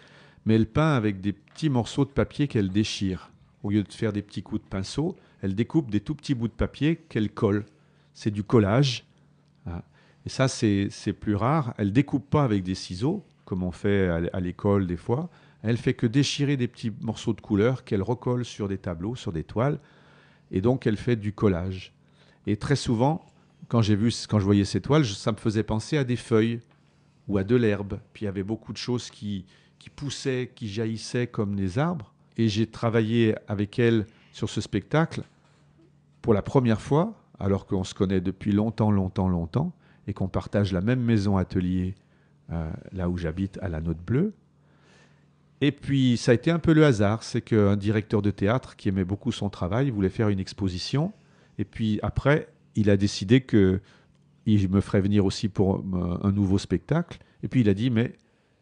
mais 0.46 0.54
elle 0.54 0.68
peint 0.68 0.94
avec 0.94 1.20
des 1.20 1.34
petits 1.34 1.70
morceaux 1.70 2.06
de 2.06 2.12
papier 2.12 2.48
qu'elle 2.48 2.70
déchire. 2.70 3.32
Au 3.64 3.72
lieu 3.72 3.82
de 3.82 3.92
faire 3.92 4.14
des 4.14 4.22
petits 4.22 4.44
coups 4.44 4.62
de 4.62 4.68
pinceau, 4.68 5.16
elle 5.42 5.56
découpe 5.56 5.90
des 5.90 6.02
tout 6.02 6.14
petits 6.14 6.36
bouts 6.36 6.48
de 6.48 6.54
papier 6.54 6.98
qu'elle 7.10 7.32
colle. 7.32 7.66
C'est 8.14 8.30
du 8.30 8.44
collage. 8.44 9.06
Hein. 9.66 9.82
Et 10.28 10.30
ça, 10.30 10.48
c'est 10.48 11.14
plus 11.20 11.36
rare. 11.36 11.74
Elle 11.78 11.92
découpe 11.92 12.30
pas 12.30 12.44
avec 12.44 12.62
des 12.62 12.76
ciseaux, 12.76 13.24
comme 13.46 13.64
on 13.64 13.72
fait 13.72 14.08
à 14.32 14.40
l'école 14.40 14.86
des 14.86 14.98
fois. 14.98 15.30
Elle 15.64 15.78
fait 15.78 15.94
que 15.94 16.08
déchirer 16.08 16.58
des 16.58 16.68
petits 16.68 16.92
morceaux 17.02 17.34
de 17.34 17.42
couleur 17.42 17.84
qu'elle 17.84 18.02
recolle 18.02 18.46
sur 18.46 18.68
des 18.68 18.78
tableaux, 18.78 19.16
sur 19.16 19.32
des 19.32 19.44
toiles, 19.44 19.80
et 20.52 20.62
donc 20.62 20.88
elle 20.88 20.98
fait 20.98 21.16
du 21.16 21.34
collage. 21.34 21.94
Et 22.48 22.58
très 22.58 22.76
souvent, 22.76 23.26
quand 23.68 23.82
j'ai 23.82 23.96
vu, 23.96 24.12
quand 24.28 24.40
je 24.40 24.46
voyais 24.46 24.66
ces 24.66 24.82
toiles, 24.82 25.06
ça 25.06 25.32
me 25.32 25.38
faisait 25.38 25.64
penser 25.64 25.98
à 25.98 26.04
des 26.04 26.16
feuilles 26.16 26.60
ou 27.28 27.38
à 27.38 27.44
de 27.44 27.56
l'herbe. 27.56 28.00
Puis 28.14 28.24
il 28.24 28.26
y 28.26 28.30
avait 28.30 28.44
beaucoup 28.44 28.74
de 28.74 28.78
choses 28.78 29.10
qui, 29.10 29.46
poussaient, 29.96 30.52
qui 30.54 30.68
jaillissaient 30.68 31.28
comme 31.28 31.56
des 31.56 31.80
arbres. 31.80 32.14
Et 32.38 32.50
j'ai 32.50 32.68
travaillé 32.68 33.36
avec 33.48 33.80
elle 33.80 34.08
sur 34.34 34.50
ce 34.50 34.62
spectacle 34.62 35.22
pour 36.22 36.34
la 36.34 36.42
première 36.42 36.82
fois, 36.82 37.14
alors 37.40 37.66
qu'on 37.66 37.84
se 37.84 37.94
connaît 37.94 38.22
depuis 38.22 38.52
longtemps, 38.52 38.92
longtemps, 38.92 39.28
longtemps, 39.28 39.74
et 40.08 40.14
qu'on 40.14 40.28
partage 40.28 40.72
la 40.72 40.82
même 40.82 41.02
maison 41.02 41.38
atelier 41.38 41.96
euh, 42.52 42.70
là 42.92 43.10
où 43.10 43.18
j'habite 43.18 43.58
à 43.62 43.70
la 43.70 43.82
Note 43.82 44.04
Bleue. 44.06 44.34
Et 45.62 45.72
puis, 45.72 46.18
ça 46.18 46.32
a 46.32 46.34
été 46.34 46.52
un 46.52 46.60
peu 46.60 46.74
le 46.74 46.86
hasard. 46.86 47.24
C'est 47.24 47.42
qu'un 47.42 47.78
directeur 47.78 48.22
de 48.22 48.32
théâtre 48.32 48.76
qui 48.76 48.90
aimait 48.90 49.06
beaucoup 49.06 49.32
son 49.32 49.50
travail 49.50 49.92
voulait 49.92 50.10
faire 50.10 50.30
une 50.30 50.40
exposition. 50.40 51.14
Et 51.58 51.66
puis 51.66 52.00
après, 52.02 52.48
il 52.76 52.90
a 52.90 52.98
décidé 52.98 53.42
que 53.42 53.80
il 54.48 54.70
me 54.70 54.82
ferait 54.82 55.02
venir 55.02 55.24
aussi 55.24 55.50
pour 55.50 55.84
un 56.24 56.32
nouveau 56.32 56.58
spectacle. 56.58 57.20
Et 57.44 57.48
puis 57.48 57.62
il 57.62 57.70
a 57.70 57.76
dit, 57.76 57.92
mais 57.92 58.14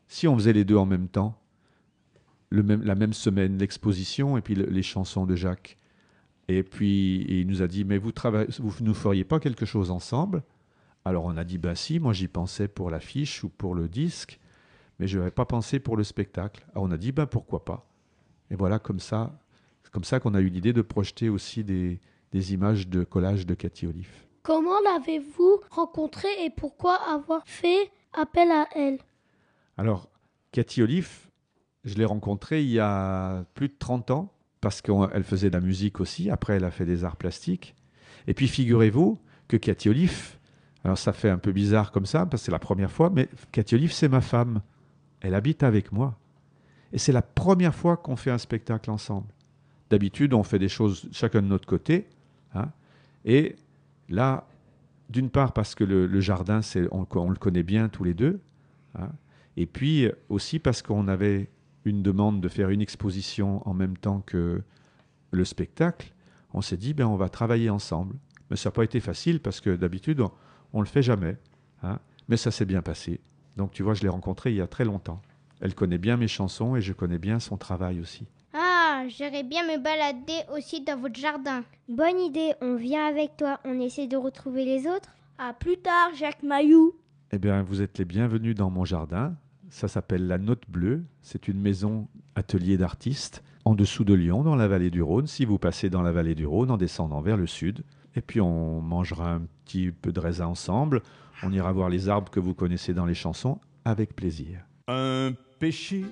si 0.09 0.27
on 0.27 0.35
faisait 0.35 0.51
les 0.51 0.65
deux 0.65 0.75
en 0.75 0.85
même 0.85 1.07
temps, 1.07 1.39
la 2.51 2.95
même 2.95 3.13
semaine, 3.13 3.57
l'exposition 3.57 4.37
et 4.37 4.41
puis 4.41 4.55
les 4.55 4.83
chansons 4.83 5.25
de 5.25 5.35
Jacques. 5.35 5.77
Et 6.49 6.63
puis 6.63 7.25
il 7.29 7.47
nous 7.47 7.61
a 7.61 7.67
dit, 7.67 7.85
mais 7.85 7.97
vous 7.97 8.11
ne 8.11 8.85
nous 8.85 8.93
feriez 8.93 9.23
pas 9.23 9.39
quelque 9.39 9.65
chose 9.65 9.89
ensemble? 9.89 10.43
Alors 11.05 11.23
on 11.23 11.37
a 11.37 11.45
dit, 11.45 11.57
bah 11.57 11.75
si, 11.75 11.99
moi 11.99 12.11
j'y 12.11 12.27
pensais 12.27 12.67
pour 12.67 12.89
l'affiche 12.89 13.43
ou 13.45 13.49
pour 13.49 13.73
le 13.73 13.87
disque 13.87 14.39
mais 14.99 15.07
je 15.07 15.17
n'avais 15.17 15.31
pas 15.31 15.45
pensé 15.45 15.79
pour 15.79 15.97
le 15.97 16.03
spectacle. 16.03 16.65
Alors 16.71 16.83
on 16.83 16.91
a 16.91 16.97
dit, 16.97 17.11
ben 17.11 17.25
pourquoi 17.25 17.65
pas 17.65 17.87
Et 18.51 18.55
voilà, 18.55 18.79
comme 18.79 18.99
ça, 18.99 19.39
c'est 19.83 19.91
comme 19.91 20.03
ça 20.03 20.19
qu'on 20.19 20.33
a 20.33 20.41
eu 20.41 20.49
l'idée 20.49 20.73
de 20.73 20.81
projeter 20.81 21.29
aussi 21.29 21.63
des, 21.63 21.99
des 22.31 22.53
images 22.53 22.87
de 22.87 23.03
collage 23.03 23.45
de 23.45 23.53
Cathy 23.53 23.87
Olive. 23.87 24.11
Comment 24.43 24.79
l'avez-vous 24.83 25.61
rencontrée 25.69 26.45
et 26.45 26.49
pourquoi 26.49 26.95
avoir 26.95 27.41
fait 27.45 27.91
appel 28.13 28.51
à 28.51 28.67
elle? 28.75 28.99
Alors, 29.77 30.09
Cathy 30.51 30.81
Olive, 30.81 31.29
je 31.83 31.95
l'ai 31.95 32.05
rencontrée 32.05 32.61
il 32.61 32.69
y 32.69 32.79
a 32.79 33.43
plus 33.53 33.69
de 33.69 33.75
30 33.77 34.11
ans, 34.11 34.33
parce 34.61 34.81
qu'elle 34.81 35.23
faisait 35.23 35.49
de 35.49 35.55
la 35.55 35.61
musique 35.61 35.99
aussi, 35.99 36.29
après 36.29 36.55
elle 36.55 36.65
a 36.65 36.71
fait 36.71 36.85
des 36.85 37.03
arts 37.03 37.15
plastiques. 37.15 37.75
Et 38.27 38.33
puis 38.33 38.47
figurez-vous 38.47 39.19
que 39.47 39.57
Cathy 39.57 39.89
Olive, 39.89 40.37
alors 40.83 40.97
ça 40.97 41.13
fait 41.13 41.29
un 41.29 41.37
peu 41.37 41.51
bizarre 41.51 41.91
comme 41.91 42.05
ça, 42.05 42.25
parce 42.25 42.41
que 42.41 42.45
c'est 42.45 42.51
la 42.51 42.59
première 42.59 42.91
fois, 42.91 43.09
mais 43.09 43.29
Cathy 43.51 43.75
Olive, 43.75 43.93
c'est 43.93 44.09
ma 44.09 44.21
femme. 44.21 44.61
Elle 45.21 45.33
habite 45.33 45.63
avec 45.63 45.91
moi. 45.91 46.17
Et 46.91 46.97
c'est 46.97 47.11
la 47.11 47.21
première 47.21 47.75
fois 47.75 47.97
qu'on 47.97 48.15
fait 48.15 48.31
un 48.31 48.37
spectacle 48.37 48.89
ensemble. 48.89 49.27
D'habitude, 49.89 50.33
on 50.33 50.43
fait 50.43 50.59
des 50.59 50.69
choses 50.69 51.07
chacun 51.11 51.41
de 51.41 51.47
notre 51.47 51.67
côté. 51.67 52.07
Hein. 52.55 52.69
et 53.25 53.57
là, 54.09 54.47
d'une 55.09 55.29
part 55.29 55.53
parce 55.53 55.75
que 55.75 55.83
le, 55.83 56.19
jardin, 56.19 56.61
on, 56.91 57.05
on, 57.13 57.29
le 57.29 57.35
connaît 57.35 57.63
bien 57.63 57.89
tous 57.89 58.03
les 58.03 58.13
deux. 58.13 58.39
Hein. 58.95 59.09
et 59.55 59.67
puis 59.67 60.09
aussi 60.29 60.57
parce 60.57 60.81
qu'on 60.81 61.07
avait 61.07 61.47
une 61.85 62.01
demande 62.01 62.41
de 62.41 62.47
faire 62.49 62.69
une 62.69 62.81
exposition 62.81 63.67
en 63.67 63.73
même 63.73 63.97
temps 63.97 64.21
que 64.25 64.63
le 65.31 65.45
spectacle. 65.45 66.11
On 66.53 66.61
s'est 66.61 66.77
dit, 66.77 66.93
ben, 66.93 67.05
on 67.05 67.15
va 67.15 67.29
travailler 67.29 67.69
ensemble. 67.69 68.15
Mais 68.49 68.55
ça 68.55 68.69
n'a 68.69 68.73
pas 68.73 68.83
été 68.83 68.99
facile 68.99 69.39
parce 69.39 69.61
que 69.61 69.75
d'habitude, 69.75 70.21
on 70.73 70.79
ne 70.79 70.83
le 70.83 70.89
fait 70.89 71.03
jamais. 71.03 71.37
Hein. 71.83 71.99
mais 72.27 72.35
ça 72.35 72.51
s'est 72.51 72.65
bien 72.65 72.81
passé. 72.81 73.21
Donc 73.59 73.73
tu 73.73 73.83
vois, 73.83 73.93
je 73.93 74.03
l'ai 74.03 74.07
rencontrée 74.07 74.51
il 74.51 74.55
y 74.55 74.61
a 74.61 74.67
très 74.67 74.85
longtemps. 74.85 75.21
Elle 75.59 75.75
connaît 75.75 75.97
bien 75.97 76.15
mes 76.15 76.29
chansons 76.29 76.77
et 76.77 76.81
je 76.81 76.93
connais 76.93 77.17
bien 77.17 77.41
son 77.41 77.57
travail 77.57 77.99
aussi. 77.99 78.25
Ah, 78.53 79.03
j'aimerais 79.09 79.43
bien 79.43 79.63
me 79.63 79.77
balader 79.77 80.45
aussi 80.55 80.79
dans 80.79 80.97
votre 80.97 81.19
jardin. 81.19 81.65
Bonne 81.89 82.21
idée, 82.21 82.53
on 82.61 82.77
vient 82.77 83.05
avec 83.05 83.35
toi, 83.35 83.59
on 83.65 83.77
essaie 83.81 84.07
de 84.07 84.15
retrouver 84.15 84.63
les 84.63 84.87
autres. 84.87 85.09
À 85.37 85.51
plus 85.51 85.75
tard, 85.75 86.11
Jacques 86.15 86.41
Mailloux. 86.41 86.95
Eh 87.33 87.37
bien, 87.37 87.61
vous 87.61 87.81
êtes 87.81 87.97
les 87.97 88.05
bienvenus 88.05 88.55
dans 88.55 88.69
mon 88.69 88.85
jardin. 88.85 89.35
Ça 89.69 89.89
s'appelle 89.89 90.25
La 90.25 90.37
Note 90.37 90.63
Bleue. 90.69 91.03
C'est 91.21 91.49
une 91.49 91.59
maison 91.59 92.07
atelier 92.35 92.77
d'artistes 92.77 93.43
en 93.65 93.75
dessous 93.75 94.05
de 94.05 94.13
Lyon, 94.13 94.41
dans 94.41 94.55
la 94.55 94.69
vallée 94.69 94.89
du 94.89 95.01
Rhône. 95.01 95.27
Si 95.27 95.43
vous 95.43 95.59
passez 95.59 95.89
dans 95.89 96.01
la 96.01 96.13
vallée 96.13 96.33
du 96.33 96.45
Rhône 96.45 96.71
en 96.71 96.77
descendant 96.77 97.19
vers 97.19 97.35
le 97.35 97.45
sud, 97.45 97.83
et 98.15 98.21
puis 98.21 98.41
on 98.41 98.81
mangera 98.81 99.33
un 99.33 99.41
petit 99.65 99.91
peu 99.91 100.11
de 100.11 100.19
raisin 100.19 100.47
ensemble. 100.47 101.01
On 101.43 101.51
ira 101.51 101.71
voir 101.71 101.89
les 101.89 102.09
arbres 102.09 102.29
que 102.29 102.39
vous 102.39 102.53
connaissez 102.53 102.93
dans 102.93 103.05
les 103.05 103.13
chansons 103.13 103.59
avec 103.85 104.15
plaisir. 104.15 104.65
Un 104.87 105.33
péché 105.59 106.05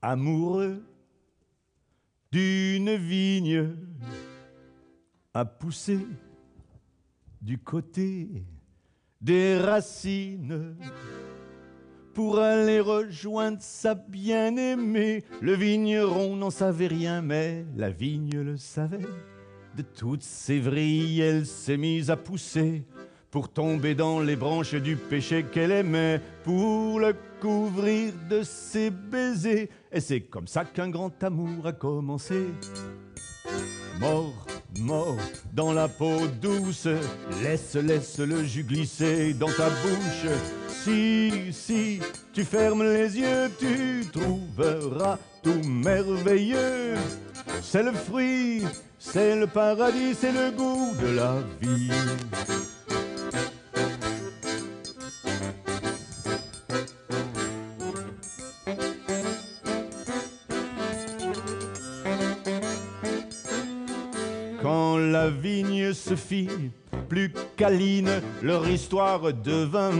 amoureux 0.00 0.82
d'une 2.30 2.94
vigne 2.96 3.70
a 5.34 5.44
poussé 5.44 5.98
du 7.40 7.58
côté 7.58 8.44
des 9.20 9.58
racines 9.58 10.76
pour 12.14 12.38
aller 12.38 12.80
rejoindre 12.80 13.58
sa 13.60 13.94
bien-aimée. 13.94 15.24
Le 15.40 15.54
vigneron 15.54 16.36
n'en 16.36 16.50
savait 16.50 16.86
rien, 16.86 17.22
mais 17.22 17.64
la 17.76 17.90
vigne 17.90 18.40
le 18.40 18.56
savait. 18.56 19.06
De 19.76 19.82
toutes 19.82 20.22
ses 20.22 20.60
vrilles, 20.60 21.20
elle 21.20 21.46
s'est 21.46 21.78
mise 21.78 22.10
à 22.10 22.16
pousser 22.16 22.84
pour 23.30 23.48
tomber 23.48 23.94
dans 23.94 24.20
les 24.20 24.36
branches 24.36 24.74
du 24.74 24.96
péché 24.96 25.46
qu'elle 25.50 25.72
aimait, 25.72 26.20
pour 26.44 27.00
le 27.00 27.14
couvrir 27.40 28.12
de 28.28 28.42
ses 28.42 28.90
baisers. 28.90 29.70
Et 29.90 30.00
c'est 30.00 30.20
comme 30.20 30.46
ça 30.46 30.66
qu'un 30.66 30.90
grand 30.90 31.10
amour 31.24 31.66
a 31.66 31.72
commencé. 31.72 32.48
Mort, 33.98 34.46
mort, 34.80 35.16
dans 35.54 35.72
la 35.72 35.88
peau 35.88 36.26
douce, 36.42 36.86
laisse, 37.42 37.74
laisse 37.74 38.18
le 38.18 38.44
jus 38.44 38.64
glisser 38.64 39.32
dans 39.32 39.50
ta 39.50 39.70
bouche. 39.70 40.30
Si, 40.68 41.50
si, 41.52 42.00
tu 42.34 42.44
fermes 42.44 42.82
les 42.82 43.18
yeux, 43.18 43.50
tu 43.58 44.04
trouveras 44.12 45.18
tout 45.42 45.62
merveilleux. 45.66 46.96
C'est 47.62 47.82
le 47.82 47.92
fruit, 47.92 48.64
c'est 49.04 49.36
le 49.36 49.46
paradis, 49.46 50.14
c'est 50.14 50.32
le 50.32 50.50
goût 50.52 50.94
de 51.02 51.16
la 51.16 51.34
vie. 51.60 51.90
la 65.12 65.28
vigne 65.28 65.92
se 65.92 66.16
fit 66.16 66.48
plus 67.12 67.30
câline, 67.58 68.22
leur 68.42 68.66
histoire 68.66 69.34
devint 69.34 69.90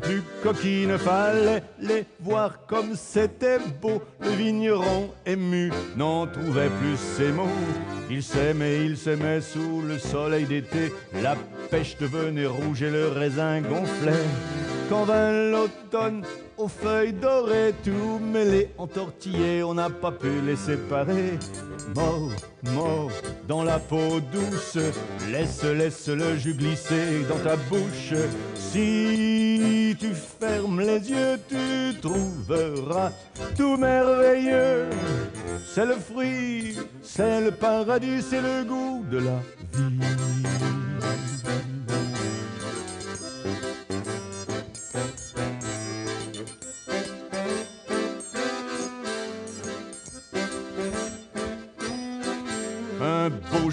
plus 0.00 0.22
coquine. 0.42 0.96
Fallait 0.96 1.62
les 1.78 2.06
voir 2.18 2.64
comme 2.66 2.94
c'était 2.94 3.58
beau. 3.82 4.02
Le 4.20 4.30
vigneron 4.30 5.10
ému 5.26 5.70
n'en 5.98 6.26
trouvait 6.26 6.70
plus 6.80 6.96
ses 6.96 7.30
mots. 7.30 7.44
Il 8.08 8.22
s'aimait, 8.22 8.86
il 8.86 8.96
s'aimait 8.96 9.42
sous 9.42 9.82
le 9.82 9.98
soleil 9.98 10.46
d'été. 10.46 10.94
La 11.22 11.36
pêche 11.70 11.98
devenait 11.98 12.46
rouge 12.46 12.82
et 12.82 12.90
le 12.90 13.08
raisin 13.08 13.60
gonflait. 13.60 14.24
Quand 14.88 15.04
vint 15.04 15.50
l'automne, 15.50 16.22
aux 16.56 16.68
feuilles 16.68 17.12
dorées, 17.12 17.74
tout 17.82 18.20
mêlé, 18.20 18.70
entortillé, 18.78 19.62
on 19.64 19.74
n'a 19.74 19.90
pas 19.90 20.12
pu 20.12 20.28
les 20.44 20.54
séparer. 20.54 21.38
Mort, 21.94 22.30
mort, 22.72 23.10
dans 23.48 23.64
la 23.64 23.80
peau 23.80 24.20
douce, 24.32 24.78
laisse, 25.30 25.64
laisse 25.64 26.08
le 26.08 26.36
jus 26.36 26.54
glisser 26.54 27.24
dans 27.28 27.38
ta 27.38 27.56
bouche. 27.56 28.14
Si 28.54 29.96
tu 29.98 30.12
fermes 30.14 30.80
les 30.80 31.10
yeux, 31.10 31.38
tu 31.48 31.98
trouveras 32.00 33.10
tout 33.56 33.76
merveilleux. 33.76 34.90
C'est 35.66 35.86
le 35.86 35.96
fruit, 35.96 36.76
c'est 37.02 37.40
le 37.40 37.50
paradis, 37.50 38.22
c'est 38.22 38.40
le 38.40 38.64
goût 38.64 39.04
de 39.10 39.18
la 39.18 39.40
vie. 39.74 40.85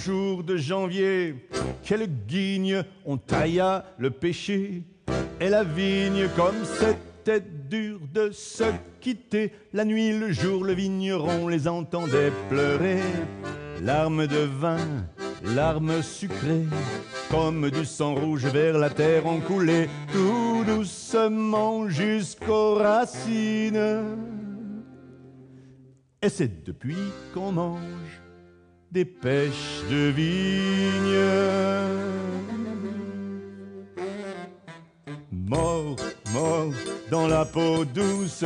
Jour 0.03 0.43
de 0.43 0.57
janvier, 0.57 1.35
quelle 1.81 2.07
guigne, 2.27 2.83
on 3.05 3.17
tailla 3.17 3.85
le 3.97 4.09
péché 4.09 4.83
et 5.39 5.49
la 5.49 5.63
vigne 5.63 6.27
comme 6.35 6.65
c'était 6.65 7.45
dur 7.69 7.99
de 8.13 8.29
se 8.31 8.65
quitter. 8.99 9.53
La 9.71 9.85
nuit, 9.85 10.11
le 10.11 10.33
jour, 10.33 10.65
le 10.65 10.73
vigneron 10.73 11.47
les 11.47 11.69
entendait 11.69 12.33
pleurer. 12.49 12.99
Larmes 13.81 14.27
de 14.27 14.39
vin, 14.59 15.05
larmes 15.55 16.01
sucrées, 16.01 16.67
comme 17.31 17.69
du 17.69 17.85
sang 17.85 18.15
rouge 18.15 18.45
vers 18.45 18.77
la 18.77 18.89
terre 18.89 19.25
ont 19.25 19.39
coulé, 19.39 19.87
tout 20.11 20.65
doucement 20.65 21.87
jusqu'aux 21.87 22.75
racines. 22.75 24.17
Et 26.21 26.29
c'est 26.29 26.65
depuis 26.65 27.11
qu'on 27.33 27.51
mange 27.53 28.22
des 28.93 29.05
pêches 29.05 29.81
de 29.89 30.11
vigne. 30.11 31.23
Mort, 35.31 35.95
mort, 36.31 36.73
dans 37.09 37.27
la 37.27 37.43
peau 37.43 37.85
douce, 37.85 38.45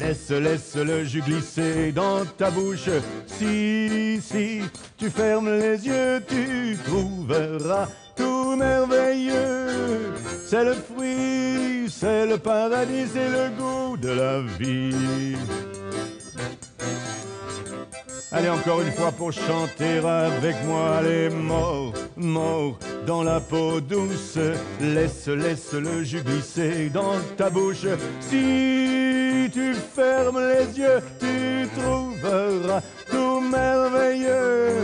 laisse, 0.00 0.30
laisse 0.30 0.76
le 0.76 1.04
jus 1.04 1.20
glisser 1.20 1.92
dans 1.92 2.24
ta 2.38 2.50
bouche. 2.50 2.88
Si, 3.26 4.18
si, 4.22 4.62
tu 4.96 5.10
fermes 5.10 5.50
les 5.50 5.86
yeux, 5.86 6.22
tu 6.26 6.78
trouveras 6.86 7.88
tout 8.16 8.56
merveilleux. 8.56 10.14
C'est 10.46 10.64
le 10.64 10.72
fruit, 10.72 11.90
c'est 11.90 12.26
le 12.26 12.38
paradis, 12.38 13.06
c'est 13.12 13.28
le 13.28 13.50
goût 13.58 13.98
de 13.98 14.08
la 14.08 14.40
vie. 14.58 15.36
Allez 18.30 18.48
encore 18.48 18.80
une 18.80 18.92
fois 18.92 19.12
pour 19.12 19.30
chanter 19.30 19.98
avec 19.98 20.56
moi, 20.64 20.96
allez 20.96 21.28
mort, 21.28 21.92
mort 22.16 22.78
dans 23.06 23.22
la 23.22 23.40
peau 23.40 23.80
douce, 23.80 24.38
laisse, 24.80 25.28
laisse 25.28 25.74
le 25.74 26.02
jus 26.02 26.22
glisser 26.22 26.88
dans 26.88 27.20
ta 27.36 27.50
bouche. 27.50 27.86
Si 28.20 29.50
tu 29.52 29.74
fermes 29.74 30.40
les 30.40 30.78
yeux, 30.78 31.00
tu 31.20 31.68
trouveras 31.78 32.80
tout 33.10 33.40
merveilleux. 33.40 34.78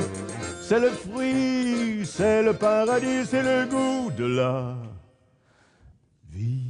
C'est 0.61 0.81
le 0.81 0.91
fruit, 0.91 2.05
c'est 2.05 2.43
le 2.43 2.53
paradis, 2.53 3.25
c'est 3.25 3.43
le 3.43 3.67
goût 3.67 4.11
de 4.11 4.27
la 4.27 4.77
vie. 6.31 6.69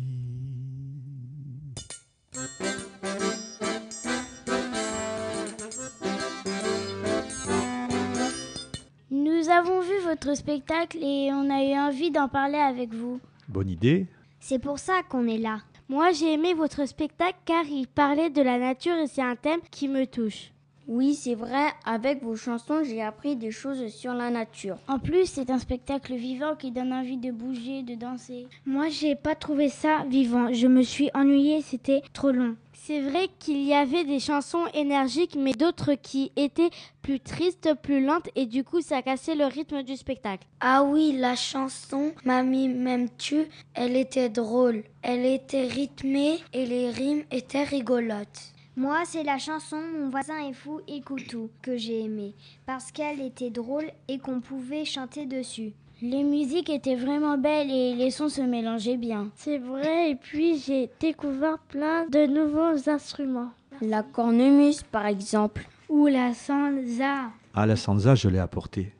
Nous 9.48 9.54
avons 9.54 9.80
vu 9.80 9.98
votre 10.04 10.36
spectacle 10.36 10.98
et 11.00 11.30
on 11.32 11.48
a 11.48 11.64
eu 11.64 11.74
envie 11.74 12.10
d'en 12.10 12.28
parler 12.28 12.58
avec 12.58 12.92
vous. 12.92 13.18
Bonne 13.48 13.70
idée. 13.70 14.06
C'est 14.40 14.58
pour 14.58 14.78
ça 14.78 15.00
qu'on 15.08 15.26
est 15.26 15.38
là. 15.38 15.60
Moi, 15.88 16.12
j'ai 16.12 16.34
aimé 16.34 16.52
votre 16.52 16.86
spectacle 16.86 17.38
car 17.46 17.64
il 17.64 17.86
parlait 17.86 18.28
de 18.28 18.42
la 18.42 18.58
nature 18.58 18.96
et 18.96 19.06
c'est 19.06 19.22
un 19.22 19.36
thème 19.36 19.60
qui 19.70 19.88
me 19.88 20.04
touche. 20.04 20.52
Oui, 20.88 21.14
c'est 21.14 21.34
vrai, 21.34 21.66
avec 21.84 22.22
vos 22.22 22.34
chansons, 22.34 22.82
j'ai 22.82 23.02
appris 23.02 23.36
des 23.36 23.50
choses 23.50 23.88
sur 23.88 24.14
la 24.14 24.30
nature. 24.30 24.78
En 24.88 24.98
plus, 24.98 25.26
c'est 25.26 25.50
un 25.50 25.58
spectacle 25.58 26.14
vivant 26.14 26.56
qui 26.56 26.70
donne 26.70 26.94
envie 26.94 27.18
de 27.18 27.30
bouger, 27.30 27.82
de 27.82 27.94
danser. 27.94 28.46
Moi, 28.64 28.88
j'ai 28.88 29.14
pas 29.14 29.34
trouvé 29.34 29.68
ça 29.68 30.06
vivant. 30.08 30.50
Je 30.50 30.66
me 30.66 30.80
suis 30.80 31.10
ennuyée, 31.12 31.60
c'était 31.60 32.00
trop 32.14 32.30
long. 32.30 32.56
C'est 32.72 33.02
vrai 33.02 33.28
qu'il 33.38 33.62
y 33.64 33.74
avait 33.74 34.04
des 34.04 34.18
chansons 34.18 34.64
énergiques, 34.72 35.36
mais 35.38 35.52
d'autres 35.52 35.92
qui 35.92 36.32
étaient 36.36 36.70
plus 37.02 37.20
tristes, 37.20 37.74
plus 37.82 38.02
lentes, 38.02 38.30
et 38.34 38.46
du 38.46 38.64
coup, 38.64 38.80
ça 38.80 39.02
cassait 39.02 39.34
le 39.34 39.44
rythme 39.44 39.82
du 39.82 39.94
spectacle. 39.94 40.46
Ah 40.60 40.84
oui, 40.84 41.12
la 41.18 41.36
chanson 41.36 42.12
Mamie 42.24 42.68
m'aimes-tu, 42.68 43.44
elle 43.74 43.94
était 43.94 44.30
drôle. 44.30 44.84
Elle 45.02 45.26
était 45.26 45.66
rythmée 45.66 46.38
et 46.54 46.64
les 46.64 46.88
rimes 46.88 47.24
étaient 47.30 47.64
rigolotes. 47.64 48.54
Moi, 48.78 49.00
c'est 49.04 49.24
la 49.24 49.38
chanson 49.38 49.80
Mon 49.98 50.08
voisin 50.08 50.38
est 50.48 50.52
fou, 50.52 50.80
écoute 50.86 51.26
tout 51.28 51.50
que 51.62 51.76
j'ai 51.76 52.04
aimée, 52.04 52.32
parce 52.64 52.92
qu'elle 52.92 53.20
était 53.20 53.50
drôle 53.50 53.90
et 54.06 54.20
qu'on 54.20 54.38
pouvait 54.38 54.84
chanter 54.84 55.26
dessus. 55.26 55.72
Les 56.00 56.22
musiques 56.22 56.70
étaient 56.70 56.94
vraiment 56.94 57.36
belles 57.36 57.72
et 57.72 57.96
les 57.96 58.12
sons 58.12 58.28
se 58.28 58.40
mélangeaient 58.40 58.96
bien. 58.96 59.32
C'est 59.34 59.58
vrai, 59.58 60.12
et 60.12 60.14
puis 60.14 60.58
j'ai 60.58 60.90
découvert 61.00 61.58
plein 61.58 62.06
de 62.06 62.26
nouveaux 62.26 62.88
instruments. 62.88 63.50
La 63.82 64.04
cornemuse, 64.04 64.84
par 64.84 65.06
exemple. 65.06 65.66
Ou 65.88 66.06
la 66.06 66.32
sansa. 66.32 67.32
Ah, 67.54 67.66
la 67.66 67.74
sansa, 67.74 68.14
je 68.14 68.28
l'ai 68.28 68.38
apportée. 68.38 68.92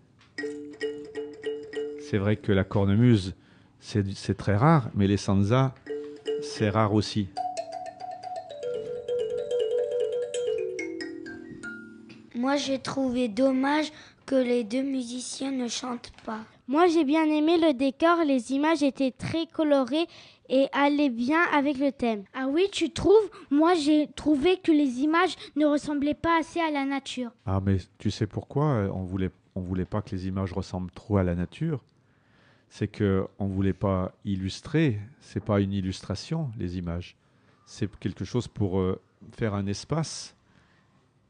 C'est 2.01 2.19
vrai 2.19 2.35
que 2.35 2.51
la 2.51 2.64
cornemuse, 2.64 3.37
c'est 3.79 4.37
très 4.37 4.57
rare, 4.57 4.91
mais 4.97 5.07
les 5.07 5.17
sansa, 5.17 5.73
c'est 6.43 6.69
rare 6.69 6.95
aussi. 6.95 7.29
Moi, 12.38 12.55
j'ai 12.55 12.79
trouvé 12.79 13.27
dommage 13.27 13.90
que 14.24 14.37
les 14.37 14.62
deux 14.62 14.85
musiciens 14.85 15.51
ne 15.51 15.66
chantent 15.66 16.12
pas. 16.24 16.38
Moi, 16.68 16.87
j'ai 16.87 17.03
bien 17.03 17.24
aimé 17.24 17.59
le 17.59 17.74
décor, 17.74 18.18
les 18.24 18.53
images 18.53 18.85
étaient 18.85 19.11
très 19.11 19.48
colorées 19.48 20.07
et 20.48 20.68
allaient 20.70 21.11
bien 21.11 21.42
avec 21.53 21.79
le 21.79 21.90
thème. 21.90 22.22
Ah 22.35 22.46
oui, 22.46 22.68
tu 22.70 22.90
trouves? 22.90 23.29
Moi, 23.51 23.74
j'ai 23.74 24.07
trouvé 24.14 24.57
que 24.57 24.70
les 24.70 25.01
images 25.01 25.35
ne 25.57 25.66
ressemblaient 25.66 26.14
pas 26.14 26.38
assez 26.38 26.61
à 26.61 26.70
la 26.70 26.85
nature. 26.85 27.33
Ah, 27.44 27.61
mais 27.61 27.79
tu 27.98 28.12
sais 28.12 28.29
pourquoi 28.29 28.88
on 28.94 29.03
voulait, 29.03 29.33
on 29.57 29.61
voulait 29.61 29.85
pas 29.85 30.01
que 30.01 30.10
les 30.15 30.29
images 30.29 30.52
ressemblent 30.52 30.92
trop 30.92 31.17
à 31.17 31.25
la 31.25 31.35
nature? 31.35 31.83
C'est 32.71 32.87
que 32.87 33.27
on 33.40 33.46
voulait 33.46 33.73
pas 33.73 34.13
illustrer. 34.25 35.00
C'est 35.21 35.42
pas 35.44 35.58
une 35.58 35.73
illustration, 35.73 36.52
les 36.56 36.79
images. 36.79 37.17
C'est 37.67 37.92
quelque 37.98 38.25
chose 38.25 38.46
pour 38.46 38.79
euh, 38.79 39.00
faire 39.33 39.54
un 39.54 39.67
espace 39.67 40.37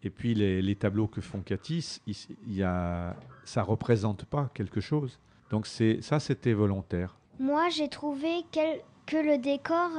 et 0.03 0.11
puis 0.11 0.35
les, 0.35 0.63
les, 0.63 0.77
tableaux 0.77 1.09
que 1.09 1.21
font 1.21 1.41
Catis, 1.41 2.01
il, 2.07 2.15
il 2.47 2.55
y 2.55 2.63
a, 2.63 3.17
ça 3.45 3.63
représente 3.63 4.25
pas 4.25 4.51
quelque 4.55 4.81
chose. 4.81 5.19
Donc 5.51 5.67
c'est 5.67 6.01
ça, 6.03 6.21
c'était 6.21 6.53
volontaire. 6.53 7.17
Moi, 7.41 7.69
j'ai 7.69 7.89
trouvé 7.89 8.43
quel, 8.51 8.81
que 9.09 9.17
le 9.17 9.39
décor 9.39 9.91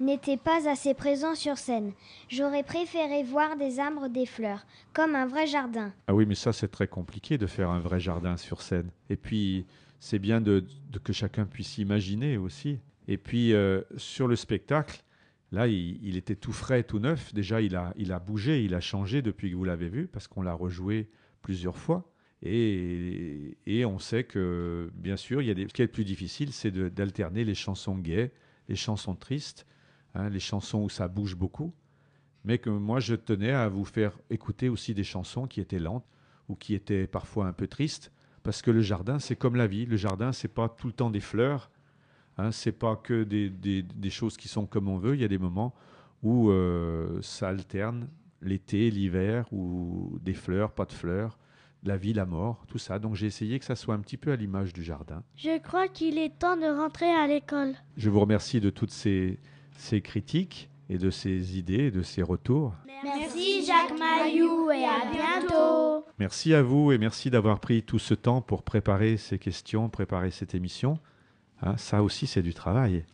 n'était 0.00 0.36
pas 0.36 0.68
assez 0.68 0.92
présent 0.92 1.36
sur 1.36 1.56
scène. 1.56 1.92
J'aurais 2.28 2.64
préféré 2.64 3.22
voir 3.22 3.56
des 3.56 3.78
arbres, 3.78 4.08
des 4.08 4.26
fleurs, 4.26 4.66
comme 4.92 5.14
un 5.14 5.26
vrai 5.26 5.46
jardin. 5.46 5.92
Ah 6.08 6.14
oui, 6.14 6.26
mais 6.26 6.34
ça 6.34 6.52
c'est 6.52 6.68
très 6.68 6.88
compliqué 6.88 7.38
de 7.38 7.46
faire 7.46 7.70
un 7.70 7.78
vrai 7.78 8.00
jardin 8.00 8.36
sur 8.36 8.62
scène. 8.62 8.90
Et 9.08 9.16
puis 9.16 9.66
c'est 10.00 10.18
bien 10.18 10.40
de, 10.40 10.64
de, 10.90 10.98
que 10.98 11.12
chacun 11.12 11.46
puisse 11.46 11.78
imaginer 11.78 12.36
aussi. 12.38 12.80
Et 13.06 13.18
puis 13.18 13.54
euh, 13.54 13.82
sur 13.96 14.26
le 14.26 14.34
spectacle, 14.34 15.04
Là, 15.56 15.68
il, 15.68 16.18
était 16.18 16.36
tout 16.36 16.52
frais, 16.52 16.82
tout 16.82 16.98
neuf. 16.98 17.32
Déjà, 17.32 17.62
il 17.62 17.76
a, 17.76 17.94
il 17.96 18.12
a 18.12 18.18
bougé, 18.18 18.62
il 18.62 18.74
a 18.74 18.80
changé 18.80 19.22
depuis 19.22 19.50
que 19.50 19.56
vous 19.56 19.64
l'avez 19.64 19.88
vu, 19.88 20.06
parce 20.06 20.28
qu'on 20.28 20.42
l'a 20.42 20.52
rejoué 20.52 21.08
plusieurs 21.40 21.78
fois. 21.78 22.12
Et, 22.42 23.56
et, 23.64 23.86
on 23.86 23.98
sait 23.98 24.24
que, 24.24 24.90
bien 24.96 25.16
sûr, 25.16 25.40
il 25.40 25.48
y 25.48 25.50
a 25.50 25.54
des, 25.54 25.66
ce 25.66 25.72
qui 25.72 25.80
est 25.80 25.86
le 25.86 25.90
plus 25.90 26.04
difficile, 26.04 26.52
c'est 26.52 26.70
d'alterner 26.70 27.42
les 27.42 27.54
chansons 27.54 27.96
gaies, 27.96 28.32
les 28.68 28.76
chansons 28.76 29.14
tristes, 29.14 29.66
hein, 30.14 30.28
les 30.28 30.40
chansons 30.40 30.82
où 30.82 30.90
ça 30.90 31.08
bouge 31.08 31.36
beaucoup. 31.36 31.72
Mais 32.44 32.58
que 32.58 32.68
moi, 32.68 33.00
je 33.00 33.14
tenais 33.14 33.52
à 33.52 33.70
vous 33.70 33.86
faire 33.86 34.18
écouter 34.28 34.68
aussi 34.68 34.92
des 34.92 35.04
chansons 35.04 35.46
qui 35.46 35.62
étaient 35.62 35.78
lentes 35.78 36.04
ou 36.50 36.54
qui 36.54 36.74
étaient 36.74 37.06
parfois 37.06 37.46
un 37.46 37.54
peu 37.54 37.66
tristes, 37.66 38.12
parce 38.42 38.60
que 38.60 38.70
le 38.70 38.82
jardin, 38.82 39.18
c'est 39.18 39.36
comme 39.36 39.56
la 39.56 39.66
vie. 39.66 39.86
Le 39.86 39.96
jardin, 39.96 40.32
c'est 40.32 40.52
pas 40.52 40.68
tout 40.68 40.86
le 40.86 40.92
temps 40.92 41.08
des 41.08 41.20
fleurs. 41.20 41.70
Hein, 42.38 42.52
c'est 42.52 42.72
pas 42.72 42.96
que 42.96 43.24
des, 43.24 43.48
des, 43.48 43.82
des, 43.82 44.10
choses 44.10 44.36
qui 44.36 44.48
sont 44.48 44.66
comme 44.66 44.88
on 44.88 44.98
veut. 44.98 45.14
Il 45.14 45.20
y 45.20 45.24
a 45.24 45.28
des 45.28 45.38
moments 45.38 45.74
où 46.22 46.50
euh, 46.50 47.18
ça 47.22 47.48
alterne 47.48 48.08
l'été, 48.42 48.90
l'hiver, 48.90 49.46
ou 49.52 50.18
des 50.22 50.34
fleurs, 50.34 50.72
pas 50.72 50.84
de 50.84 50.92
fleurs, 50.92 51.38
la 51.82 51.96
vie, 51.96 52.12
la 52.12 52.26
mort, 52.26 52.64
tout 52.68 52.78
ça. 52.78 52.98
Donc 52.98 53.14
j'ai 53.14 53.26
essayé 53.26 53.58
que 53.58 53.64
ça 53.64 53.76
soit 53.76 53.94
un 53.94 54.00
petit 54.00 54.16
peu 54.16 54.32
à 54.32 54.36
l'image 54.36 54.72
du 54.72 54.82
jardin. 54.82 55.22
Je 55.36 55.58
crois 55.58 55.88
qu'il 55.88 56.18
est 56.18 56.38
temps 56.38 56.56
de 56.56 56.66
rentrer 56.66 57.10
à 57.10 57.26
l'école. 57.26 57.74
Je 57.96 58.10
vous 58.10 58.20
remercie 58.20 58.60
de 58.60 58.70
toutes 58.70 58.90
ces, 58.90 59.38
ses 59.76 60.02
critiques 60.02 60.68
et 60.88 60.98
de 60.98 61.10
ses 61.10 61.58
idées 61.58 61.90
de 61.90 62.02
ses 62.02 62.22
retours. 62.22 62.74
Merci 63.02 63.64
Jacques 63.66 63.98
Mayou 63.98 64.70
et 64.70 64.84
à 64.84 65.10
bientôt. 65.10 66.04
Merci 66.18 66.54
à 66.54 66.62
vous 66.62 66.92
et 66.92 66.98
merci 66.98 67.30
d'avoir 67.30 67.60
pris 67.60 67.82
tout 67.82 67.98
ce 67.98 68.14
temps 68.14 68.40
pour 68.40 68.62
préparer 68.62 69.16
ces 69.16 69.38
questions, 69.38 69.88
préparer 69.88 70.30
cette 70.30 70.54
émission. 70.54 70.98
Hein, 71.62 71.76
ça 71.76 72.02
aussi, 72.02 72.26
c'est 72.26 72.42
du 72.42 72.54
travail. 72.54 73.04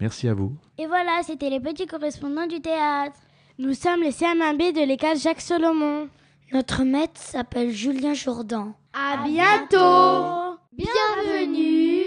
Merci 0.00 0.28
à 0.28 0.34
vous. 0.34 0.52
Et 0.78 0.86
voilà, 0.86 1.20
c'était 1.22 1.50
les 1.50 1.60
petits 1.60 1.86
correspondants 1.86 2.46
du 2.46 2.60
théâtre. 2.60 3.18
Nous 3.58 3.74
sommes 3.74 4.02
les 4.02 4.12
CM1B 4.12 4.72
de 4.74 4.86
l'école 4.86 5.18
Jacques 5.18 5.42
Solomon. 5.42 6.08
Notre 6.52 6.82
maître 6.84 7.20
s'appelle 7.20 7.70
Julien 7.70 8.14
Jourdan. 8.14 8.72
À 8.94 9.18
bientôt. 9.18 10.58
Bienvenue 10.72 12.04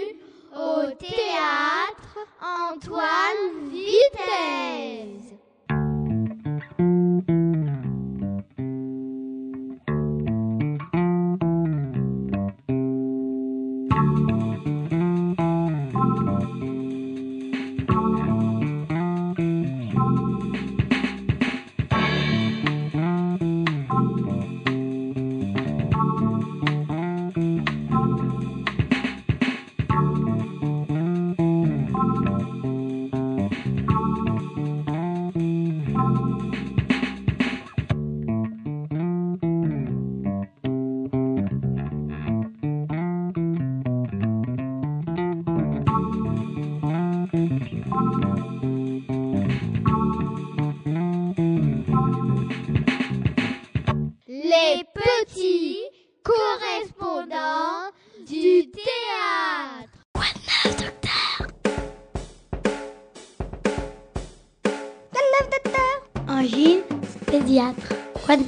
au 0.54 0.90
théâtre 0.98 2.18
Antoine 2.42 3.70
Vitesse. 3.70 5.23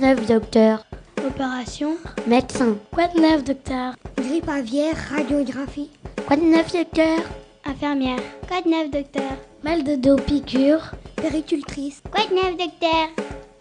Neuf, 0.06 0.26
docteur 0.26 0.86
Opération. 1.26 1.96
Médecin. 2.28 2.76
Quoi 2.92 3.08
de 3.08 3.20
neuf, 3.20 3.42
docteur? 3.42 3.94
Grippe 4.16 4.48
aviaire, 4.48 4.94
radiographie. 5.10 5.90
Quoi 6.28 6.36
de 6.36 6.42
neuf, 6.42 6.72
docteur? 6.72 7.18
Infirmière. 7.64 8.20
Quoi 8.46 8.60
de 8.60 8.68
neuf, 8.68 8.88
docteur? 8.88 9.32
Mal 9.64 9.82
de 9.82 9.96
dos, 9.96 10.14
piqûre. 10.14 10.92
Péricultrice. 11.16 12.02
Quoi 12.12 12.24
de 12.26 12.34
neuf, 12.34 12.56
docteur? 12.56 13.08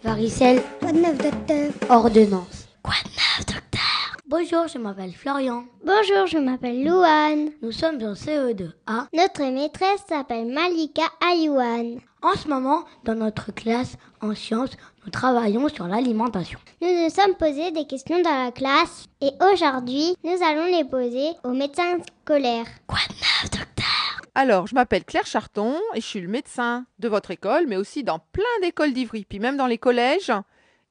Varicelle. 0.03 0.61
Quoi 0.81 0.91
de 0.91 0.99
neuf, 0.99 1.17
docteur? 1.17 1.71
Ordonnance. 1.89 2.67
Quoi 2.83 2.93
de 3.03 3.09
neuf, 3.09 3.45
docteur? 3.47 4.17
Bonjour, 4.27 4.67
je 4.67 4.77
m'appelle 4.77 5.13
Florian. 5.13 5.63
Bonjour, 5.83 6.27
je 6.27 6.37
m'appelle 6.37 6.83
Louane. 6.83 7.49
Nous 7.63 7.71
sommes 7.71 8.03
en 8.03 8.13
CE2A. 8.13 9.07
Notre 9.13 9.51
maîtresse 9.51 10.03
s'appelle 10.07 10.53
Malika 10.53 11.05
Ayouane. 11.27 12.01
En 12.21 12.33
ce 12.35 12.47
moment, 12.47 12.85
dans 13.03 13.15
notre 13.15 13.51
classe 13.51 13.97
en 14.21 14.33
sciences, 14.33 14.71
nous 15.05 15.11
travaillons 15.11 15.69
sur 15.69 15.87
l'alimentation. 15.87 16.59
Nous 16.81 16.87
nous 16.87 17.09
sommes 17.09 17.35
posé 17.35 17.71
des 17.71 17.85
questions 17.85 18.21
dans 18.21 18.45
la 18.45 18.51
classe 18.51 19.05
et 19.21 19.31
aujourd'hui, 19.51 20.15
nous 20.23 20.43
allons 20.43 20.65
les 20.65 20.83
poser 20.83 21.29
aux 21.43 21.51
médecins 21.53 21.97
scolaires. 22.23 22.65
Quoi 22.87 22.99
de 23.09 23.13
neuf, 23.13 23.51
docteur? 23.51 24.21
Alors, 24.33 24.67
je 24.67 24.75
m'appelle 24.75 25.05
Claire 25.05 25.25
Charton 25.25 25.75
et 25.93 26.01
je 26.01 26.05
suis 26.05 26.19
le 26.21 26.27
médecin 26.27 26.85
de 26.99 27.07
votre 27.07 27.31
école, 27.31 27.67
mais 27.67 27.77
aussi 27.77 28.03
dans 28.03 28.19
plein 28.19 28.43
d'écoles 28.61 28.93
d'Ivry, 28.93 29.25
puis 29.29 29.39
même 29.39 29.57
dans 29.57 29.67
les 29.67 29.77
collèges 29.77 30.31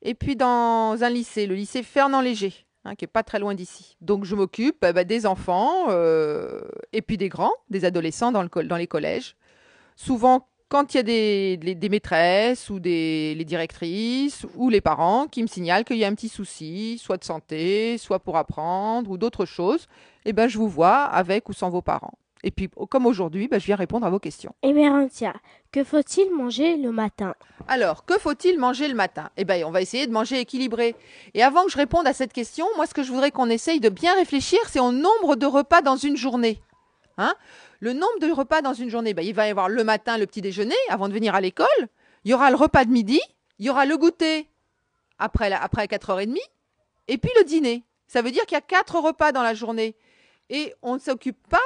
et 0.02 0.14
puis 0.14 0.36
dans 0.36 1.02
un 1.02 1.10
lycée, 1.10 1.46
le 1.46 1.54
lycée 1.54 1.82
Fernand 1.82 2.20
Léger. 2.20 2.54
hein, 2.84 2.94
qui 2.94 3.04
est 3.04 3.08
pas 3.08 3.22
très 3.22 3.38
loin 3.38 3.54
d'ici. 3.54 3.96
Donc 4.00 4.24
je 4.24 4.34
m'occupe 4.34 4.84
euh, 4.84 4.92
bah, 4.92 5.04
des 5.04 5.26
enfants 5.26 5.86
euh, 5.88 6.60
et 6.92 7.02
puis 7.02 7.16
des 7.16 7.28
grands, 7.28 7.52
des 7.70 7.84
adolescents 7.84 8.32
dans, 8.32 8.42
le 8.42 8.48
dans 8.64 8.76
les 8.76 8.86
collèges. 8.86 9.36
Souvent, 9.96 10.48
quand 10.68 10.94
il 10.94 10.96
y 10.96 11.00
a 11.00 11.02
des, 11.04 11.58
les- 11.62 11.74
des 11.74 11.88
maîtresses 11.88 12.70
ou 12.70 12.80
des 12.80 13.34
les 13.36 13.44
directrices 13.44 14.46
ou 14.56 14.70
les 14.70 14.80
parents 14.80 15.26
qui 15.26 15.42
me 15.42 15.46
signalent 15.46 15.84
qu'il 15.84 15.96
y 15.98 16.04
a 16.04 16.08
un 16.08 16.14
petit 16.14 16.28
souci, 16.28 16.98
soit 16.98 17.16
de 17.16 17.24
santé, 17.24 17.98
soit 17.98 18.18
pour 18.18 18.36
apprendre 18.36 19.10
ou 19.10 19.16
d'autres 19.18 19.44
choses, 19.46 19.86
eh 20.24 20.32
ben, 20.32 20.48
je 20.48 20.58
vous 20.58 20.68
vois 20.68 21.02
avec 21.04 21.48
ou 21.48 21.52
sans 21.52 21.70
vos 21.70 21.82
parents. 21.82 22.14
Et 22.46 22.50
puis, 22.50 22.68
comme 22.90 23.06
aujourd'hui, 23.06 23.48
bah, 23.48 23.58
je 23.58 23.64
viens 23.64 23.76
répondre 23.76 24.04
à 24.06 24.10
vos 24.10 24.18
questions. 24.18 24.54
Emerentia, 24.62 25.32
que 25.72 25.82
faut-il 25.82 26.30
manger 26.30 26.76
le 26.76 26.92
matin? 26.92 27.34
Alors, 27.68 28.04
que 28.04 28.18
faut-il 28.18 28.58
manger 28.58 28.86
le 28.88 28.94
matin? 28.94 29.30
Eh 29.38 29.44
bien, 29.44 29.66
on 29.66 29.70
va 29.70 29.80
essayer 29.80 30.06
de 30.06 30.12
manger 30.12 30.40
équilibré. 30.40 30.94
Et 31.32 31.42
avant 31.42 31.64
que 31.64 31.70
je 31.70 31.78
réponde 31.78 32.06
à 32.06 32.12
cette 32.12 32.34
question, 32.34 32.66
moi, 32.76 32.86
ce 32.86 32.92
que 32.92 33.02
je 33.02 33.10
voudrais 33.10 33.30
qu'on 33.30 33.48
essaye 33.48 33.80
de 33.80 33.88
bien 33.88 34.14
réfléchir, 34.14 34.58
c'est 34.68 34.80
au 34.80 34.92
nombre 34.92 35.36
de 35.36 35.46
repas 35.46 35.80
dans 35.80 35.96
une 35.96 36.18
journée. 36.18 36.60
Hein? 37.16 37.34
Le 37.84 37.92
nombre 37.92 38.18
de 38.18 38.32
repas 38.32 38.62
dans 38.62 38.72
une 38.72 38.88
journée, 38.88 39.12
ben, 39.12 39.20
il 39.20 39.34
va 39.34 39.46
y 39.46 39.50
avoir 39.50 39.68
le 39.68 39.84
matin 39.84 40.16
le 40.16 40.26
petit 40.26 40.40
déjeuner 40.40 40.74
avant 40.88 41.06
de 41.06 41.12
venir 41.12 41.34
à 41.34 41.42
l'école. 41.42 41.66
Il 42.24 42.30
y 42.30 42.34
aura 42.34 42.48
le 42.48 42.56
repas 42.56 42.86
de 42.86 42.90
midi. 42.90 43.20
Il 43.58 43.66
y 43.66 43.68
aura 43.68 43.84
le 43.84 43.98
goûter 43.98 44.48
après, 45.18 45.50
la, 45.50 45.62
après 45.62 45.84
4h30. 45.84 46.38
Et 47.08 47.18
puis 47.18 47.30
le 47.36 47.44
dîner. 47.44 47.84
Ça 48.06 48.22
veut 48.22 48.30
dire 48.30 48.46
qu'il 48.46 48.54
y 48.54 48.58
a 48.58 48.62
quatre 48.62 48.98
repas 48.98 49.32
dans 49.32 49.42
la 49.42 49.52
journée. 49.52 49.96
Et 50.48 50.72
on 50.80 50.94
ne 50.94 50.98
s'occupe 50.98 51.36
pas 51.50 51.58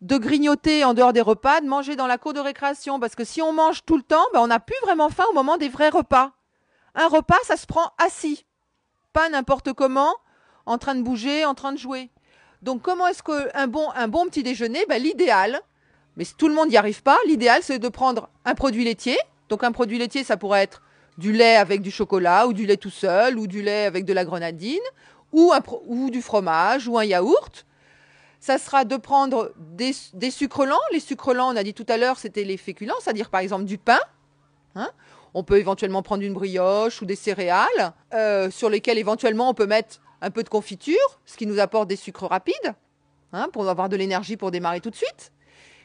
de 0.00 0.16
grignoter 0.16 0.84
en 0.84 0.94
dehors 0.94 1.12
des 1.12 1.20
repas, 1.20 1.60
de 1.60 1.66
manger 1.66 1.96
dans 1.96 2.06
la 2.06 2.18
cour 2.18 2.34
de 2.34 2.40
récréation. 2.40 3.00
Parce 3.00 3.16
que 3.16 3.24
si 3.24 3.42
on 3.42 3.52
mange 3.52 3.84
tout 3.84 3.96
le 3.96 4.04
temps, 4.04 4.24
ben, 4.32 4.42
on 4.42 4.46
n'a 4.46 4.60
plus 4.60 4.78
vraiment 4.82 5.10
faim 5.10 5.24
au 5.30 5.34
moment 5.34 5.56
des 5.56 5.68
vrais 5.68 5.88
repas. 5.88 6.34
Un 6.94 7.08
repas, 7.08 7.38
ça 7.42 7.56
se 7.56 7.66
prend 7.66 7.90
assis. 7.98 8.46
Pas 9.12 9.28
n'importe 9.28 9.72
comment, 9.72 10.14
en 10.66 10.78
train 10.78 10.94
de 10.94 11.02
bouger, 11.02 11.44
en 11.44 11.54
train 11.54 11.72
de 11.72 11.78
jouer. 11.78 12.12
Donc 12.64 12.80
comment 12.80 13.06
est-ce 13.06 13.22
qu'un 13.22 13.66
bon, 13.66 13.90
un 13.94 14.08
bon 14.08 14.24
petit 14.26 14.42
déjeuner, 14.42 14.86
ben, 14.88 15.00
l'idéal, 15.00 15.60
mais 16.16 16.24
tout 16.38 16.48
le 16.48 16.54
monde 16.54 16.70
n'y 16.70 16.78
arrive 16.78 17.02
pas, 17.02 17.18
l'idéal 17.26 17.60
c'est 17.62 17.78
de 17.78 17.88
prendre 17.88 18.30
un 18.46 18.54
produit 18.54 18.84
laitier. 18.84 19.18
Donc 19.50 19.62
un 19.62 19.70
produit 19.70 19.98
laitier, 19.98 20.24
ça 20.24 20.38
pourrait 20.38 20.62
être 20.62 20.80
du 21.18 21.32
lait 21.32 21.56
avec 21.56 21.82
du 21.82 21.90
chocolat, 21.90 22.46
ou 22.46 22.54
du 22.54 22.64
lait 22.64 22.78
tout 22.78 22.90
seul, 22.90 23.38
ou 23.38 23.46
du 23.46 23.62
lait 23.62 23.84
avec 23.84 24.06
de 24.06 24.14
la 24.14 24.24
grenadine, 24.24 24.80
ou, 25.32 25.52
un 25.52 25.60
ou 25.86 26.10
du 26.10 26.22
fromage, 26.22 26.88
ou 26.88 26.98
un 26.98 27.04
yaourt. 27.04 27.66
Ça 28.40 28.56
sera 28.56 28.86
de 28.86 28.96
prendre 28.96 29.52
des, 29.58 29.92
des 30.14 30.30
sucres 30.30 30.64
lents. 30.64 30.80
Les 30.92 31.00
sucres 31.00 31.34
lents, 31.34 31.52
on 31.52 31.56
a 31.56 31.62
dit 31.62 31.74
tout 31.74 31.86
à 31.88 31.98
l'heure, 31.98 32.18
c'était 32.18 32.44
les 32.44 32.56
féculents, 32.56 32.96
c'est-à-dire 33.00 33.28
par 33.28 33.42
exemple 33.42 33.64
du 33.64 33.76
pain. 33.76 34.00
Hein 34.74 34.90
on 35.34 35.42
peut 35.42 35.58
éventuellement 35.58 36.02
prendre 36.02 36.22
une 36.22 36.32
brioche 36.32 37.02
ou 37.02 37.04
des 37.04 37.16
céréales, 37.16 37.92
euh, 38.14 38.50
sur 38.50 38.70
lesquelles 38.70 38.98
éventuellement 38.98 39.50
on 39.50 39.54
peut 39.54 39.66
mettre 39.66 40.00
un 40.20 40.30
peu 40.30 40.42
de 40.42 40.48
confiture, 40.48 41.20
ce 41.26 41.36
qui 41.36 41.46
nous 41.46 41.58
apporte 41.58 41.88
des 41.88 41.96
sucres 41.96 42.28
rapides, 42.28 42.74
hein, 43.32 43.48
pour 43.52 43.68
avoir 43.68 43.88
de 43.88 43.96
l'énergie 43.96 44.36
pour 44.36 44.50
démarrer 44.50 44.80
tout 44.80 44.90
de 44.90 44.96
suite. 44.96 45.32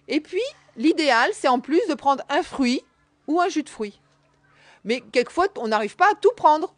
Et 0.07 0.21
puis, 0.21 0.41
l'idéal, 0.75 1.32
c'est 1.34 1.47
en 1.47 1.59
plus 1.59 1.86
de 1.88 1.93
prendre 1.93 2.23
un 2.30 2.43
fruit 2.43 2.84
ou 3.27 3.39
un 3.39 3.49
jus 3.49 3.63
de 3.63 3.69
fruits. 3.69 3.99
Mais 4.84 5.01
quelquefois, 5.01 5.47
on 5.57 5.67
n'arrive 5.67 5.95
pas 5.95 6.11
à 6.11 6.15
tout 6.15 6.32
prendre. 6.36 6.73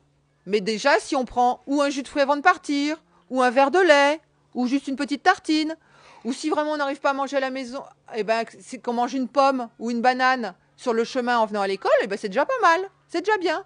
Mais 0.46 0.60
déjà, 0.60 1.00
si 1.00 1.16
on 1.16 1.26
prend 1.26 1.62
ou 1.68 1.82
un 1.82 1.90
jus 1.90 2.04
de 2.04 2.08
fruits 2.08 2.24
avant 2.24 2.36
de 2.36 2.42
partir, 2.42 3.02
ou 3.30 3.42
un 3.42 3.52
verre 3.52 3.72
de 3.72 3.80
lait, 3.80 4.20
ou 4.54 4.68
juste 4.68 4.88
une 4.88 4.96
petite 4.96 5.24
tartine, 5.24 5.78
ou 6.24 6.34
si 6.34 6.50
vraiment 6.50 6.72
on 6.72 6.78
n'arrive 6.78 7.00
pas 7.00 7.12
à 7.12 7.14
manger 7.14 7.38
à 7.38 7.40
la 7.40 7.50
maison, 7.50 7.84
eh 8.16 8.24
ben, 8.24 8.44
c'est 8.60 8.80
qu'on 8.80 8.94
mange 8.94 9.14
une 9.14 9.28
pomme 9.28 9.70
ou 9.80 9.92
une 9.92 10.02
banane 10.02 10.56
sur 10.76 10.94
le 10.94 11.04
chemin 11.04 11.38
en 11.38 11.46
venant 11.46 11.62
à 11.62 11.68
l'école, 11.68 11.92
eh 12.02 12.08
ben, 12.08 12.18
c'est 12.18 12.30
déjà 12.30 12.46
pas 12.46 12.60
mal, 12.62 12.82
c'est 13.08 13.22
déjà 13.22 13.38
bien. 13.38 13.64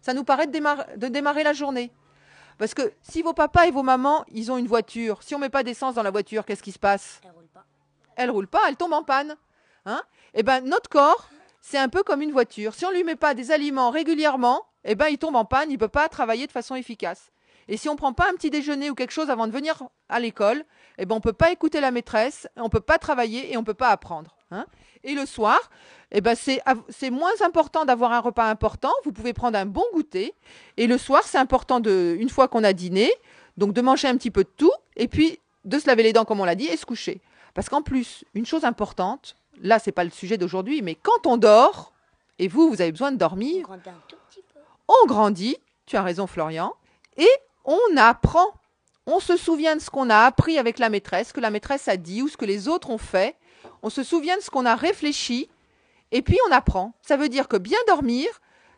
Ça 0.00 0.14
nous 0.14 0.24
paraît 0.24 0.46
de 0.46 1.08
démarrer 1.08 1.42
la 1.42 1.52
journée. 1.52 1.90
Parce 2.58 2.74
que 2.74 2.92
si 3.02 3.22
vos 3.22 3.32
papas 3.32 3.66
et 3.66 3.70
vos 3.70 3.84
mamans, 3.84 4.24
ils 4.32 4.50
ont 4.50 4.58
une 4.58 4.66
voiture, 4.66 5.22
si 5.22 5.34
on 5.34 5.38
met 5.38 5.48
pas 5.48 5.62
d'essence 5.62 5.94
dans 5.94 6.02
la 6.02 6.10
voiture, 6.10 6.44
qu'est-ce 6.44 6.62
qui 6.62 6.72
se 6.72 6.78
passe? 6.78 7.20
Elle 8.16 8.30
roule 8.30 8.48
pas, 8.48 8.62
elle 8.68 8.76
tombe 8.76 8.92
en 8.92 9.04
panne. 9.04 9.36
Hein? 9.86 10.02
Eh 10.34 10.42
ben, 10.42 10.60
notre 10.62 10.90
corps, 10.90 11.30
c'est 11.60 11.78
un 11.78 11.88
peu 11.88 12.02
comme 12.02 12.20
une 12.20 12.32
voiture. 12.32 12.74
Si 12.74 12.84
on 12.84 12.90
lui 12.90 13.04
met 13.04 13.16
pas 13.16 13.34
des 13.34 13.52
aliments 13.52 13.90
régulièrement, 13.90 14.66
eh 14.84 14.96
ben, 14.96 15.06
il 15.06 15.18
tombe 15.18 15.36
en 15.36 15.44
panne, 15.44 15.70
il 15.70 15.78
peut 15.78 15.88
pas 15.88 16.08
travailler 16.08 16.46
de 16.46 16.52
façon 16.52 16.74
efficace. 16.74 17.30
Et 17.68 17.76
si 17.76 17.88
on 17.88 17.96
prend 17.96 18.12
pas 18.12 18.28
un 18.28 18.32
petit 18.32 18.50
déjeuner 18.50 18.90
ou 18.90 18.94
quelque 18.94 19.12
chose 19.12 19.30
avant 19.30 19.46
de 19.46 19.52
venir 19.52 19.82
à 20.08 20.18
l'école, 20.18 20.64
eh 20.96 21.06
ben, 21.06 21.14
on 21.14 21.20
peut 21.20 21.32
pas 21.32 21.52
écouter 21.52 21.80
la 21.80 21.92
maîtresse, 21.92 22.48
on 22.56 22.68
peut 22.68 22.80
pas 22.80 22.98
travailler 22.98 23.52
et 23.52 23.56
on 23.56 23.62
peut 23.62 23.74
pas 23.74 23.90
apprendre. 23.90 24.36
hein? 24.50 24.66
Et 25.04 25.14
le 25.14 25.26
soir, 25.26 25.58
eh 26.10 26.20
ben, 26.20 26.34
c'est 26.36 27.10
moins 27.10 27.32
important 27.44 27.84
d'avoir 27.84 28.12
un 28.12 28.20
repas 28.20 28.48
important. 28.48 28.92
Vous 29.04 29.12
pouvez 29.12 29.32
prendre 29.32 29.58
un 29.58 29.66
bon 29.66 29.84
goûter. 29.92 30.34
Et 30.76 30.86
le 30.86 30.98
soir, 30.98 31.22
c'est 31.24 31.38
important 31.38 31.80
de, 31.80 32.16
une 32.18 32.30
fois 32.30 32.48
qu'on 32.48 32.64
a 32.64 32.72
dîné, 32.72 33.12
donc 33.56 33.72
de 33.72 33.80
manger 33.80 34.08
un 34.08 34.16
petit 34.16 34.30
peu 34.30 34.44
de 34.44 34.50
tout, 34.56 34.72
et 34.96 35.08
puis 35.08 35.38
de 35.64 35.78
se 35.78 35.86
laver 35.86 36.02
les 36.02 36.12
dents 36.12 36.24
comme 36.24 36.40
on 36.40 36.44
l'a 36.44 36.54
dit 36.54 36.66
et 36.66 36.76
se 36.76 36.86
coucher. 36.86 37.20
Parce 37.54 37.68
qu'en 37.68 37.82
plus, 37.82 38.24
une 38.34 38.46
chose 38.46 38.64
importante, 38.64 39.36
là 39.60 39.78
c'est 39.78 39.92
pas 39.92 40.04
le 40.04 40.10
sujet 40.10 40.38
d'aujourd'hui, 40.38 40.80
mais 40.80 40.94
quand 40.94 41.26
on 41.26 41.36
dort, 41.36 41.92
Et 42.38 42.48
vous, 42.48 42.68
vous 42.68 42.80
avez 42.80 42.92
besoin 42.92 43.12
de 43.12 43.16
dormir. 43.16 43.66
On 44.86 45.06
grandit, 45.06 45.56
tu 45.86 45.96
as 45.96 46.02
raison 46.02 46.26
Florian, 46.26 46.74
et 47.16 47.28
on 47.64 47.96
apprend. 47.96 48.46
On 49.06 49.20
se 49.20 49.36
souvient 49.36 49.74
de 49.74 49.80
ce 49.80 49.90
qu'on 49.90 50.10
a 50.10 50.18
appris 50.18 50.58
avec 50.58 50.78
la 50.78 50.90
maîtresse, 50.90 51.28
ce 51.28 51.32
que 51.32 51.40
la 51.40 51.50
maîtresse 51.50 51.88
a 51.88 51.96
dit 51.96 52.22
ou 52.22 52.28
ce 52.28 52.36
que 52.36 52.44
les 52.44 52.68
autres 52.68 52.90
ont 52.90 52.98
fait. 52.98 53.34
On 53.82 53.90
se 53.90 54.02
souvient 54.02 54.36
de 54.36 54.42
ce 54.42 54.50
qu'on 54.50 54.66
a 54.66 54.74
réfléchi, 54.74 55.48
et 56.10 56.22
puis 56.22 56.38
on 56.48 56.52
apprend. 56.52 56.92
Ça 57.02 57.16
veut 57.16 57.28
dire 57.28 57.48
que 57.48 57.56
bien 57.56 57.78
dormir, 57.86 58.28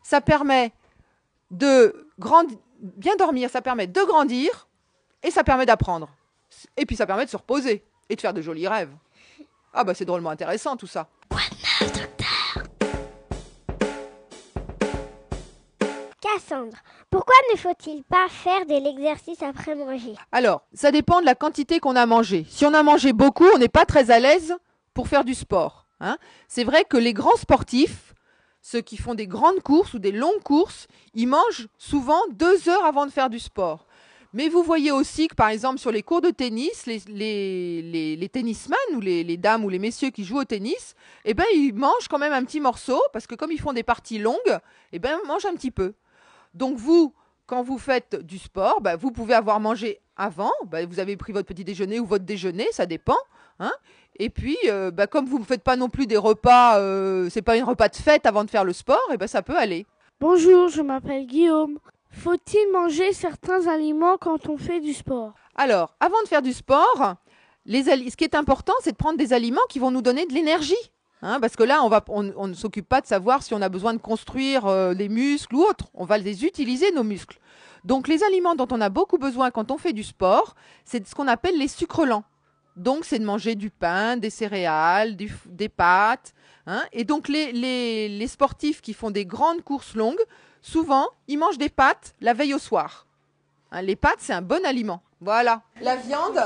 ça 0.02 0.20
permet 0.20 0.72
de 1.50 2.08
grandir. 2.18 2.58
Bien 2.82 3.14
dormir, 3.16 3.50
ça 3.50 3.60
permet 3.60 3.86
de 3.86 4.02
grandir 4.04 4.66
et 5.22 5.30
ça 5.30 5.44
permet 5.44 5.66
d'apprendre. 5.66 6.08
Et 6.78 6.86
puis 6.86 6.96
ça 6.96 7.06
permet 7.06 7.26
de 7.26 7.30
se 7.30 7.36
reposer 7.36 7.84
et 8.08 8.16
de 8.16 8.20
faire 8.20 8.32
de 8.32 8.40
jolis 8.40 8.66
rêves. 8.66 8.94
Ah 9.74 9.84
bah 9.84 9.92
c'est 9.92 10.06
drôlement 10.06 10.30
intéressant 10.30 10.78
tout 10.78 10.86
ça. 10.86 11.08
Cassandre, 16.20 16.76
pourquoi 17.10 17.34
ne 17.52 17.58
faut-il 17.58 18.02
pas 18.04 18.28
faire 18.30 18.64
de 18.64 18.82
l'exercice 18.82 19.42
après 19.42 19.74
manger? 19.74 20.14
Alors, 20.32 20.62
ça 20.72 20.90
dépend 20.90 21.20
de 21.20 21.26
la 21.26 21.34
quantité 21.34 21.80
qu'on 21.80 21.96
a 21.96 22.06
mangé. 22.06 22.46
Si 22.48 22.64
on 22.64 22.72
a 22.72 22.82
mangé 22.82 23.12
beaucoup, 23.12 23.46
on 23.54 23.58
n'est 23.58 23.68
pas 23.68 23.84
très 23.84 24.10
à 24.10 24.20
l'aise 24.20 24.56
pour 24.94 25.08
faire 25.08 25.24
du 25.24 25.34
sport. 25.34 25.86
hein. 26.00 26.16
C'est 26.48 26.64
vrai 26.64 26.84
que 26.84 26.96
les 26.96 27.12
grands 27.12 27.36
sportifs, 27.36 28.14
ceux 28.62 28.80
qui 28.80 28.96
font 28.96 29.14
des 29.14 29.26
grandes 29.26 29.60
courses 29.60 29.94
ou 29.94 29.98
des 29.98 30.12
longues 30.12 30.42
courses, 30.42 30.86
ils 31.14 31.26
mangent 31.26 31.68
souvent 31.78 32.20
deux 32.32 32.68
heures 32.68 32.84
avant 32.84 33.06
de 33.06 33.10
faire 33.10 33.30
du 33.30 33.38
sport. 33.38 33.86
Mais 34.32 34.48
vous 34.48 34.62
voyez 34.62 34.92
aussi 34.92 35.26
que, 35.26 35.34
par 35.34 35.48
exemple, 35.48 35.78
sur 35.78 35.90
les 35.90 36.02
cours 36.02 36.20
de 36.20 36.30
tennis, 36.30 36.86
les, 36.86 37.02
les, 38.16 38.28
tennisman 38.28 38.78
ou 38.94 39.00
les, 39.00 39.36
dames 39.36 39.64
ou 39.64 39.68
les 39.68 39.80
messieurs 39.80 40.10
qui 40.10 40.24
jouent 40.24 40.40
au 40.40 40.44
tennis, 40.44 40.94
eh 41.24 41.34
ben, 41.34 41.44
ils 41.54 41.74
mangent 41.74 42.06
quand 42.08 42.18
même 42.18 42.32
un 42.32 42.44
petit 42.44 42.60
morceau, 42.60 43.00
parce 43.12 43.26
que 43.26 43.34
comme 43.34 43.50
ils 43.50 43.60
font 43.60 43.72
des 43.72 43.82
parties 43.82 44.18
longues, 44.18 44.58
eh 44.92 45.00
ben, 45.00 45.18
ils 45.24 45.26
mangent 45.26 45.46
un 45.46 45.54
petit 45.54 45.72
peu. 45.72 45.94
Donc 46.54 46.76
vous, 46.76 47.12
quand 47.46 47.64
vous 47.64 47.78
faites 47.78 48.14
du 48.24 48.38
sport, 48.38 48.80
bah, 48.80 48.94
vous 48.94 49.10
pouvez 49.10 49.34
avoir 49.34 49.58
mangé 49.58 49.98
avant, 50.16 50.52
bah, 50.66 50.86
vous 50.86 51.00
avez 51.00 51.16
pris 51.16 51.32
votre 51.32 51.48
petit 51.48 51.64
déjeuner 51.64 51.98
ou 51.98 52.06
votre 52.06 52.24
déjeuner, 52.24 52.68
ça 52.70 52.86
dépend. 52.86 53.18
Hein 53.58 53.72
et 54.20 54.28
puis, 54.28 54.58
euh, 54.66 54.90
bah, 54.90 55.06
comme 55.06 55.24
vous 55.24 55.38
ne 55.38 55.44
faites 55.44 55.62
pas 55.62 55.76
non 55.76 55.88
plus 55.88 56.06
des 56.06 56.18
repas, 56.18 56.78
euh, 56.78 57.28
c'est 57.30 57.40
pas 57.40 57.54
un 57.54 57.64
repas 57.64 57.88
de 57.88 57.96
fête 57.96 58.26
avant 58.26 58.44
de 58.44 58.50
faire 58.50 58.64
le 58.64 58.74
sport, 58.74 59.00
et 59.10 59.16
ben 59.16 59.26
ça 59.26 59.40
peut 59.40 59.56
aller. 59.56 59.86
Bonjour, 60.20 60.68
je 60.68 60.82
m'appelle 60.82 61.26
Guillaume. 61.26 61.78
Faut-il 62.10 62.70
manger 62.70 63.14
certains 63.14 63.66
aliments 63.66 64.18
quand 64.18 64.46
on 64.50 64.58
fait 64.58 64.80
du 64.80 64.92
sport? 64.92 65.32
Alors, 65.54 65.94
avant 66.00 66.20
de 66.22 66.28
faire 66.28 66.42
du 66.42 66.52
sport, 66.52 67.14
les 67.64 67.84
ce 67.84 68.16
qui 68.16 68.24
est 68.24 68.34
important, 68.34 68.74
c'est 68.82 68.92
de 68.92 68.96
prendre 68.98 69.16
des 69.16 69.32
aliments 69.32 69.60
qui 69.70 69.78
vont 69.78 69.90
nous 69.90 70.02
donner 70.02 70.26
de 70.26 70.34
l'énergie. 70.34 70.92
Hein, 71.22 71.38
parce 71.40 71.56
que 71.56 71.62
là, 71.62 71.82
on, 71.82 71.88
va, 71.88 72.04
on, 72.08 72.30
on 72.36 72.46
ne 72.46 72.54
s'occupe 72.54 72.88
pas 72.88 73.00
de 73.00 73.06
savoir 73.06 73.42
si 73.42 73.54
on 73.54 73.62
a 73.62 73.70
besoin 73.70 73.94
de 73.94 73.98
construire 73.98 74.66
euh, 74.66 74.92
les 74.92 75.08
muscles 75.08 75.54
ou 75.54 75.62
autre. 75.62 75.86
On 75.94 76.04
va 76.04 76.18
les 76.18 76.44
utiliser, 76.44 76.92
nos 76.92 77.04
muscles. 77.04 77.38
Donc, 77.84 78.06
les 78.06 78.22
aliments 78.22 78.54
dont 78.54 78.68
on 78.70 78.82
a 78.82 78.90
beaucoup 78.90 79.16
besoin 79.16 79.50
quand 79.50 79.70
on 79.70 79.78
fait 79.78 79.94
du 79.94 80.02
sport, 80.02 80.54
c'est 80.84 81.06
ce 81.06 81.14
qu'on 81.14 81.28
appelle 81.28 81.58
les 81.58 81.68
sucres 81.68 82.04
lents. 82.04 82.24
Donc, 82.76 83.04
c'est 83.04 83.18
de 83.18 83.24
manger 83.24 83.54
du 83.54 83.70
pain, 83.70 84.16
des 84.16 84.30
céréales, 84.30 85.16
des 85.16 85.68
pâtes. 85.68 86.32
hein. 86.66 86.82
Et 86.92 87.04
donc, 87.04 87.28
les, 87.28 87.52
les, 87.52 88.08
les 88.08 88.26
sportifs 88.28 88.80
qui 88.80 88.94
font 88.94 89.10
des 89.10 89.26
grandes 89.26 89.62
courses 89.62 89.94
longues, 89.94 90.22
souvent, 90.62 91.08
ils 91.28 91.38
mangent 91.38 91.58
des 91.58 91.68
pâtes 91.68 92.14
la 92.20 92.32
veille 92.32 92.54
au 92.54 92.58
soir. 92.58 93.06
Hein, 93.72 93.82
les 93.82 93.96
pâtes, 93.96 94.18
c'est 94.20 94.32
un 94.32 94.42
bon 94.42 94.64
aliment. 94.64 95.02
Voilà. 95.20 95.62
La 95.80 95.96
viande, 95.96 96.40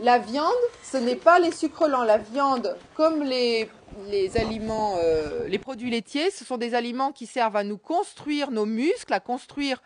la 0.00 0.18
viande, 0.18 0.52
ce 0.82 0.96
n'est 0.96 1.16
pas 1.16 1.38
les 1.38 1.52
sucres 1.52 1.88
lents. 1.88 2.04
La 2.04 2.18
viande, 2.18 2.76
comme 2.94 3.22
les, 3.22 3.68
les 4.08 4.36
aliments, 4.36 4.96
euh, 5.02 5.46
les 5.48 5.58
produits 5.58 5.90
laitiers, 5.90 6.30
ce 6.30 6.44
sont 6.44 6.58
des 6.58 6.74
aliments 6.74 7.12
qui 7.12 7.26
servent 7.26 7.56
à 7.56 7.64
nous 7.64 7.78
construire 7.78 8.50
nos 8.50 8.66
muscles, 8.66 9.12
à 9.12 9.20
construire 9.20 9.82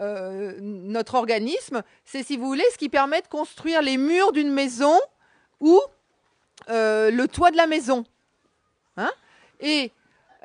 euh, 0.00 0.56
notre 0.60 1.14
organisme. 1.14 1.82
C'est, 2.04 2.22
si 2.22 2.36
vous 2.36 2.46
voulez, 2.46 2.64
ce 2.72 2.78
qui 2.78 2.88
permet 2.88 3.20
de 3.22 3.28
construire 3.28 3.82
les 3.82 3.96
murs 3.96 4.32
d'une 4.32 4.50
maison 4.50 4.98
ou 5.60 5.80
euh, 6.70 7.10
le 7.10 7.28
toit 7.28 7.50
de 7.50 7.56
la 7.56 7.66
maison. 7.66 8.04
Hein 8.96 9.10
Et 9.60 9.92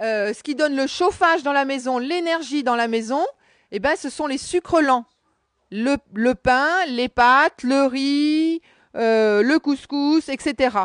euh, 0.01 0.33
ce 0.33 0.41
qui 0.43 0.55
donne 0.55 0.75
le 0.75 0.87
chauffage 0.87 1.43
dans 1.43 1.53
la 1.53 1.65
maison, 1.65 1.97
l'énergie 1.97 2.63
dans 2.63 2.75
la 2.75 2.87
maison, 2.87 3.23
eh 3.71 3.79
ben, 3.79 3.95
ce 3.95 4.09
sont 4.09 4.27
les 4.27 4.37
sucres 4.37 4.81
lents. 4.81 5.05
Le, 5.71 5.97
le 6.13 6.35
pain, 6.35 6.69
les 6.87 7.09
pâtes, 7.09 7.63
le 7.63 7.85
riz, 7.85 8.61
euh, 8.95 9.41
le 9.41 9.59
couscous, 9.59 10.29
etc. 10.29 10.77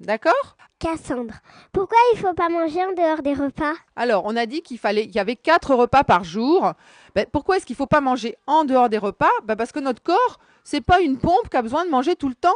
D'accord? 0.00 0.56
Cassandre, 0.78 1.34
pourquoi 1.72 1.98
il 2.12 2.20
faut 2.20 2.34
pas 2.34 2.48
manger 2.48 2.84
en 2.84 2.92
dehors 2.92 3.22
des 3.22 3.34
repas? 3.34 3.72
Alors, 3.96 4.22
on 4.26 4.36
a 4.36 4.46
dit 4.46 4.62
qu'il 4.62 4.78
fallait, 4.78 5.04
il 5.04 5.14
y 5.14 5.18
avait 5.18 5.34
quatre 5.34 5.74
repas 5.74 6.04
par 6.04 6.22
jour. 6.22 6.72
Ben, 7.16 7.26
pourquoi 7.32 7.56
est-ce 7.56 7.66
qu'il 7.66 7.74
ne 7.74 7.78
faut 7.78 7.86
pas 7.86 8.00
manger 8.00 8.36
en 8.46 8.64
dehors 8.64 8.88
des 8.88 8.98
repas? 8.98 9.30
Ben, 9.44 9.56
Parce 9.56 9.72
que 9.72 9.80
notre 9.80 10.02
corps, 10.02 10.38
c'est 10.62 10.80
pas 10.80 11.00
une 11.00 11.18
pompe 11.18 11.48
qui 11.50 11.56
a 11.56 11.62
besoin 11.62 11.84
de 11.84 11.90
manger 11.90 12.14
tout 12.14 12.28
le 12.28 12.36
temps. 12.36 12.54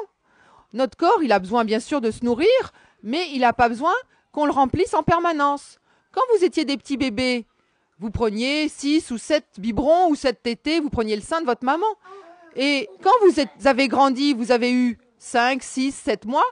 Notre 0.72 0.96
corps, 0.96 1.22
il 1.22 1.32
a 1.32 1.38
besoin 1.38 1.64
bien 1.64 1.80
sûr 1.80 2.00
de 2.00 2.10
se 2.10 2.24
nourrir, 2.24 2.48
mais 3.02 3.28
il 3.32 3.40
n'a 3.40 3.52
pas 3.52 3.68
besoin 3.68 3.92
qu'on 4.32 4.46
le 4.46 4.52
remplisse 4.52 4.94
en 4.94 5.02
permanence. 5.02 5.78
Quand 6.12 6.22
vous 6.34 6.44
étiez 6.44 6.64
des 6.64 6.76
petits 6.76 6.96
bébés, 6.96 7.46
vous 7.98 8.10
preniez 8.10 8.68
6 8.68 9.10
ou 9.10 9.18
7 9.18 9.44
biberons 9.58 10.08
ou 10.08 10.14
7 10.14 10.42
tétés, 10.42 10.80
vous 10.80 10.90
preniez 10.90 11.16
le 11.16 11.22
sein 11.22 11.40
de 11.40 11.46
votre 11.46 11.64
maman. 11.64 11.86
Et 12.56 12.88
quand 13.02 13.12
vous 13.22 13.68
avez 13.68 13.88
grandi, 13.88 14.34
vous 14.34 14.50
avez 14.50 14.72
eu 14.72 14.98
5, 15.18 15.62
6, 15.62 15.92
7 15.92 16.24
mois, 16.24 16.44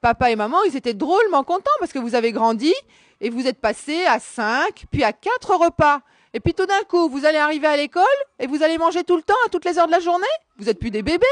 papa 0.00 0.30
et 0.30 0.36
maman, 0.36 0.62
ils 0.64 0.76
étaient 0.76 0.94
drôlement 0.94 1.44
contents 1.44 1.70
parce 1.78 1.92
que 1.92 1.98
vous 1.98 2.14
avez 2.14 2.32
grandi 2.32 2.74
et 3.20 3.30
vous 3.30 3.46
êtes 3.46 3.60
passé 3.60 4.04
à 4.06 4.18
5, 4.18 4.86
puis 4.90 5.04
à 5.04 5.12
4 5.12 5.54
repas. 5.56 6.00
Et 6.34 6.40
puis 6.40 6.52
tout 6.52 6.66
d'un 6.66 6.82
coup, 6.88 7.08
vous 7.08 7.24
allez 7.24 7.38
arriver 7.38 7.66
à 7.66 7.76
l'école 7.76 8.04
et 8.38 8.46
vous 8.46 8.62
allez 8.62 8.76
manger 8.76 9.04
tout 9.04 9.16
le 9.16 9.22
temps, 9.22 9.34
à 9.46 9.48
toutes 9.48 9.64
les 9.64 9.78
heures 9.78 9.86
de 9.86 9.92
la 9.92 10.00
journée. 10.00 10.26
Vous 10.58 10.64
n'êtes 10.64 10.78
plus 10.78 10.90
des 10.90 11.02
bébés. 11.02 11.26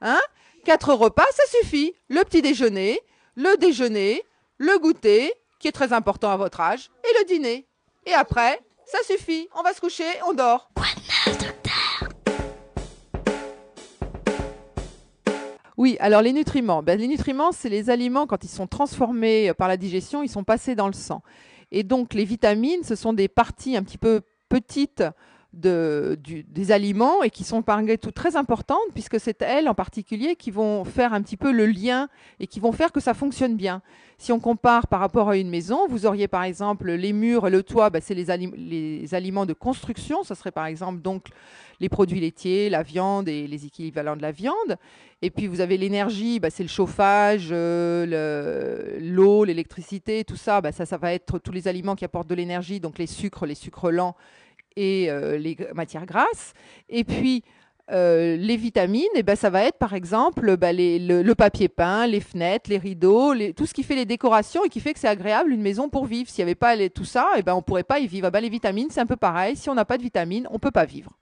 Hein? 0.00 0.20
Quatre 0.64 0.94
repas, 0.94 1.26
ça 1.34 1.42
suffit. 1.58 1.92
Le 2.08 2.22
petit 2.22 2.40
déjeuner, 2.40 3.00
le 3.34 3.56
déjeuner, 3.56 4.22
le 4.58 4.78
goûter, 4.78 5.32
qui 5.58 5.66
est 5.66 5.72
très 5.72 5.92
important 5.92 6.30
à 6.30 6.36
votre 6.36 6.60
âge, 6.60 6.88
et 7.02 7.18
le 7.18 7.24
dîner. 7.26 7.66
Et 8.06 8.12
après, 8.12 8.60
ça 8.86 8.98
suffit. 9.04 9.48
On 9.56 9.62
va 9.62 9.72
se 9.72 9.80
coucher, 9.80 10.04
on 10.28 10.34
dort. 10.34 10.70
Oui, 15.76 15.96
alors 15.98 16.22
les 16.22 16.32
nutriments. 16.32 16.80
Ben, 16.80 16.96
les 16.96 17.08
nutriments, 17.08 17.50
c'est 17.50 17.68
les 17.68 17.90
aliments, 17.90 18.28
quand 18.28 18.44
ils 18.44 18.48
sont 18.48 18.68
transformés 18.68 19.50
euh, 19.50 19.54
par 19.54 19.66
la 19.66 19.76
digestion, 19.76 20.22
ils 20.22 20.28
sont 20.28 20.44
passés 20.44 20.76
dans 20.76 20.86
le 20.86 20.92
sang. 20.92 21.22
Et 21.72 21.82
donc 21.82 22.14
les 22.14 22.24
vitamines, 22.24 22.84
ce 22.84 22.94
sont 22.94 23.12
des 23.12 23.26
parties 23.26 23.76
un 23.76 23.82
petit 23.82 23.98
peu 23.98 24.20
petites 24.48 25.02
des 25.52 26.72
aliments 26.72 27.22
et 27.22 27.30
qui 27.30 27.44
sont 27.44 27.62
malgré 27.66 27.98
tout 27.98 28.10
très 28.10 28.36
importantes, 28.36 28.78
puisque 28.94 29.20
c'est 29.20 29.42
elles 29.42 29.68
en 29.68 29.74
particulier 29.74 30.34
qui 30.34 30.50
vont 30.50 30.84
faire 30.84 31.12
un 31.12 31.20
petit 31.20 31.36
peu 31.36 31.52
le 31.52 31.66
lien 31.66 32.08
et 32.40 32.46
qui 32.46 32.58
vont 32.58 32.72
faire 32.72 32.90
que 32.90 33.00
ça 33.00 33.12
fonctionne 33.12 33.56
bien. 33.56 33.82
Si 34.16 34.32
on 34.32 34.40
compare 34.40 34.86
par 34.86 35.00
rapport 35.00 35.28
à 35.30 35.36
une 35.36 35.50
maison, 35.50 35.86
vous 35.88 36.06
auriez 36.06 36.28
par 36.28 36.44
exemple 36.44 36.90
les 36.92 37.12
murs 37.12 37.46
et 37.48 37.50
le 37.50 37.62
toit, 37.62 37.90
ben, 37.90 38.00
c'est 38.02 38.14
les, 38.14 38.24
les 38.56 39.14
aliments 39.14 39.46
de 39.46 39.52
construction, 39.52 40.22
ce 40.22 40.34
serait 40.34 40.52
par 40.52 40.66
exemple 40.66 41.02
donc 41.02 41.26
les 41.80 41.88
produits 41.88 42.20
laitiers, 42.20 42.70
la 42.70 42.82
viande 42.82 43.28
et 43.28 43.46
les 43.48 43.66
équivalents 43.66 44.16
de 44.16 44.22
la 44.22 44.30
viande. 44.32 44.76
Et 45.22 45.30
puis 45.30 45.48
vous 45.48 45.60
avez 45.60 45.76
l'énergie, 45.76 46.38
bah, 46.40 46.50
c'est 46.50 46.62
le 46.62 46.68
chauffage, 46.68 47.48
euh, 47.50 48.06
le- 48.06 49.00
l'eau, 49.00 49.44
l'électricité, 49.44 50.24
tout 50.24 50.36
ça, 50.36 50.60
bah, 50.60 50.72
ça, 50.72 50.86
ça 50.86 50.96
va 50.96 51.12
être 51.12 51.38
tous 51.38 51.52
les 51.52 51.68
aliments 51.68 51.96
qui 51.96 52.04
apportent 52.04 52.28
de 52.28 52.34
l'énergie, 52.36 52.80
donc 52.80 52.98
les 52.98 53.06
sucres, 53.08 53.44
les 53.44 53.56
sucres 53.56 53.90
lents 53.90 54.16
et 54.76 55.10
euh, 55.10 55.36
les 55.38 55.56
matières 55.74 56.06
grasses. 56.06 56.52
Et 56.88 57.04
puis 57.04 57.42
euh, 57.90 58.36
les 58.36 58.56
vitamines, 58.56 59.02
et 59.14 59.22
ben, 59.22 59.36
ça 59.36 59.50
va 59.50 59.64
être 59.64 59.76
par 59.76 59.92
exemple 59.92 60.56
bah, 60.56 60.72
le, 60.72 61.22
le 61.22 61.34
papier 61.34 61.68
peint, 61.68 62.06
les 62.06 62.20
fenêtres, 62.20 62.70
les 62.70 62.78
rideaux, 62.78 63.34
tout 63.56 63.66
ce 63.66 63.74
qui 63.74 63.82
fait 63.82 63.96
les 63.96 64.06
décorations 64.06 64.64
et 64.64 64.68
qui 64.68 64.80
fait 64.80 64.94
que 64.94 65.00
c'est 65.00 65.08
agréable 65.08 65.52
une 65.52 65.62
maison 65.62 65.88
pour 65.88 66.06
vivre. 66.06 66.30
S'il 66.30 66.44
n'y 66.44 66.50
avait 66.50 66.54
pas 66.54 66.76
tout 66.88 67.04
ça, 67.04 67.26
et 67.36 67.42
ben, 67.42 67.54
on 67.54 67.58
ne 67.58 67.62
pourrait 67.62 67.82
pas 67.82 67.98
y 67.98 68.06
vivre. 68.06 68.30
Ben, 68.30 68.40
les 68.40 68.48
vitamines, 68.48 68.88
c'est 68.90 69.00
un 69.00 69.06
peu 69.06 69.16
pareil. 69.16 69.56
Si 69.56 69.68
on 69.68 69.74
n'a 69.74 69.84
pas 69.84 69.98
de 69.98 70.02
vitamines, 70.02 70.46
on 70.50 70.54
ne 70.54 70.58
peut 70.58 70.70
pas 70.70 70.84
vivre. 70.84 71.12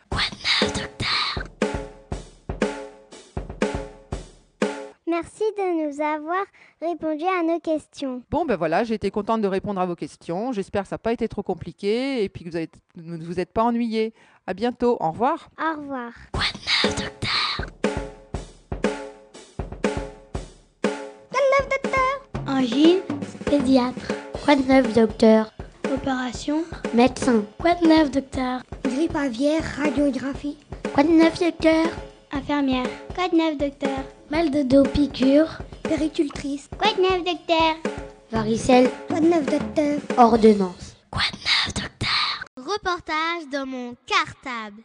Merci 5.11 5.43
de 5.59 5.87
nous 5.89 6.01
avoir 6.01 6.45
répondu 6.81 7.25
à 7.25 7.43
nos 7.43 7.59
questions. 7.59 8.23
Bon, 8.31 8.45
ben 8.45 8.55
voilà, 8.57 8.85
j'ai 8.85 8.95
été 8.95 9.11
contente 9.11 9.41
de 9.41 9.49
répondre 9.49 9.81
à 9.81 9.87
vos 9.87 9.97
questions. 9.97 10.53
J'espère 10.53 10.83
que 10.83 10.89
ça 10.89 10.95
n'a 10.95 10.99
pas 10.99 11.13
été 11.13 11.27
trop 11.27 11.43
compliqué 11.43 12.23
et 12.23 12.29
puis 12.29 12.45
que 12.45 12.51
vous 12.51 12.57
avez- 12.57 12.71
ne 12.97 13.25
vous 13.25 13.41
êtes 13.41 13.53
pas 13.53 13.65
ennuyés. 13.65 14.15
À 14.47 14.55
bientôt. 14.55 14.97
Au 15.01 15.11
revoir. 15.11 15.49
Au 15.61 15.81
revoir. 15.81 16.13
Angine, 22.47 23.01
pédiatre. 23.45 24.13
Quoi 24.45 24.57
de 24.57 24.63
neuf, 24.63 24.93
docteur 24.95 25.53
Opération, 25.93 26.63
médecin. 26.95 27.45
Quoi 27.59 27.75
de 27.75 27.87
neuf, 27.87 28.11
docteur 28.11 28.63
Grippe 28.85 29.15
aviaire, 29.17 29.63
radiographie. 29.77 30.57
Quoi 30.95 31.03
de 31.05 31.09
neuf, 31.11 31.39
docteur 31.39 31.87
Infirmière. 32.33 32.87
Quoi 33.15 33.29
de 33.29 33.37
neuf, 33.37 33.59
docteur? 33.59 33.99
Mal 34.31 34.51
de 34.51 34.63
dos, 34.63 34.85
piqûre. 34.85 35.59
Péricultrice. 35.83 36.69
Quoi 36.79 36.93
de 36.93 37.03
neuf, 37.03 37.25
docteur? 37.25 37.75
Varicelle. 38.31 38.89
Quoi 39.09 39.21
de 39.21 39.27
neuf, 39.27 39.47
docteur? 39.47 39.99
Ordonnance. 40.17 40.95
Quoi 41.11 41.23
de 41.33 41.39
neuf, 41.39 41.75
docteur? 41.75 42.45
Reportage 42.57 43.49
dans 43.53 43.67
mon 43.67 43.95
cartable. 44.07 44.83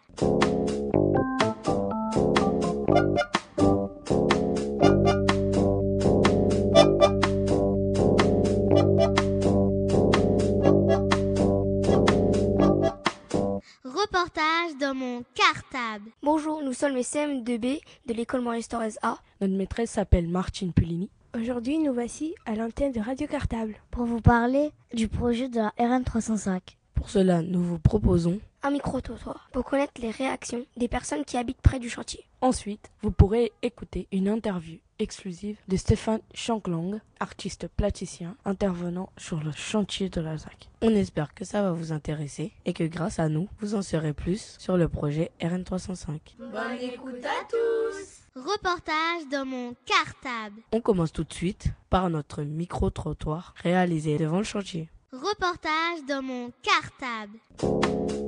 Reportage 14.06 14.78
dans 14.80 14.94
mon 14.94 15.24
cartable. 15.34 16.12
Bonjour, 16.22 16.62
nous 16.62 16.74
sommes 16.74 16.94
les 16.94 17.02
CM2B 17.02 17.80
de 18.06 18.14
l'école 18.14 18.42
Maurice 18.42 18.68
Torres 18.68 19.00
A. 19.02 19.18
Notre 19.42 19.56
maîtresse 19.56 19.90
s'appelle 19.90 20.28
Martine 20.28 20.74
Pulini. 20.74 21.10
Aujourd'hui, 21.36 21.80
nous 21.80 21.92
voici 21.92 22.36
à 22.46 22.54
l'antenne 22.54 22.92
de 22.92 23.00
Radio 23.00 23.26
Cartable. 23.26 23.74
Pour 23.90 24.06
vous 24.06 24.22
parler 24.22 24.70
du 24.94 25.08
projet 25.08 25.50
de 25.50 25.56
la 25.56 25.74
RN305. 25.80 26.60
Pour 26.94 27.10
cela, 27.10 27.42
nous 27.42 27.64
vous 27.64 27.80
proposons 27.80 28.40
un 28.66 28.72
micro-trottoir 28.72 29.48
pour 29.54 29.64
connaître 29.64 30.02
les 30.02 30.10
réactions 30.10 30.66
des 30.76 30.88
personnes 30.88 31.24
qui 31.24 31.38
habitent 31.38 31.62
près 31.62 31.78
du 31.78 31.88
chantier. 31.88 32.26
Ensuite, 32.42 32.90
vous 33.04 33.12
pourrez 33.12 33.52
écouter 33.62 34.08
une 34.12 34.28
interview 34.28 34.80
exclusive 34.98 35.58
de 35.68 35.78
Stéphane 35.78 36.22
Chanklang, 36.34 37.00
artiste 37.20 37.68
plasticien 37.68 38.36
intervenant 38.44 39.12
sur 39.18 39.44
le 39.44 39.52
chantier 39.52 40.10
de 40.10 40.20
la 40.20 40.38
ZAC. 40.38 40.70
On 40.82 40.90
espère 40.96 41.36
que 41.36 41.46
ça 41.46 41.62
va 41.62 41.74
vous 41.74 41.92
intéresser 41.92 42.54
et 42.66 42.74
que 42.74 42.84
grâce 42.86 43.20
à 43.20 43.30
nous, 43.30 43.48
vous 43.60 43.76
en 43.76 43.84
saurez 43.84 44.14
plus 44.14 44.56
sur 44.58 44.78
le 44.78 44.90
projet 44.90 45.32
RN305. 45.42 46.20
Bonne 46.40 46.80
écoute 46.82 47.24
à 47.24 47.46
tous 47.48 48.22
Reportage 48.36 49.30
dans 49.32 49.46
mon 49.46 49.76
cartable. 49.86 50.62
On 50.74 50.82
commence 50.82 51.14
tout 51.14 51.24
de 51.24 51.34
suite 51.34 51.68
par 51.92 52.10
notre 52.10 52.42
micro-trottoir 52.42 53.54
réalisé 53.62 54.18
devant 54.18 54.40
le 54.40 54.44
chantier. 54.44 54.90
Reportage 55.12 56.04
dans 56.10 56.24
mon 56.24 56.52
cartable. 56.64 58.25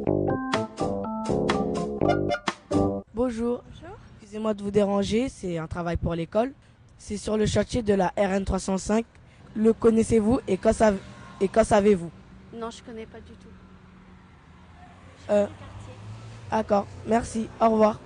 Bonjour. 3.27 3.61
Excusez-moi 4.21 4.53
de 4.53 4.63
vous 4.63 4.71
déranger, 4.71 5.27
c'est 5.27 5.57
un 5.57 5.67
travail 5.67 5.97
pour 5.97 6.15
l'école. 6.15 6.53
C'est 6.97 7.17
sur 7.17 7.35
le 7.35 7.45
chantier 7.45 7.81
de 7.83 7.93
la 7.93 8.13
RN305. 8.15 9.03
Le 9.53 9.73
connaissez-vous 9.73 10.39
et 10.47 10.55
qu'en 10.57 10.71
sav 10.71 10.97
savez-vous? 11.65 12.09
Non, 12.53 12.69
je 12.69 12.81
connais 12.83 13.05
pas 13.05 13.19
du 13.19 13.33
tout. 13.33 13.49
Euh, 15.29 15.45
D'accord, 16.49 16.87
merci. 17.05 17.49
Au 17.59 17.67
revoir. 17.71 17.99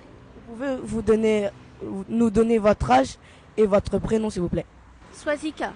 Vous 0.48 0.54
pouvez 0.54 0.76
vous 0.82 1.02
donner, 1.02 1.50
nous 2.08 2.30
donner 2.30 2.58
votre 2.58 2.90
âge 2.90 3.16
et 3.56 3.64
votre 3.64 4.00
prénom, 4.00 4.28
s'il 4.28 4.42
vous 4.42 4.48
plaît. 4.48 4.66
Swazika, 5.12 5.72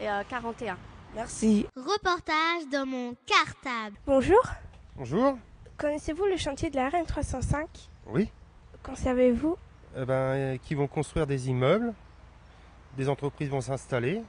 et, 0.00 0.10
euh, 0.10 0.22
41. 0.28 0.76
Merci. 1.14 1.64
Reportage 1.76 2.68
dans 2.72 2.86
mon 2.86 3.14
cartable. 3.24 3.94
Bonjour. 4.04 4.42
Bonjour. 4.96 5.38
Connaissez-vous 5.78 6.24
le 6.24 6.36
chantier 6.36 6.70
de 6.70 6.74
la 6.76 6.88
RN305 6.90 7.66
Oui. 8.08 8.28
Qu'en 8.84 8.94
savez-vous? 8.94 9.56
Eh 9.96 10.04
ben, 10.04 10.14
euh, 10.14 10.56
Qui 10.62 10.74
vont 10.74 10.86
construire 10.86 11.26
des 11.26 11.48
immeubles, 11.48 11.92
des 12.96 13.08
entreprises 13.08 13.48
vont 13.48 13.60
s'installer 13.60 14.22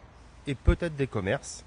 et 0.47 0.55
peut-être 0.55 0.95
des 0.95 1.07
commerces. 1.07 1.63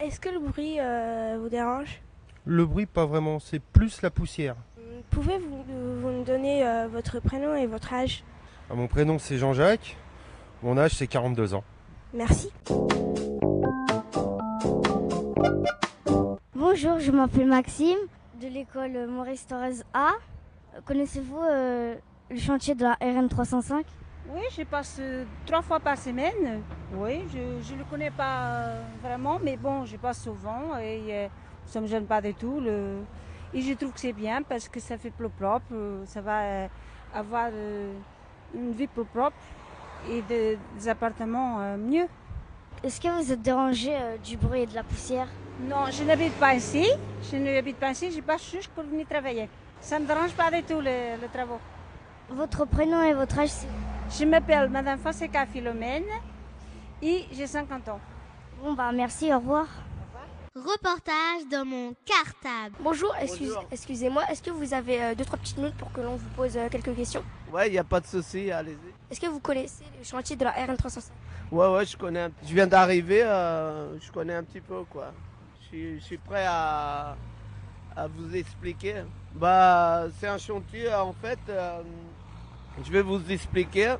Est-ce 0.00 0.18
que 0.18 0.28
le 0.30 0.40
bruit 0.40 0.80
euh, 0.80 1.38
vous 1.40 1.48
dérange? 1.48 2.00
Le 2.44 2.66
bruit, 2.66 2.86
pas 2.86 3.06
vraiment, 3.06 3.38
c'est 3.38 3.60
plus 3.60 4.02
la 4.02 4.10
poussière. 4.10 4.56
Pouvez-vous 5.10 5.62
vous 6.00 6.08
me 6.08 6.24
donner 6.24 6.66
euh, 6.66 6.88
votre 6.88 7.20
prénom 7.20 7.54
et 7.54 7.66
votre 7.66 7.92
âge? 7.92 8.24
Ah, 8.70 8.74
Mon 8.74 8.86
prénom 8.88 9.18
c'est 9.18 9.36
Jean-Jacques, 9.36 9.96
mon 10.62 10.78
âge 10.78 10.92
c'est 10.94 11.06
42 11.06 11.54
ans. 11.54 11.64
Merci. 12.14 12.50
Bonjour, 16.54 16.98
je 16.98 17.10
m'appelle 17.10 17.46
Maxime 17.46 17.98
de 18.40 18.48
l'école 18.48 19.06
Maurice 19.08 19.46
Torres 19.46 19.82
A. 19.92 20.12
Connaissez-vous 20.86 21.40
euh, 21.42 21.94
le 22.32 22.38
chantier 22.38 22.74
de 22.74 22.82
la 22.84 22.94
RN305 22.94 23.84
Oui, 24.30 24.40
je 24.56 24.62
passe 24.62 25.00
trois 25.46 25.62
fois 25.62 25.80
par 25.80 25.98
semaine. 25.98 26.62
Oui, 26.94 27.24
je 27.32 27.72
ne 27.74 27.78
le 27.78 27.84
connais 27.90 28.10
pas 28.10 28.44
euh, 28.66 28.82
vraiment, 29.02 29.38
mais 29.42 29.56
bon, 29.56 29.84
je 29.84 29.96
passe 29.96 30.22
souvent 30.22 30.76
et 30.80 31.02
euh, 31.10 31.28
ça 31.66 31.78
ne 31.80 31.84
me 31.84 31.90
gêne 31.90 32.06
pas 32.06 32.20
du 32.20 32.34
tout. 32.34 32.60
Le... 32.60 32.98
Et 33.54 33.60
je 33.60 33.74
trouve 33.74 33.92
que 33.92 34.00
c'est 34.00 34.12
bien 34.14 34.42
parce 34.42 34.68
que 34.68 34.80
ça 34.80 34.96
fait 34.96 35.10
plus 35.10 35.28
propre, 35.28 35.66
euh, 35.72 36.04
ça 36.06 36.20
va 36.22 36.68
avoir 37.14 37.48
une 38.54 38.72
vie 38.72 38.86
plus 38.86 39.04
propre 39.04 39.36
et 40.10 40.22
de- 40.22 40.56
des 40.78 40.88
appartements 40.88 41.76
mieux. 41.76 42.06
Est-ce 42.82 43.00
que 43.00 43.08
vous 43.08 43.30
êtes 43.30 43.42
dérangé 43.42 43.92
du 44.24 44.36
bruit 44.36 44.62
et 44.62 44.66
de 44.66 44.74
la 44.74 44.82
poussière? 44.82 45.28
Non, 45.68 45.84
je 45.90 46.02
n'habite 46.02 46.32
pas 46.34 46.54
ici. 46.54 46.86
Je 47.30 47.36
n'habite 47.36 47.76
pas 47.76 47.90
ici, 47.90 48.10
je 48.10 48.20
passe 48.22 48.50
juste 48.50 48.70
pour 48.74 48.84
venir 48.84 49.06
travailler. 49.06 49.48
Ça 49.80 49.98
ne 49.98 50.04
me 50.04 50.08
dérange 50.08 50.32
pas 50.32 50.50
du 50.50 50.62
tout 50.62 50.80
les, 50.80 51.16
les 51.20 51.28
travaux. 51.28 51.60
Votre 52.34 52.64
prénom 52.64 53.02
et 53.02 53.12
votre 53.14 53.38
âge 53.38 53.50
Je 54.10 54.24
m'appelle 54.24 54.68
Madame 54.70 54.98
Fonseca 54.98 55.46
Philomène 55.46 56.04
et 57.02 57.24
j'ai 57.32 57.46
50 57.46 57.88
ans. 57.88 58.00
Bon 58.62 58.72
bah 58.74 58.90
merci, 58.92 59.32
au 59.32 59.36
revoir. 59.38 59.66
Reportage 60.54 61.48
dans 61.50 61.64
mon 61.64 61.94
cartable. 62.04 62.74
Bonjour, 62.80 63.14
excuse- 63.20 63.56
excusez-moi, 63.70 64.22
est-ce 64.30 64.42
que 64.42 64.50
vous 64.50 64.74
avez 64.74 65.02
euh, 65.02 65.14
deux, 65.14 65.24
trois 65.24 65.38
petites 65.38 65.56
minutes 65.56 65.76
pour 65.76 65.90
que 65.92 66.00
l'on 66.02 66.16
vous 66.16 66.28
pose 66.36 66.56
euh, 66.58 66.68
quelques 66.70 66.94
questions? 66.94 67.22
Ouais, 67.50 67.68
il 67.68 67.72
n'y 67.72 67.78
a 67.78 67.84
pas 67.84 68.00
de 68.00 68.06
souci, 68.06 68.50
allez-y. 68.52 68.76
Est-ce 69.10 69.20
que 69.20 69.26
vous 69.26 69.40
connaissez 69.40 69.84
le 69.98 70.04
chantier 70.04 70.36
de 70.36 70.44
la 70.44 70.52
RN305 70.52 71.08
Ouais, 71.50 71.68
ouais, 71.68 71.86
je 71.86 71.96
connais. 71.96 72.20
un- 72.24 72.30
Je 72.46 72.52
viens 72.54 72.66
d'arriver, 72.66 73.22
euh, 73.24 73.98
je 73.98 74.10
connais 74.12 74.34
un 74.34 74.44
petit 74.44 74.60
peu, 74.60 74.84
quoi. 74.90 75.12
Je 75.60 75.66
suis, 75.66 76.00
je 76.00 76.04
suis 76.04 76.18
prêt 76.18 76.44
à, 76.46 77.16
à 77.96 78.06
vous 78.06 78.34
expliquer. 78.36 78.96
Bah, 79.34 80.04
c'est 80.20 80.28
un 80.28 80.38
chantier, 80.38 80.92
en 80.94 81.14
fait, 81.14 81.38
euh, 81.48 81.80
je 82.84 82.90
vais 82.90 83.02
vous 83.02 83.30
expliquer. 83.30 83.96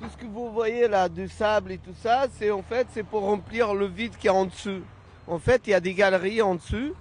Tout 0.00 0.08
ce 0.08 0.16
que 0.16 0.26
vous 0.26 0.50
voyez 0.50 0.88
là, 0.88 1.08
du 1.08 1.28
sable 1.28 1.72
et 1.72 1.78
tout 1.78 1.94
ça, 2.02 2.26
c'est 2.38 2.50
en 2.50 2.62
fait, 2.62 2.86
c'est 2.90 3.02
pour 3.02 3.22
remplir 3.22 3.74
le 3.74 3.86
vide 3.86 4.16
qui 4.16 4.28
est 4.28 4.30
en 4.30 4.46
dessous. 4.46 4.82
En 5.26 5.38
fait, 5.38 5.62
il 5.66 5.70
y 5.70 5.74
a 5.74 5.80
des 5.80 5.94
galeries 5.94 6.42
en 6.42 6.54
dessous. 6.54 6.94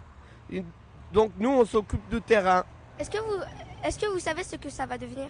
Et 0.51 0.63
donc, 1.13 1.31
nous, 1.39 1.49
on 1.49 1.65
s'occupe 1.65 2.07
du 2.09 2.21
terrain. 2.21 2.63
Est-ce 2.99 3.09
que, 3.09 3.17
vous, 3.17 3.41
est-ce 3.83 3.97
que 3.97 4.05
vous 4.07 4.19
savez 4.19 4.43
ce 4.43 4.57
que 4.57 4.69
ça 4.69 4.85
va 4.85 4.97
devenir? 4.97 5.29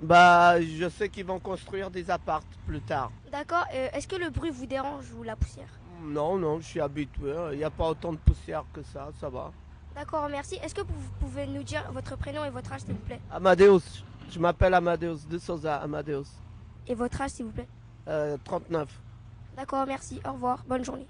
Bah, 0.00 0.60
je 0.60 0.88
sais 0.90 1.08
qu'ils 1.08 1.24
vont 1.24 1.40
construire 1.40 1.90
des 1.90 2.10
apparts 2.10 2.42
plus 2.66 2.82
tard. 2.82 3.10
D'accord, 3.32 3.64
euh, 3.74 3.88
est-ce 3.94 4.06
que 4.06 4.16
le 4.16 4.28
bruit 4.28 4.50
vous 4.50 4.66
dérange 4.66 5.10
ou 5.18 5.22
la 5.22 5.36
poussière? 5.36 5.70
Non, 6.02 6.36
non, 6.36 6.60
je 6.60 6.66
suis 6.66 6.80
habitué. 6.80 7.34
Il 7.52 7.58
n'y 7.58 7.64
a 7.64 7.70
pas 7.70 7.88
autant 7.88 8.12
de 8.12 8.18
poussière 8.18 8.64
que 8.74 8.82
ça, 8.82 9.08
ça 9.18 9.30
va. 9.30 9.50
D'accord, 9.94 10.28
merci. 10.28 10.56
Est-ce 10.56 10.74
que 10.74 10.82
vous 10.82 11.10
pouvez 11.18 11.46
nous 11.46 11.62
dire 11.62 11.90
votre 11.92 12.16
prénom 12.18 12.44
et 12.44 12.50
votre 12.50 12.70
âge, 12.70 12.80
s'il 12.80 12.92
vous 12.92 13.00
plaît? 13.00 13.20
Amadeus, 13.32 14.04
je 14.30 14.38
m'appelle 14.38 14.74
Amadeus 14.74 15.26
de 15.28 15.38
Souza, 15.38 15.76
Amadeus. 15.76 16.24
Et 16.86 16.94
votre 16.94 17.20
âge, 17.20 17.30
s'il 17.30 17.46
vous 17.46 17.52
plaît 17.52 17.68
Euh, 18.08 18.36
39. 18.44 18.88
D'accord, 19.56 19.86
merci. 19.86 20.20
Au 20.28 20.32
revoir. 20.32 20.62
Bonne 20.68 20.84
journée. 20.84 21.06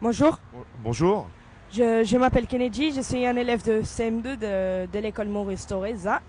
Bonjour, 0.00 0.38
Bonjour. 0.82 1.26
je, 1.72 2.02
je 2.04 2.16
m'appelle 2.16 2.46
Kennedy, 2.46 2.92
je 2.92 3.00
suis 3.00 3.26
un 3.26 3.36
élève 3.36 3.64
de 3.64 3.82
CM2 3.82 4.22
de, 4.38 4.86
de 4.86 4.98
l'école 5.00 5.28
Maurice 5.28 5.66
Torreza 5.66 6.20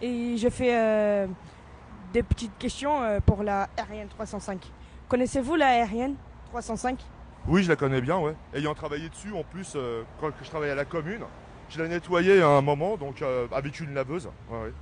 et 0.00 0.36
je 0.38 0.48
fais 0.48 0.74
euh, 0.76 1.26
des 2.12 2.22
petites 2.22 2.56
questions 2.58 3.02
euh, 3.02 3.18
pour 3.20 3.42
la 3.42 3.68
Ariane 3.76 4.08
305. 4.08 4.70
Connaissez-vous 5.08 5.56
la 5.56 5.82
Ariane 5.82 6.14
305 6.50 6.98
Oui, 7.48 7.62
je 7.62 7.68
la 7.68 7.76
connais 7.76 8.00
bien, 8.00 8.18
ouais. 8.18 8.34
Ayant 8.54 8.74
travaillé 8.74 9.08
dessus, 9.08 9.32
en 9.34 9.42
plus, 9.42 9.72
euh, 9.76 10.02
quand 10.20 10.30
je 10.42 10.48
travaillais 10.48 10.72
à 10.72 10.76
la 10.76 10.84
commune, 10.86 11.22
je 11.70 11.82
l'ai 11.82 11.88
nettoyée 11.88 12.42
à 12.42 12.48
un 12.48 12.60
moment, 12.60 12.96
donc 12.96 13.22
euh, 13.22 13.46
avec 13.52 13.80
une 13.80 13.94
laveuse. 13.94 14.28
Ouais, 14.50 14.62
ouais. 14.64 14.72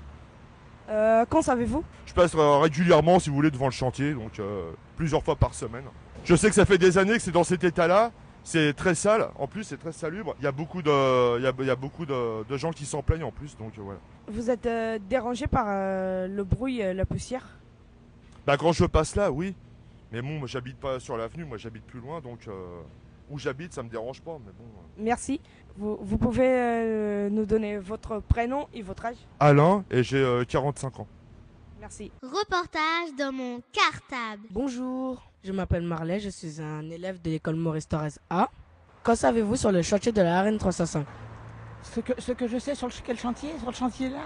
Euh, 0.88 1.26
Qu'en 1.26 1.42
savez-vous? 1.42 1.84
Je 2.06 2.14
passe 2.14 2.34
euh, 2.34 2.58
régulièrement, 2.58 3.18
si 3.18 3.28
vous 3.28 3.36
voulez, 3.36 3.50
devant 3.50 3.66
le 3.66 3.72
chantier, 3.72 4.14
donc 4.14 4.40
euh, 4.40 4.70
plusieurs 4.96 5.22
fois 5.22 5.36
par 5.36 5.54
semaine. 5.54 5.84
Je 6.24 6.34
sais 6.34 6.48
que 6.48 6.54
ça 6.54 6.64
fait 6.64 6.78
des 6.78 6.96
années 6.98 7.14
que 7.14 7.22
c'est 7.22 7.30
dans 7.30 7.44
cet 7.44 7.62
état-là. 7.62 8.10
C'est 8.42 8.72
très 8.72 8.94
sale. 8.94 9.28
En 9.38 9.46
plus, 9.46 9.64
c'est 9.64 9.76
très 9.76 9.92
salubre. 9.92 10.34
Il 10.38 10.44
y 10.44 10.46
a 10.46 10.52
beaucoup 10.52 10.80
de, 10.80 11.38
il 11.38 11.44
y 11.44 11.46
a, 11.46 11.52
il 11.58 11.66
y 11.66 11.70
a 11.70 11.76
beaucoup 11.76 12.06
de, 12.06 12.44
de 12.44 12.56
gens 12.56 12.70
qui 12.70 12.86
s'en 12.86 13.02
plaignent 13.02 13.24
en 13.24 13.32
plus, 13.32 13.54
donc 13.58 13.72
voilà. 13.76 13.98
Vous 14.26 14.48
êtes 14.48 14.66
dérangé 15.08 15.46
par 15.46 15.66
le 15.66 16.42
bruit, 16.44 16.78
la 16.78 17.04
poussière? 17.04 17.46
Bah 18.46 18.56
quand 18.56 18.72
je 18.72 18.86
passe 18.86 19.16
là, 19.16 19.30
oui. 19.30 19.54
Mais 20.10 20.22
bon, 20.22 20.38
moi, 20.38 20.48
j'habite 20.48 20.78
pas 20.78 20.98
sur 20.98 21.18
l'avenue, 21.18 21.44
moi 21.44 21.58
j'habite 21.58 21.84
plus 21.84 22.00
loin, 22.00 22.22
donc 22.22 22.48
où 23.28 23.38
j'habite, 23.38 23.74
ça 23.74 23.82
me 23.82 23.90
dérange 23.90 24.22
pas. 24.22 24.38
Mais 24.46 24.52
bon. 24.58 24.64
Merci. 24.96 25.42
Vous, 25.78 25.96
vous 26.00 26.18
pouvez 26.18 26.48
euh, 26.50 27.30
nous 27.30 27.46
donner 27.46 27.78
votre 27.78 28.18
prénom 28.18 28.66
et 28.74 28.82
votre 28.82 29.06
âge 29.06 29.16
Alain 29.38 29.84
et 29.92 30.02
j'ai 30.02 30.16
euh, 30.18 30.44
45 30.44 30.98
ans. 31.00 31.06
Merci. 31.80 32.10
Reportage 32.20 33.14
dans 33.16 33.30
mon 33.30 33.60
cartable. 33.72 34.42
Bonjour, 34.50 35.22
je 35.44 35.52
m'appelle 35.52 35.84
Marley, 35.84 36.18
je 36.18 36.30
suis 36.30 36.60
un 36.60 36.90
élève 36.90 37.22
de 37.22 37.30
l'école 37.30 37.54
Maurice 37.54 37.86
Torres 37.86 38.18
A. 38.28 38.48
Qu'en 39.04 39.14
savez-vous 39.14 39.54
sur 39.54 39.70
le 39.70 39.82
chantier 39.82 40.10
de 40.10 40.20
la 40.20 40.42
RN 40.42 40.58
305 40.58 41.06
Ce 41.82 42.00
que, 42.00 42.12
ce 42.20 42.32
que 42.32 42.48
je 42.48 42.58
sais 42.58 42.74
sur 42.74 42.88
le, 42.88 42.92
quel 43.04 43.16
chantier 43.16 43.50
Sur 43.58 43.68
le 43.68 43.76
chantier 43.76 44.08
là? 44.08 44.22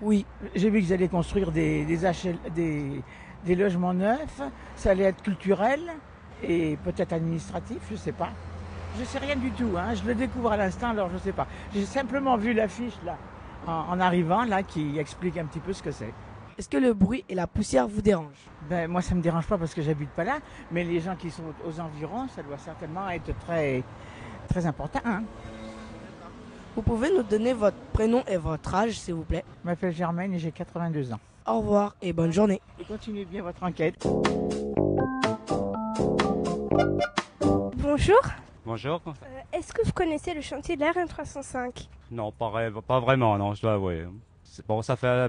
Oui. 0.00 0.24
J'ai 0.54 0.70
vu 0.70 0.80
qu'ils 0.82 0.92
allaient 0.92 1.08
construire 1.08 1.50
des, 1.50 1.84
des, 1.84 2.04
HL 2.06 2.38
des, 2.54 3.02
des 3.44 3.54
logements 3.56 3.92
neufs, 3.92 4.40
ça 4.76 4.90
allait 4.90 5.04
être 5.04 5.22
culturel. 5.22 5.80
et 6.44 6.76
peut-être 6.84 7.12
administratif, 7.12 7.78
je 7.88 7.94
ne 7.94 7.98
sais 7.98 8.12
pas. 8.12 8.30
Je 8.96 9.00
ne 9.00 9.06
sais 9.06 9.18
rien 9.18 9.36
du 9.36 9.50
tout, 9.52 9.70
hein. 9.78 9.94
je 9.94 10.04
le 10.04 10.14
découvre 10.14 10.52
à 10.52 10.56
l'instant, 10.56 10.90
alors 10.90 11.08
je 11.08 11.14
ne 11.14 11.18
sais 11.18 11.32
pas. 11.32 11.46
J'ai 11.74 11.84
simplement 11.86 12.36
vu 12.36 12.52
l'affiche 12.52 12.94
là, 13.04 13.16
en, 13.66 13.98
arrivant, 14.00 14.44
là, 14.44 14.62
qui 14.62 14.98
explique 14.98 15.38
un 15.38 15.46
petit 15.46 15.60
peu 15.60 15.72
ce 15.72 15.82
que 15.82 15.90
c'est. 15.90 16.12
Est-ce 16.58 16.68
que 16.68 16.76
le 16.76 16.92
bruit 16.92 17.24
et 17.28 17.34
la 17.34 17.46
poussière 17.46 17.88
vous 17.88 18.02
dérangent? 18.02 18.50
Ben, 18.68 18.90
Moi, 18.90 19.00
ça 19.00 19.12
ne 19.14 19.18
me 19.18 19.22
dérange 19.22 19.46
pas 19.46 19.56
parce 19.56 19.72
que 19.72 19.80
j'habite 19.80 20.10
pas 20.10 20.24
là, 20.24 20.38
mais 20.70 20.84
les 20.84 21.00
gens 21.00 21.16
qui 21.16 21.30
sont 21.30 21.42
aux 21.66 21.80
environs, 21.80 22.28
ça 22.28 22.42
doit 22.42 22.58
certainement 22.58 23.08
être 23.08 23.36
très, 23.46 23.82
très 24.48 24.66
important. 24.66 25.00
Hein. 25.06 25.22
Vous 26.76 26.82
pouvez 26.82 27.10
nous 27.10 27.22
donner 27.22 27.54
votre 27.54 27.76
prénom 27.92 28.22
et 28.26 28.36
votre 28.36 28.74
âge, 28.74 28.98
s'il 28.98 29.14
vous 29.14 29.24
plaît? 29.24 29.44
Je 29.62 29.68
m'appelle 29.70 29.92
Germaine 29.94 30.34
et 30.34 30.38
j'ai 30.38 30.52
82 30.52 31.12
ans. 31.12 31.20
Au 31.46 31.58
revoir 31.60 31.96
et 32.02 32.12
bonne 32.12 32.32
journée. 32.32 32.60
Et 32.78 32.84
continuez 32.84 33.24
bien 33.24 33.42
votre 33.42 33.62
enquête. 33.62 34.06
Bonjour. 37.78 38.20
Bonjour. 38.64 39.00
Euh, 39.08 39.10
est-ce 39.52 39.72
que 39.72 39.84
vous 39.84 39.92
connaissez 39.92 40.34
le 40.34 40.40
chantier 40.40 40.76
de 40.76 40.84
rn 40.84 41.08
305 41.08 41.88
Non, 42.12 42.30
pas, 42.30 42.52
pas 42.86 43.00
vraiment, 43.00 43.36
non, 43.36 43.54
je 43.54 43.62
dois 43.62 43.72
avouer. 43.72 44.06
Bon, 44.68 44.82
ça 44.82 44.94
fait, 44.94 45.28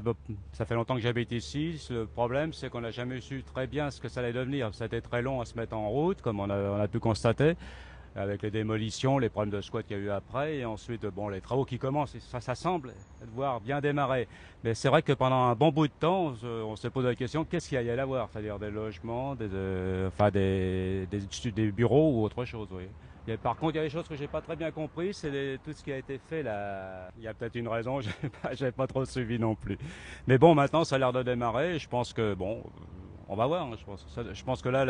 ça 0.51 0.65
fait 0.65 0.75
longtemps 0.75 0.93
que 0.93 1.01
j'habite 1.01 1.31
ici. 1.31 1.83
Le 1.89 2.05
problème, 2.05 2.53
c'est 2.53 2.69
qu'on 2.69 2.81
n'a 2.81 2.91
jamais 2.91 3.21
su 3.21 3.41
très 3.41 3.65
bien 3.65 3.89
ce 3.89 3.99
que 3.99 4.07
ça 4.07 4.19
allait 4.19 4.33
devenir. 4.33 4.75
Ça 4.75 4.83
a 4.83 4.87
été 4.87 5.01
très 5.01 5.23
long 5.23 5.41
à 5.41 5.45
se 5.45 5.57
mettre 5.57 5.75
en 5.75 5.89
route, 5.89 6.21
comme 6.21 6.41
on 6.41 6.49
a, 6.49 6.55
on 6.55 6.79
a 6.79 6.87
pu 6.87 6.99
constater, 6.99 7.55
avec 8.15 8.43
les 8.43 8.51
démolitions, 8.51 9.17
les 9.17 9.29
problèmes 9.29 9.55
de 9.55 9.61
squat 9.61 9.83
qu'il 9.83 9.97
y 9.97 9.99
a 9.99 10.03
eu 10.03 10.09
après, 10.11 10.57
et 10.57 10.65
ensuite, 10.65 11.03
bon, 11.07 11.29
les 11.29 11.41
travaux 11.41 11.65
qui 11.65 11.79
commencent. 11.79 12.15
Ça, 12.19 12.39
ça 12.39 12.53
semble 12.53 12.93
devoir 13.21 13.61
bien 13.61 13.81
démarrer. 13.81 14.27
Mais 14.63 14.75
c'est 14.75 14.89
vrai 14.89 15.01
que 15.01 15.13
pendant 15.13 15.45
un 15.45 15.55
bon 15.55 15.71
bout 15.71 15.87
de 15.87 15.93
temps, 15.99 16.33
on 16.43 16.75
se 16.75 16.87
pose 16.87 17.05
la 17.05 17.15
question 17.15 17.45
qu'est-ce 17.45 17.69
qu'il 17.69 17.81
y 17.81 17.89
a 17.89 17.99
à 17.99 18.03
avoir? 18.03 18.29
C'est-à-dire 18.31 18.59
des 18.59 18.69
logements, 18.69 19.33
des, 19.33 19.49
euh, 19.51 20.09
enfin 20.09 20.29
des, 20.29 21.07
des, 21.09 21.51
des, 21.51 21.71
bureaux 21.71 22.11
ou 22.11 22.23
autre 22.25 22.45
chose. 22.45 22.67
Oui 22.71 22.83
par 23.41 23.55
contre, 23.55 23.75
il 23.75 23.77
y 23.77 23.79
a 23.79 23.83
des 23.83 23.89
choses 23.89 24.07
que 24.07 24.15
j'ai 24.15 24.27
pas 24.27 24.41
très 24.41 24.55
bien 24.55 24.71
compris, 24.71 25.13
c'est 25.13 25.57
tout 25.63 25.73
ce 25.73 25.83
qui 25.83 25.91
a 25.91 25.97
été 25.97 26.17
fait 26.17 26.43
là. 26.43 27.09
Il 27.17 27.23
y 27.23 27.27
a 27.27 27.33
peut-être 27.33 27.55
une 27.55 27.67
raison, 27.67 27.99
j'ai 28.53 28.71
pas, 28.71 28.83
pas 28.83 28.87
trop 28.87 29.05
suivi 29.05 29.39
non 29.39 29.55
plus. 29.55 29.77
Mais 30.27 30.37
bon, 30.37 30.55
maintenant, 30.55 30.83
ça 30.83 30.95
a 30.95 30.99
l'air 30.99 31.13
de 31.13 31.23
démarrer. 31.23 31.79
je 31.79 31.87
pense 31.87 32.13
que 32.13 32.33
bon, 32.33 32.63
on 33.27 33.35
va 33.35 33.47
voir. 33.47 33.67
Hein, 33.67 33.75
je, 33.79 33.85
pense, 33.85 34.05
je 34.33 34.43
pense 34.43 34.61
que 34.61 34.69
là, 34.69 34.85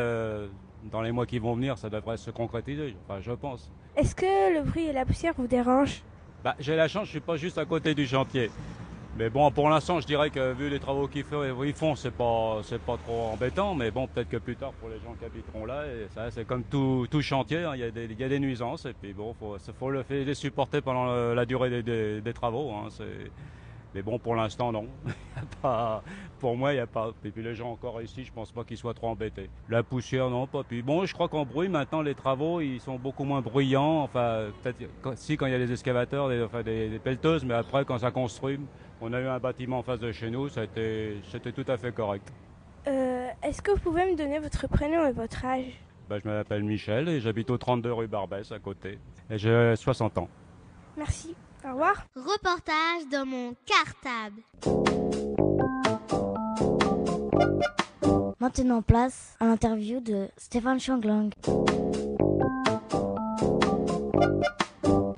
dans 0.92 1.02
les 1.02 1.12
mois 1.12 1.26
qui 1.26 1.40
vont 1.40 1.54
venir, 1.54 1.78
ça 1.78 1.90
devrait 1.90 2.18
se 2.18 2.32
concrétiser. 2.32 2.96
Enfin, 3.08 3.22
je 3.22 3.32
pense. 3.32 3.72
Est-ce 3.96 4.16
que 4.16 4.56
le 4.56 4.64
bruit 4.64 4.86
et 4.86 4.94
la 4.94 5.06
poussière 5.06 5.34
vous 5.38 5.48
dérangent? 5.48 6.02
Bah, 6.44 6.56
j'ai 6.60 6.76
la 6.76 6.88
chance, 6.88 7.06
je 7.06 7.12
suis 7.12 7.20
pas 7.22 7.38
juste 7.38 7.58
à 7.58 7.66
côté 7.66 7.96
du 7.96 8.06
chantier. 8.06 8.50
Mais 9.16 9.30
bon, 9.30 9.52
pour 9.52 9.70
l'instant, 9.70 10.00
je 10.02 10.08
dirais 10.08 10.32
que 10.32 10.54
vu 10.54 10.70
les 10.70 10.80
travaux 10.80 11.08
qu'ils 11.08 11.24
font, 11.24 11.96
c'est 11.96 12.12
pas, 12.12 12.62
c'est 12.64 12.80
pas 12.80 12.98
trop 12.98 13.28
embêtant. 13.28 13.76
Mais 13.76 13.92
bon, 13.92 14.08
peut-être 14.08 14.30
que 14.30 14.38
plus 14.38 14.56
tard, 14.56 14.74
pour 14.74 14.90
les 14.90 15.00
gens 15.00 15.14
qui 15.14 15.26
habiteront 15.26 15.66
là, 15.66 15.86
et 15.86 16.08
ça, 16.10 16.32
c'est 16.32 16.46
comme 16.46 16.64
tout, 16.64 17.06
tout 17.12 17.22
chantier, 17.22 17.60
hein, 17.60 17.74
il 17.76 17.82
y, 17.82 17.84
a 17.84 17.92
des, 17.92 18.12
y 18.12 18.24
a 18.24 18.30
des 18.30 18.40
nuisances. 18.40 18.86
Et 18.86 18.94
puis 18.94 19.14
bon, 19.14 19.36
faut, 19.36 19.58
faut 19.78 19.92
le 19.92 20.04
les 20.10 20.34
supporter 20.34 20.82
pendant 20.82 21.34
la 21.34 21.46
durée 21.46 21.84
des, 21.84 22.22
des, 22.22 22.34
travaux. 22.34 22.72
Hein, 22.72 22.88
mais 23.94 24.02
bon, 24.02 24.18
pour 24.20 24.36
l'instant, 24.36 24.72
non. 24.72 24.88
pas, 25.62 26.04
pour 26.40 26.58
moi, 26.58 26.74
il 26.74 26.76
n'y 26.76 26.82
a 26.82 26.88
pas. 26.88 27.12
Et 27.24 27.30
puis 27.32 27.44
les 27.44 27.56
gens 27.56 27.72
encore 27.72 28.02
ici, 28.02 28.24
je 28.24 28.32
pense 28.32 28.52
pas 28.52 28.64
qu'ils 28.64 28.78
soient 28.78 28.94
trop 28.94 29.08
embêtés. 29.08 29.50
La 29.70 29.84
poussière, 29.84 30.30
non, 30.30 30.48
pas. 30.48 30.64
Puis 30.64 30.82
bon, 30.82 31.06
je 31.06 31.14
crois 31.14 31.28
qu'en 31.30 31.46
bruit, 31.46 31.70
maintenant, 31.70 32.02
les 32.02 32.16
travaux, 32.16 32.62
ils 32.62 32.80
sont 32.80 32.98
beaucoup 32.98 33.24
moins 33.24 33.42
bruyants. 33.42 34.02
Enfin, 34.04 34.48
peut-être 34.62 34.78
si 35.16 35.38
quand 35.38 35.46
il 35.46 35.52
y 35.52 35.56
a 35.56 35.60
des 35.60 35.72
excavateurs, 35.72 36.30
des, 36.30 36.42
enfin, 36.44 36.64
des, 36.64 36.90
des 36.90 37.00
pelleteuses, 37.00 37.46
mais 37.46 37.54
après, 37.54 37.86
quand 37.86 38.00
ça 38.00 38.12
construit, 38.12 38.60
on 39.02 39.14
a 39.14 39.20
eu 39.20 39.28
un 39.28 39.40
bâtiment 39.40 39.80
en 39.80 39.84
face 39.84 40.00
de 40.00 40.12
chez 40.12 40.30
nous, 40.30 40.50
c'était 40.50 41.52
tout 41.54 41.66
à 41.68 41.78
fait 41.78 41.92
correct. 41.92 42.32
Euh, 42.88 43.28
est-ce 43.44 43.62
que 43.62 43.72
vous 43.72 43.80
pouvez 43.80 44.12
me 44.12 44.18
donner 44.18 44.40
votre 44.40 44.68
prénom 44.68 45.06
et 45.06 45.12
votre 45.12 45.46
âge? 45.46 45.80
Bah, 46.10 46.18
Je 46.24 46.28
m'appelle 46.28 46.64
Michel 46.64 47.08
et 47.10 47.20
j'habite 47.20 47.50
au 47.50 47.58
32 47.58 47.94
rue 47.94 48.08
Barbès 48.08 48.52
à 48.52 48.60
côté. 48.60 49.00
Et 49.30 49.38
j'ai 49.38 49.76
60 49.76 50.18
ans. 50.18 50.30
Merci. 50.98 51.36
Au 51.66 51.70
revoir. 51.70 52.06
Reportage 52.16 53.08
dans 53.10 53.26
mon 53.26 53.56
cartable. 53.66 54.42
Maintenant 58.40 58.82
place 58.82 59.38
à 59.40 59.46
l'interview 59.46 60.02
de 60.02 60.28
Stéphane 60.36 60.80
Changlang. 60.80 61.30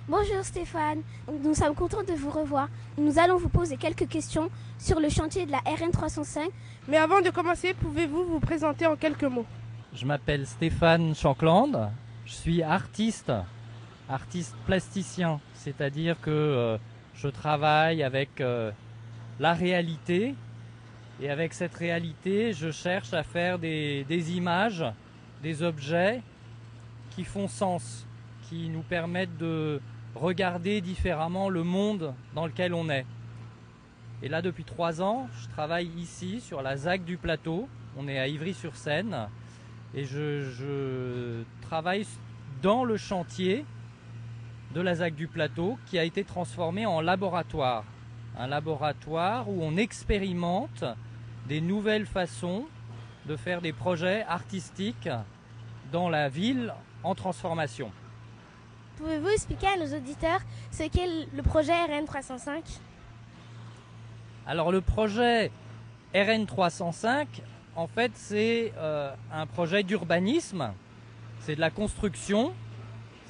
Bonjour 0.08 0.44
Stéphane, 0.44 1.02
nous 1.44 1.56
sommes 1.56 1.74
contents 1.74 2.04
de 2.04 2.14
vous 2.14 2.30
revoir. 2.30 2.70
Nous 2.98 3.18
allons 3.18 3.38
vous 3.38 3.50
poser 3.50 3.78
quelques 3.78 4.08
questions 4.08 4.50
sur 4.78 5.00
le 5.00 5.10
chantier 5.10 5.48
de 5.48 5.52
la 5.52 5.60
RN 5.60 5.92
305. 5.92 6.50
Mais 6.88 6.98
avant 6.98 7.22
de 7.22 7.32
commencer, 7.32 7.74
pouvez-vous 7.74 8.24
vous 8.24 8.40
présenter 8.40 8.86
en 8.86 8.96
quelques 8.96 9.24
mots? 9.24 9.46
Je 9.94 10.06
m'appelle 10.06 10.46
Stéphane 10.46 11.16
Shankland, 11.16 11.90
je 12.26 12.34
suis 12.34 12.62
artiste, 12.62 13.32
artiste 14.10 14.56
plasticien, 14.66 15.40
c'est-à-dire 15.54 16.20
que 16.22 16.30
euh, 16.30 16.78
je 17.16 17.28
travaille 17.28 18.04
avec 18.04 18.42
euh, 18.42 18.72
la 19.40 19.54
réalité 19.54 20.36
et 21.22 21.30
avec 21.30 21.54
cette 21.54 21.76
réalité, 21.76 22.54
je 22.54 22.72
cherche 22.72 23.14
à 23.14 23.24
faire 23.24 23.58
des 23.58 24.06
images, 24.36 24.86
des 25.42 25.64
objets 25.64 26.22
qui 27.12 27.24
font 27.24 27.48
sens, 27.48 28.06
qui 28.50 28.70
nous 28.70 28.82
permettent 28.82 29.38
de 29.38 29.82
regarder 30.14 30.82
différemment 30.82 31.50
le 31.50 31.64
monde 31.64 32.14
dans 32.34 32.46
lequel 32.46 32.74
on 32.74 32.90
est. 32.90 33.06
Et 34.22 34.30
là, 34.30 34.42
depuis 34.42 34.64
trois 34.64 35.02
ans, 35.02 35.28
je 35.42 35.48
travaille 35.50 35.90
ici 35.98 36.42
sur 36.42 36.62
la 36.62 36.78
ZAC 36.78 37.04
du 37.04 37.18
plateau. 37.18 37.68
On 37.98 38.08
est 38.08 38.18
à 38.18 38.28
Ivry-sur-Seine. 38.28 39.28
Et 39.94 40.06
je, 40.06 41.44
travaille 41.62 42.06
dans 42.62 42.84
le 42.84 42.98
chantier 42.98 43.66
de 44.76 44.82
la 44.82 44.96
ZAC 44.96 45.16
du 45.16 45.28
plateau 45.28 45.78
qui 45.86 45.98
a 45.98 46.04
été 46.04 46.26
transformé 46.26 46.86
en 46.86 47.00
laboratoire. 47.00 47.86
Un 48.38 48.48
laboratoire 48.48 49.50
où 49.50 49.64
on 49.64 49.78
expérimente 49.78 50.84
des 51.48 51.62
nouvelles 51.62 52.06
façons 52.06 52.66
de 53.26 53.38
faire 53.38 53.62
des 53.62 53.72
projets 53.72 54.24
artistiques 54.24 55.10
dans 55.94 56.10
la 56.10 56.28
ville 56.28 56.74
en 57.04 57.16
transformation. 57.16 57.90
Pouvez-vous 58.98 59.30
expliquer 59.30 59.68
à 59.68 59.78
nos 59.78 59.96
auditeurs 59.96 60.42
ce 60.72 60.84
qu'est 60.90 61.08
le 61.34 61.42
projet 61.42 61.72
RN 61.72 62.04
305 62.04 62.64
Alors 64.46 64.74
le 64.74 64.82
projet 64.82 65.52
RN 66.14 66.46
305, 66.46 67.42
en 67.78 67.88
fait, 67.88 68.12
c'est 68.16 68.74
euh, 68.78 69.14
un 69.32 69.46
projet 69.46 69.84
d'urbanisme, 69.84 70.74
c'est 71.40 71.56
de 71.56 71.62
la 71.62 71.70
construction, 71.70 72.54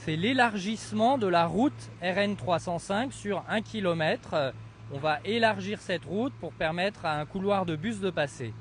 c'est 0.05 0.15
l'élargissement 0.15 1.17
de 1.17 1.25
la 1.25 1.47
route 1.47 1.89
RN 1.99 2.35
305 2.35 3.11
sur 3.11 3.43
un 3.49 3.63
kilomètre. 3.63 4.53
On 4.93 4.99
va 4.99 5.19
élargir 5.25 5.81
cette 5.81 6.05
route 6.05 6.33
pour 6.39 6.53
permettre 6.53 7.07
à 7.07 7.19
un 7.19 7.25
couloir 7.25 7.65
de 7.65 7.75
bus 7.75 8.01
de 8.01 8.11
passer. 8.11 8.53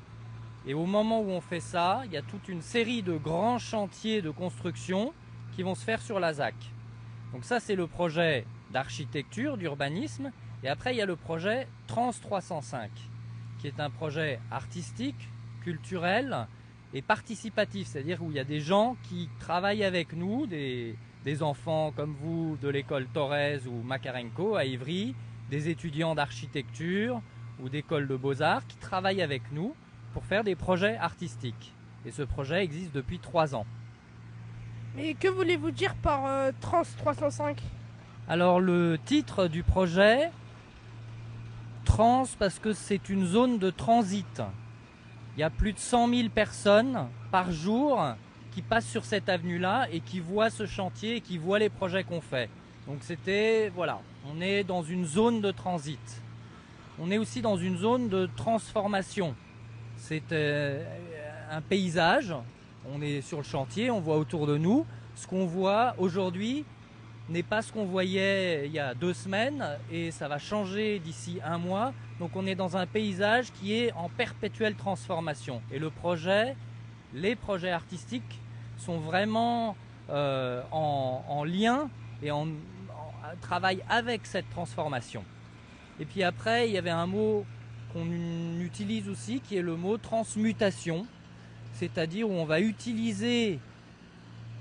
Et 0.66 0.72
au 0.72 0.86
moment 0.86 1.20
où 1.20 1.28
on 1.28 1.42
fait 1.42 1.60
ça, 1.60 2.00
il 2.06 2.12
y 2.12 2.16
a 2.16 2.22
toute 2.22 2.48
une 2.48 2.62
série 2.62 3.02
de 3.02 3.18
grands 3.18 3.58
chantiers 3.58 4.22
de 4.22 4.30
construction 4.30 5.12
qui 5.54 5.62
vont 5.62 5.74
se 5.74 5.84
faire 5.84 6.00
sur 6.00 6.18
la 6.18 6.32
ZAC. 6.32 6.54
Donc 7.34 7.44
ça, 7.44 7.60
c'est 7.60 7.76
le 7.76 7.88
projet 7.88 8.46
d'architecture, 8.72 9.58
d'urbanisme. 9.58 10.32
Et 10.62 10.68
après, 10.70 10.94
il 10.94 10.96
y 10.96 11.02
a 11.02 11.06
le 11.06 11.16
projet 11.16 11.68
Trans 11.86 12.12
305, 12.12 12.90
qui 13.58 13.66
est 13.66 13.80
un 13.80 13.90
projet 13.90 14.40
artistique, 14.50 15.28
culturel 15.60 16.46
et 16.94 17.02
participatif, 17.02 17.88
c'est-à-dire 17.88 18.22
où 18.22 18.30
il 18.30 18.36
y 18.36 18.40
a 18.40 18.44
des 18.44 18.60
gens 18.60 18.96
qui 19.02 19.28
travaillent 19.40 19.84
avec 19.84 20.14
nous, 20.14 20.46
des, 20.46 20.96
enfants 21.42 21.92
comme 21.96 22.14
vous 22.20 22.56
de 22.60 22.68
l'école 22.68 23.06
Torres 23.06 23.66
ou 23.66 23.82
Makarenko 23.82 24.56
à 24.56 24.64
Ivry, 24.64 25.14
des 25.50 25.68
étudiants 25.68 26.14
d'architecture 26.14 27.20
ou 27.60 27.68
d'école 27.68 28.06
de 28.06 28.16
beaux-arts 28.16 28.66
qui 28.66 28.76
travaillent 28.76 29.22
avec 29.22 29.42
nous 29.52 29.74
pour 30.12 30.24
faire 30.24 30.44
des 30.44 30.54
projets 30.54 30.96
artistiques. 30.96 31.72
Et 32.04 32.10
ce 32.10 32.22
projet 32.22 32.62
existe 32.62 32.92
depuis 32.92 33.18
trois 33.18 33.54
ans. 33.54 33.66
Mais 34.96 35.14
que 35.14 35.28
voulez-vous 35.28 35.70
dire 35.70 35.94
par 35.96 36.26
euh, 36.26 36.52
Trans 36.60 36.82
305 36.98 37.60
Alors 38.28 38.60
le 38.60 38.98
titre 39.04 39.48
du 39.48 39.62
projet, 39.62 40.30
Trans 41.84 42.26
parce 42.38 42.58
que 42.58 42.72
c'est 42.72 43.08
une 43.08 43.24
zone 43.24 43.58
de 43.58 43.70
transit. 43.70 44.42
Il 45.36 45.40
y 45.40 45.42
a 45.42 45.50
plus 45.50 45.72
de 45.72 45.78
100 45.78 46.08
000 46.08 46.28
personnes 46.28 47.08
par 47.32 47.50
jour 47.50 48.14
qui 48.54 48.62
passent 48.62 48.88
sur 48.88 49.04
cette 49.04 49.28
avenue-là 49.28 49.88
et 49.92 50.00
qui 50.00 50.20
voient 50.20 50.50
ce 50.50 50.66
chantier 50.66 51.16
et 51.16 51.20
qui 51.20 51.38
voient 51.38 51.58
les 51.58 51.68
projets 51.68 52.04
qu'on 52.04 52.20
fait. 52.20 52.48
Donc 52.86 52.98
c'était, 53.00 53.70
voilà, 53.74 54.00
on 54.30 54.40
est 54.40 54.64
dans 54.64 54.82
une 54.82 55.06
zone 55.06 55.40
de 55.40 55.50
transit. 55.50 56.22
On 56.98 57.10
est 57.10 57.18
aussi 57.18 57.42
dans 57.42 57.56
une 57.56 57.76
zone 57.76 58.08
de 58.08 58.28
transformation. 58.36 59.34
C'est 59.96 60.32
euh, 60.32 60.84
un 61.50 61.60
paysage 61.60 62.34
on 62.92 63.00
est 63.00 63.20
sur 63.22 63.38
le 63.38 63.44
chantier, 63.44 63.90
on 63.90 64.00
voit 64.00 64.16
autour 64.16 64.46
de 64.46 64.56
nous. 64.56 64.86
Ce 65.16 65.26
qu'on 65.26 65.46
voit 65.46 65.94
aujourd'hui 65.98 66.64
n'est 67.30 67.42
pas 67.42 67.62
ce 67.62 67.72
qu'on 67.72 67.86
voyait 67.86 68.66
il 68.66 68.72
y 68.72 68.78
a 68.78 68.94
deux 68.94 69.14
semaines 69.14 69.64
et 69.90 70.10
ça 70.10 70.28
va 70.28 70.38
changer 70.38 70.98
d'ici 70.98 71.38
un 71.44 71.58
mois. 71.58 71.92
Donc 72.20 72.36
on 72.36 72.46
est 72.46 72.54
dans 72.54 72.76
un 72.76 72.86
paysage 72.86 73.52
qui 73.52 73.74
est 73.74 73.92
en 73.92 74.08
perpétuelle 74.08 74.74
transformation. 74.74 75.62
Et 75.72 75.78
le 75.78 75.90
projet, 75.90 76.56
les 77.14 77.36
projets 77.36 77.70
artistiques 77.70 78.40
sont 78.78 78.98
vraiment 78.98 79.76
euh, 80.10 80.62
en, 80.70 81.44
lien 81.44 81.88
et 82.22 82.30
en, 82.30 82.48
travaillent 83.40 83.84
avec 83.88 84.26
cette 84.26 84.48
transformation. 84.50 85.24
Et 86.00 86.04
puis 86.04 86.22
après, 86.22 86.68
il 86.68 86.74
y 86.74 86.78
avait 86.78 86.90
un 86.90 87.06
mot 87.06 87.44
qu'on 87.92 88.06
utilise 88.60 89.08
aussi 89.08 89.40
qui 89.40 89.56
est 89.56 89.62
le 89.62 89.76
mot 89.76 89.96
transmutation, 89.98 91.06
c'est-à-dire 91.72 92.28
où 92.28 92.32
on 92.32 92.44
va 92.44 92.60
utiliser 92.60 93.60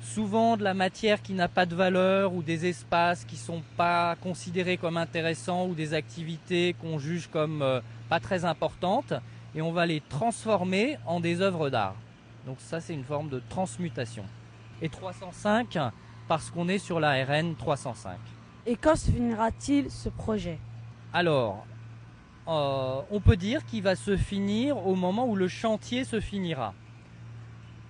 souvent 0.03 0.57
de 0.57 0.63
la 0.63 0.73
matière 0.73 1.21
qui 1.21 1.33
n'a 1.33 1.47
pas 1.47 1.65
de 1.65 1.75
valeur 1.75 2.33
ou 2.33 2.43
des 2.43 2.65
espaces 2.65 3.25
qui 3.25 3.35
ne 3.35 3.41
sont 3.41 3.63
pas 3.77 4.15
considérés 4.17 4.77
comme 4.77 4.97
intéressants 4.97 5.67
ou 5.67 5.73
des 5.73 5.93
activités 5.93 6.75
qu'on 6.81 6.99
juge 6.99 7.27
comme 7.31 7.61
euh, 7.61 7.79
pas 8.09 8.19
très 8.19 8.45
importantes 8.45 9.13
et 9.55 9.61
on 9.61 9.71
va 9.71 9.85
les 9.85 10.01
transformer 10.01 10.97
en 11.05 11.19
des 11.19 11.41
œuvres 11.41 11.69
d'art. 11.69 11.95
Donc 12.45 12.57
ça 12.59 12.79
c'est 12.79 12.93
une 12.93 13.03
forme 13.03 13.29
de 13.29 13.41
transmutation. 13.49 14.25
Et 14.81 14.89
305 14.89 15.77
parce 16.27 16.49
qu'on 16.49 16.67
est 16.67 16.77
sur 16.77 16.99
la 16.99 17.23
RN 17.23 17.55
305. 17.55 18.17
Et 18.65 18.75
quand 18.75 18.95
se 18.95 19.11
finira-t-il 19.11 19.91
ce 19.91 20.09
projet? 20.09 20.57
Alors, 21.13 21.65
euh, 22.47 23.01
on 23.11 23.19
peut 23.19 23.37
dire 23.37 23.65
qu'il 23.65 23.83
va 23.83 23.95
se 23.95 24.17
finir 24.17 24.85
au 24.87 24.95
moment 24.95 25.27
où 25.27 25.35
le 25.35 25.47
chantier 25.47 26.03
se 26.03 26.19
finira. 26.19 26.73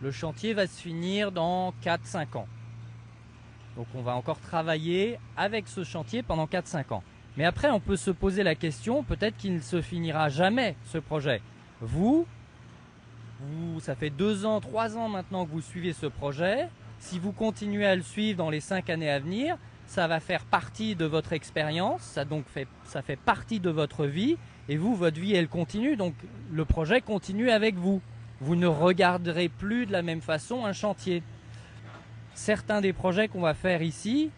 Le 0.02 0.12
chantier 0.12 0.54
va 0.54 0.68
se 0.68 0.82
finir 0.82 1.32
dans 1.32 1.74
4-5 1.84 2.38
ans. 2.38 2.48
Donc 3.76 3.88
on 3.96 4.02
va 4.02 4.16
encore 4.16 4.40
travailler 4.40 5.18
avec 5.38 5.68
ce 5.68 5.84
chantier 5.84 6.22
pendant 6.22 6.46
4-5 6.46 6.94
ans. 6.94 7.04
Mais 7.38 7.46
après, 7.46 7.72
on 7.72 7.80
peut 7.80 7.96
se 7.96 8.12
poser 8.12 8.44
la 8.44 8.54
question, 8.54 9.04
peut-être 9.04 9.38
qu'il 9.38 9.56
ne 9.56 9.62
se 9.62 9.82
finira 9.82 10.30
jamais, 10.30 10.76
ce 10.86 11.00
projet. 11.00 11.42
Vous, 11.82 12.28
vous, 13.44 13.80
ça 13.80 13.96
fait 13.96 14.10
2 14.10 14.46
ans, 14.46 14.60
3 14.60 14.98
ans 14.98 15.10
maintenant 15.10 15.46
que 15.46 15.52
vous 15.52 15.62
suivez 15.62 15.94
ce 15.94 16.06
projet. 16.06 16.70
Si 17.00 17.20
vous 17.20 17.32
continuez 17.32 17.86
à 17.86 17.96
le 17.96 18.02
suivre 18.02 18.38
dans 18.38 18.50
les 18.50 18.62
5 18.62 18.90
années 18.90 19.10
à 19.10 19.20
venir, 19.20 19.58
ça 19.86 20.08
va 20.08 20.20
faire 20.20 20.46
partie 20.46 20.96
de 20.96 21.06
votre 21.06 21.34
expérience, 21.34 22.02
ça, 22.02 22.26
donc 22.26 22.46
fait, 22.48 22.68
ça 22.86 23.02
fait 23.02 23.18
partie 23.18 23.60
de 23.60 23.70
votre 23.70 24.06
vie, 24.06 24.38
et 24.70 24.78
vous, 24.78 24.96
votre 24.96 25.20
vie, 25.20 25.34
elle 25.34 25.50
continue, 25.50 25.98
donc 25.98 26.14
le 26.52 26.66
projet 26.66 27.02
continue 27.02 27.50
avec 27.50 27.76
vous. 27.76 28.02
Vous 28.40 28.56
ne 28.56 28.68
regarderez 28.68 29.50
plus 29.50 29.86
de 29.86 29.92
la 29.92 30.02
même 30.02 30.22
façon 30.22 30.66
un 30.66 30.74
chantier. 30.74 31.22
Certains 32.34 32.82
des 32.82 32.94
projets 32.94 33.28
qu'on 33.28 33.42
va 33.42 33.54
faire 33.54 33.82
ici 33.82 34.32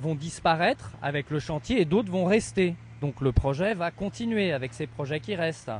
vont 0.00 0.14
disparaître 0.14 0.92
avec 1.02 1.30
le 1.30 1.40
chantier 1.40 1.80
et 1.80 1.84
d'autres 1.84 2.12
vont 2.12 2.26
rester. 2.26 2.76
Donc 3.00 3.20
le 3.20 3.32
projet 3.32 3.74
va 3.74 3.90
continuer 3.90 4.52
avec 4.52 4.74
ces 4.74 4.86
projets 4.86 5.20
qui 5.20 5.34
restent. 5.34 5.70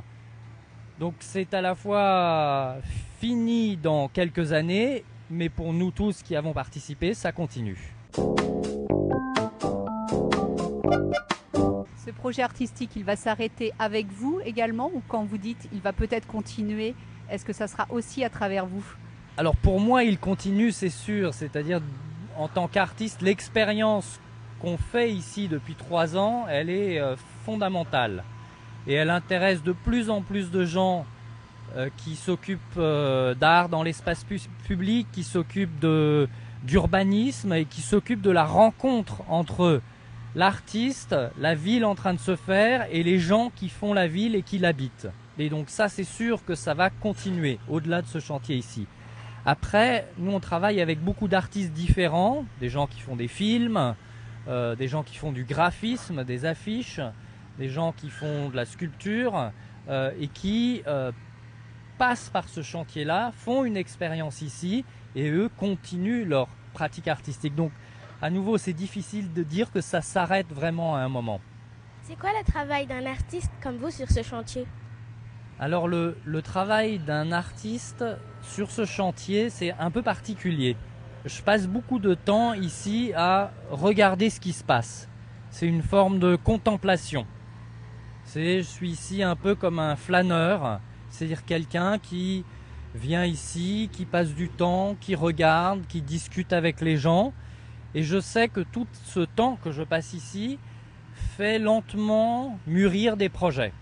Donc 0.98 1.14
c'est 1.20 1.52
à 1.52 1.60
la 1.60 1.74
fois 1.74 2.76
fini 3.20 3.76
dans 3.76 4.08
quelques 4.08 4.52
années, 4.52 5.04
mais 5.30 5.50
pour 5.50 5.74
nous 5.74 5.90
tous 5.90 6.22
qui 6.22 6.34
avons 6.34 6.54
participé, 6.54 7.12
ça 7.12 7.32
continue. 7.32 7.94
Ce 12.06 12.10
projet 12.12 12.42
artistique, 12.42 12.92
il 12.96 13.04
va 13.04 13.16
s'arrêter 13.16 13.72
avec 13.78 14.06
vous 14.10 14.40
également 14.44 14.90
ou 14.94 15.02
quand 15.06 15.24
vous 15.24 15.38
dites 15.38 15.68
il 15.72 15.80
va 15.80 15.92
peut-être 15.92 16.26
continuer, 16.26 16.94
est-ce 17.30 17.44
que 17.44 17.52
ça 17.52 17.66
sera 17.66 17.86
aussi 17.90 18.24
à 18.24 18.30
travers 18.30 18.64
vous? 18.64 18.84
Alors 19.36 19.56
pour 19.56 19.80
moi, 19.80 20.02
il 20.02 20.18
continue, 20.18 20.72
c'est 20.72 20.88
sûr. 20.88 21.34
C'est-à-dire, 21.34 21.82
en 22.38 22.48
tant 22.48 22.68
qu'artiste, 22.68 23.20
l'expérience 23.20 24.18
qu'on 24.60 24.78
fait 24.78 25.12
ici 25.12 25.48
depuis 25.48 25.74
trois 25.74 26.16
ans, 26.16 26.46
elle 26.48 26.70
est 26.70 26.98
euh, 26.98 27.16
fondamentale. 27.44 28.24
Et 28.86 28.94
elle 28.94 29.10
intéresse 29.10 29.62
de 29.62 29.72
plus 29.72 30.10
en 30.10 30.22
plus 30.22 30.50
de 30.50 30.64
gens 30.64 31.06
euh, 31.76 31.88
qui 31.96 32.14
s'occupent 32.14 32.60
euh, 32.78 33.34
d'art 33.34 33.68
dans 33.68 33.82
l'espace 33.82 34.24
public, 34.64 35.08
qui 35.12 35.24
s'occupent 35.24 35.84
d'urbanisme 36.64 37.52
et 37.52 37.64
qui 37.64 37.80
s'occupent 37.82 38.22
de 38.22 38.30
la 38.30 38.44
rencontre 38.44 39.22
entre 39.28 39.80
l'artiste, 40.34 41.16
la 41.38 41.54
ville 41.54 41.84
en 41.84 41.94
train 41.94 42.14
de 42.14 42.20
se 42.20 42.36
faire 42.36 42.86
et 42.90 43.02
les 43.02 43.18
gens 43.18 43.50
qui 43.56 43.68
font 43.68 43.94
la 43.94 44.06
ville 44.06 44.34
et 44.34 44.42
qui 44.42 44.58
l'habitent. 44.58 45.08
Et 45.38 45.48
donc 45.48 45.68
ça, 45.68 45.88
c'est 45.88 46.04
sûr 46.04 46.44
que 46.44 46.54
ça 46.54 46.74
va 46.74 46.90
continuer 46.90 47.58
au-delà 47.68 48.02
de 48.02 48.06
ce 48.06 48.20
chantier 48.20 48.56
ici. 48.56 48.86
Après, 49.44 50.08
nous, 50.18 50.32
on 50.32 50.40
travaille 50.40 50.80
avec 50.80 51.00
beaucoup 51.00 51.28
d'artistes 51.28 51.72
différents, 51.72 52.44
des 52.60 52.68
gens 52.68 52.86
qui 52.86 53.00
font 53.00 53.16
des 53.16 53.28
films, 53.28 53.94
euh, 54.48 54.74
des 54.74 54.88
gens 54.88 55.02
qui 55.02 55.16
font 55.16 55.32
du 55.32 55.44
graphisme, 55.44 56.24
des 56.24 56.44
affiches, 56.44 57.00
des 57.58 57.68
gens 57.68 57.92
qui 57.92 58.10
font 58.10 58.48
de 58.48 58.56
la 58.56 58.64
sculpture 58.64 59.52
euh, 59.88 60.10
et 60.18 60.28
qui 60.28 60.82
euh, 60.86 61.12
passent 61.98 62.30
par 62.30 62.48
ce 62.48 62.62
chantier-là, 62.62 63.32
font 63.32 63.64
une 63.64 63.76
expérience 63.76 64.42
ici 64.42 64.84
et 65.14 65.30
eux 65.30 65.48
continuent 65.56 66.26
leur 66.26 66.48
pratique 66.74 67.08
artistique. 67.08 67.54
Donc 67.54 67.72
à 68.22 68.30
nouveau, 68.30 68.58
c'est 68.58 68.72
difficile 68.72 69.32
de 69.32 69.42
dire 69.42 69.70
que 69.70 69.80
ça 69.80 70.00
s'arrête 70.00 70.52
vraiment 70.52 70.96
à 70.96 71.00
un 71.00 71.08
moment. 71.08 71.40
C'est 72.02 72.18
quoi 72.18 72.30
le 72.38 72.44
travail 72.44 72.86
d'un 72.86 73.06
artiste 73.06 73.50
comme 73.62 73.76
vous 73.76 73.90
sur 73.90 74.10
ce 74.10 74.22
chantier? 74.22 74.66
Alors 75.58 75.88
le, 75.88 76.18
le 76.24 76.42
travail 76.42 76.98
d'un 76.98 77.32
artiste 77.32 78.04
sur 78.42 78.70
ce 78.70 78.84
chantier, 78.84 79.50
c'est 79.50 79.72
un 79.72 79.90
peu 79.90 80.02
particulier. 80.02 80.76
Je 81.24 81.42
passe 81.42 81.66
beaucoup 81.66 81.98
de 81.98 82.14
temps 82.14 82.52
ici 82.52 83.12
à 83.16 83.50
regarder 83.70 84.30
ce 84.30 84.38
qui 84.38 84.52
se 84.52 84.62
passe. 84.62 85.08
C'est 85.50 85.66
une 85.66 85.82
forme 85.82 86.18
de 86.18 86.36
contemplation. 86.36 87.26
C'est, 88.26 88.58
je 88.58 88.68
suis 88.68 88.90
ici 88.90 89.22
un 89.22 89.34
peu 89.34 89.54
comme 89.54 89.78
un 89.78 89.96
flâneur, 89.96 90.80
c'est-à-dire 91.08 91.44
quelqu'un 91.44 91.98
qui 91.98 92.44
vient 92.94 93.24
ici, 93.24 93.88
qui 93.92 94.04
passe 94.04 94.34
du 94.34 94.48
temps, 94.48 94.96
qui 95.00 95.14
regarde, 95.14 95.86
qui 95.88 96.02
discute 96.02 96.52
avec 96.52 96.80
les 96.80 96.96
gens 96.96 97.32
et 97.96 98.02
je 98.02 98.20
sais 98.20 98.48
que 98.48 98.60
tout 98.60 98.86
ce 99.04 99.20
temps 99.20 99.58
que 99.64 99.72
je 99.72 99.82
passe 99.82 100.12
ici 100.12 100.58
fait 101.14 101.58
lentement 101.58 102.58
mûrir 102.66 103.16
des 103.16 103.30
projets. 103.30 103.72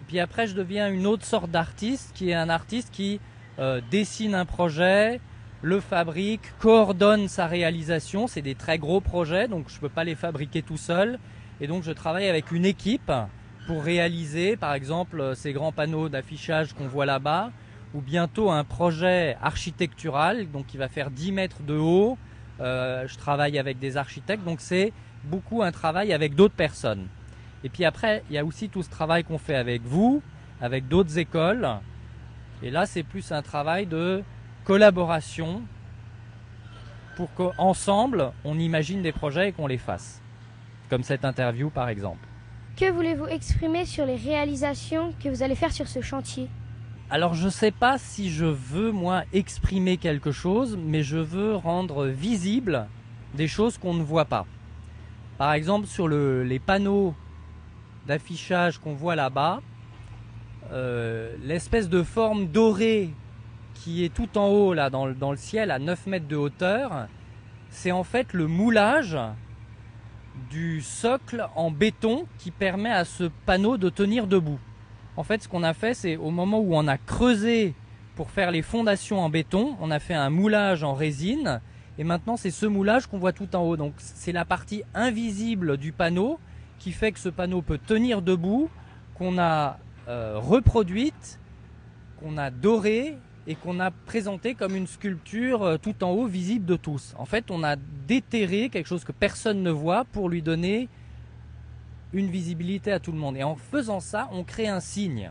Et 0.00 0.04
puis 0.08 0.18
après, 0.18 0.48
je 0.48 0.56
deviens 0.56 0.90
une 0.90 1.06
autre 1.06 1.24
sorte 1.24 1.48
d'artiste, 1.48 2.10
qui 2.16 2.30
est 2.30 2.34
un 2.34 2.48
artiste 2.48 2.90
qui 2.90 3.20
euh, 3.60 3.80
dessine 3.92 4.34
un 4.34 4.44
projet, 4.44 5.20
le 5.62 5.78
fabrique, 5.78 6.52
coordonne 6.58 7.28
sa 7.28 7.46
réalisation. 7.46 8.26
C'est 8.26 8.42
des 8.42 8.56
très 8.56 8.76
gros 8.76 9.00
projets, 9.00 9.46
donc 9.46 9.68
je 9.68 9.76
ne 9.76 9.80
peux 9.82 9.88
pas 9.88 10.02
les 10.02 10.16
fabriquer 10.16 10.62
tout 10.62 10.76
seul. 10.76 11.20
Et 11.60 11.68
donc 11.68 11.84
je 11.84 11.92
travaille 11.92 12.28
avec 12.28 12.50
une 12.50 12.66
équipe 12.66 13.12
pour 13.68 13.84
réaliser, 13.84 14.56
par 14.56 14.72
exemple, 14.72 15.34
ces 15.36 15.52
grands 15.52 15.72
panneaux 15.72 16.08
d'affichage 16.08 16.72
qu'on 16.72 16.88
voit 16.88 17.04
là-bas, 17.04 17.50
ou 17.92 18.00
bientôt 18.00 18.50
un 18.50 18.64
projet 18.64 19.36
architectural, 19.42 20.50
donc 20.50 20.66
qui 20.68 20.78
va 20.78 20.88
faire 20.88 21.10
10 21.10 21.32
mètres 21.32 21.62
de 21.62 21.76
haut, 21.76 22.16
euh, 22.60 23.06
je 23.06 23.18
travaille 23.18 23.58
avec 23.58 23.78
des 23.78 23.98
architectes, 23.98 24.42
donc 24.42 24.62
c'est 24.62 24.94
beaucoup 25.24 25.62
un 25.62 25.70
travail 25.70 26.14
avec 26.14 26.34
d'autres 26.34 26.54
personnes. 26.54 27.08
Et 27.62 27.68
puis 27.68 27.84
après, 27.84 28.22
il 28.30 28.36
y 28.36 28.38
a 28.38 28.44
aussi 28.46 28.70
tout 28.70 28.82
ce 28.82 28.88
travail 28.88 29.22
qu'on 29.22 29.36
fait 29.36 29.56
avec 29.56 29.82
vous, 29.82 30.22
avec 30.62 30.88
d'autres 30.88 31.18
écoles. 31.18 31.68
Et 32.62 32.70
là, 32.70 32.86
c'est 32.86 33.02
plus 33.02 33.32
un 33.32 33.42
travail 33.42 33.84
de 33.84 34.22
collaboration 34.64 35.60
pour 37.16 37.34
qu'ensemble, 37.34 38.32
on 38.46 38.58
imagine 38.58 39.02
des 39.02 39.12
projets 39.12 39.50
et 39.50 39.52
qu'on 39.52 39.66
les 39.66 39.76
fasse. 39.76 40.22
Comme 40.88 41.02
cette 41.02 41.26
interview, 41.26 41.68
par 41.68 41.90
exemple. 41.90 42.27
Que 42.78 42.92
voulez-vous 42.92 43.26
exprimer 43.26 43.84
sur 43.84 44.06
les 44.06 44.14
réalisations 44.14 45.12
que 45.20 45.28
vous 45.28 45.42
allez 45.42 45.56
faire 45.56 45.72
sur 45.72 45.88
ce 45.88 46.00
chantier? 46.00 46.48
Alors 47.10 47.34
je 47.34 47.46
ne 47.46 47.50
sais 47.50 47.72
pas 47.72 47.98
si 47.98 48.30
je 48.30 48.44
veux 48.44 48.92
moi 48.92 49.24
exprimer 49.32 49.96
quelque 49.96 50.30
chose, 50.30 50.78
mais 50.80 51.02
je 51.02 51.16
veux 51.16 51.56
rendre 51.56 52.06
visible 52.06 52.86
des 53.34 53.48
choses 53.48 53.78
qu'on 53.78 53.94
ne 53.94 54.04
voit 54.04 54.26
pas. 54.26 54.46
Par 55.38 55.54
exemple 55.54 55.88
sur 55.88 56.06
les 56.06 56.60
panneaux 56.60 57.16
d'affichage 58.06 58.78
qu'on 58.78 58.94
voit 58.94 59.16
là-bas, 59.16 59.60
euh, 60.70 61.34
l'espèce 61.42 61.88
de 61.88 62.04
forme 62.04 62.46
dorée 62.46 63.10
qui 63.74 64.04
est 64.04 64.14
tout 64.14 64.38
en 64.38 64.46
haut 64.46 64.72
là 64.72 64.88
dans, 64.88 65.08
dans 65.08 65.32
le 65.32 65.36
ciel 65.36 65.72
à 65.72 65.80
9 65.80 66.06
mètres 66.06 66.28
de 66.28 66.36
hauteur, 66.36 67.08
c'est 67.70 67.90
en 67.90 68.04
fait 68.04 68.32
le 68.34 68.46
moulage 68.46 69.18
du 70.50 70.80
socle 70.80 71.48
en 71.54 71.70
béton 71.70 72.26
qui 72.38 72.50
permet 72.50 72.90
à 72.90 73.04
ce 73.04 73.24
panneau 73.46 73.76
de 73.76 73.88
tenir 73.88 74.26
debout. 74.26 74.58
En 75.16 75.22
fait, 75.24 75.42
ce 75.42 75.48
qu'on 75.48 75.62
a 75.62 75.74
fait, 75.74 75.94
c'est 75.94 76.16
au 76.16 76.30
moment 76.30 76.60
où 76.60 76.74
on 76.74 76.86
a 76.86 76.96
creusé 76.96 77.74
pour 78.14 78.30
faire 78.30 78.50
les 78.50 78.62
fondations 78.62 79.20
en 79.20 79.30
béton, 79.30 79.76
on 79.80 79.90
a 79.90 79.98
fait 79.98 80.14
un 80.14 80.30
moulage 80.30 80.82
en 80.84 80.94
résine. 80.94 81.60
Et 81.98 82.04
maintenant, 82.04 82.36
c'est 82.36 82.50
ce 82.50 82.66
moulage 82.66 83.06
qu'on 83.06 83.18
voit 83.18 83.32
tout 83.32 83.54
en 83.56 83.62
haut. 83.62 83.76
Donc, 83.76 83.94
c'est 83.98 84.32
la 84.32 84.44
partie 84.44 84.82
invisible 84.94 85.76
du 85.76 85.92
panneau 85.92 86.38
qui 86.78 86.92
fait 86.92 87.12
que 87.12 87.18
ce 87.18 87.28
panneau 87.28 87.62
peut 87.62 87.78
tenir 87.78 88.22
debout, 88.22 88.70
qu'on 89.14 89.38
a 89.38 89.78
euh, 90.08 90.38
reproduite, 90.38 91.40
qu'on 92.20 92.38
a 92.38 92.50
doré 92.50 93.16
et 93.48 93.54
qu'on 93.54 93.80
a 93.80 93.90
présenté 93.90 94.54
comme 94.54 94.76
une 94.76 94.86
sculpture 94.86 95.62
euh, 95.62 95.78
tout 95.78 96.04
en 96.04 96.10
haut 96.10 96.26
visible 96.26 96.66
de 96.66 96.76
tous. 96.76 97.14
En 97.18 97.24
fait, 97.24 97.50
on 97.50 97.64
a 97.64 97.76
déterré 98.06 98.68
quelque 98.68 98.86
chose 98.86 99.04
que 99.04 99.12
personne 99.12 99.62
ne 99.62 99.70
voit 99.70 100.04
pour 100.04 100.28
lui 100.28 100.42
donner 100.42 100.88
une 102.12 102.28
visibilité 102.28 102.92
à 102.92 103.00
tout 103.00 103.10
le 103.10 103.18
monde. 103.18 103.38
Et 103.38 103.42
en 103.42 103.56
faisant 103.56 104.00
ça, 104.00 104.28
on 104.32 104.44
crée 104.44 104.68
un 104.68 104.80
signe. 104.80 105.30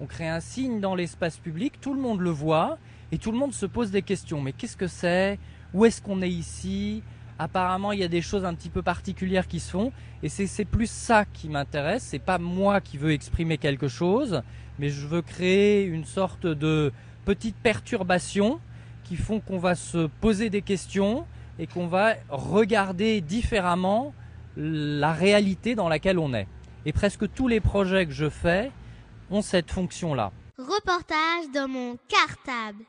On 0.00 0.06
crée 0.06 0.26
un 0.26 0.40
signe 0.40 0.80
dans 0.80 0.94
l'espace 0.94 1.36
public, 1.36 1.74
tout 1.82 1.92
le 1.92 2.00
monde 2.00 2.20
le 2.20 2.30
voit, 2.30 2.78
Et 3.12 3.18
tout 3.18 3.30
le 3.30 3.38
monde 3.38 3.52
se 3.52 3.66
pose 3.66 3.90
des 3.90 4.02
questions. 4.02 4.40
Mais 4.40 4.52
qu'est-ce 4.52 4.76
que 4.76 4.88
c'est? 4.88 5.38
Où 5.74 5.84
est-ce 5.84 6.00
qu'on 6.00 6.22
est 6.22 6.30
ici? 6.30 7.02
Apparemment, 7.38 7.92
il 7.92 8.00
y 8.00 8.04
a 8.04 8.08
des 8.08 8.22
choses 8.22 8.44
un 8.44 8.54
petit 8.54 8.70
peu 8.70 8.82
particulières 8.82 9.46
qui 9.46 9.60
se 9.60 9.70
font. 9.70 9.92
Et 10.22 10.28
c'est 10.30 10.64
plus 10.64 10.90
ça 10.90 11.26
qui 11.26 11.48
m'intéresse. 11.48 12.02
C'est 12.02 12.18
pas 12.18 12.38
moi 12.38 12.80
qui 12.80 12.96
veux 12.96 13.12
exprimer 13.12 13.58
quelque 13.58 13.86
chose, 13.86 14.42
mais 14.78 14.88
je 14.88 15.06
veux 15.06 15.22
créer 15.22 15.84
une 15.84 16.06
sorte 16.06 16.46
de 16.46 16.90
petite 17.24 17.56
perturbation 17.56 18.60
qui 19.04 19.16
font 19.16 19.40
qu'on 19.40 19.58
va 19.58 19.74
se 19.74 20.06
poser 20.20 20.50
des 20.50 20.62
questions 20.62 21.26
et 21.58 21.66
qu'on 21.66 21.86
va 21.86 22.14
regarder 22.28 23.20
différemment 23.20 24.14
la 24.56 25.12
réalité 25.12 25.74
dans 25.74 25.88
laquelle 25.88 26.18
on 26.18 26.34
est. 26.34 26.46
Et 26.86 26.92
presque 26.92 27.32
tous 27.32 27.48
les 27.48 27.60
projets 27.60 28.06
que 28.06 28.12
je 28.12 28.28
fais 28.28 28.70
ont 29.30 29.42
cette 29.42 29.70
fonction-là. 29.70 30.32
Reportage 30.58 31.50
dans 31.52 31.68
mon 31.68 31.96
cartable. 32.08 32.84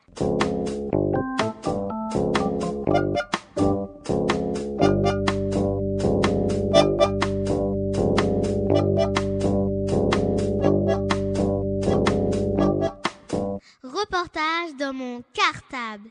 Dans 14.78 14.92
mon 14.92 15.22
cartable. 15.32 16.10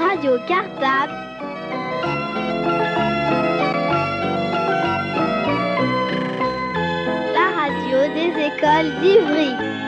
Radio 0.00 0.38
Cartable. 0.48 1.12
La 7.34 7.46
radio 7.54 7.98
des 8.14 8.32
écoles 8.46 9.00
d'Ivry. 9.02 9.83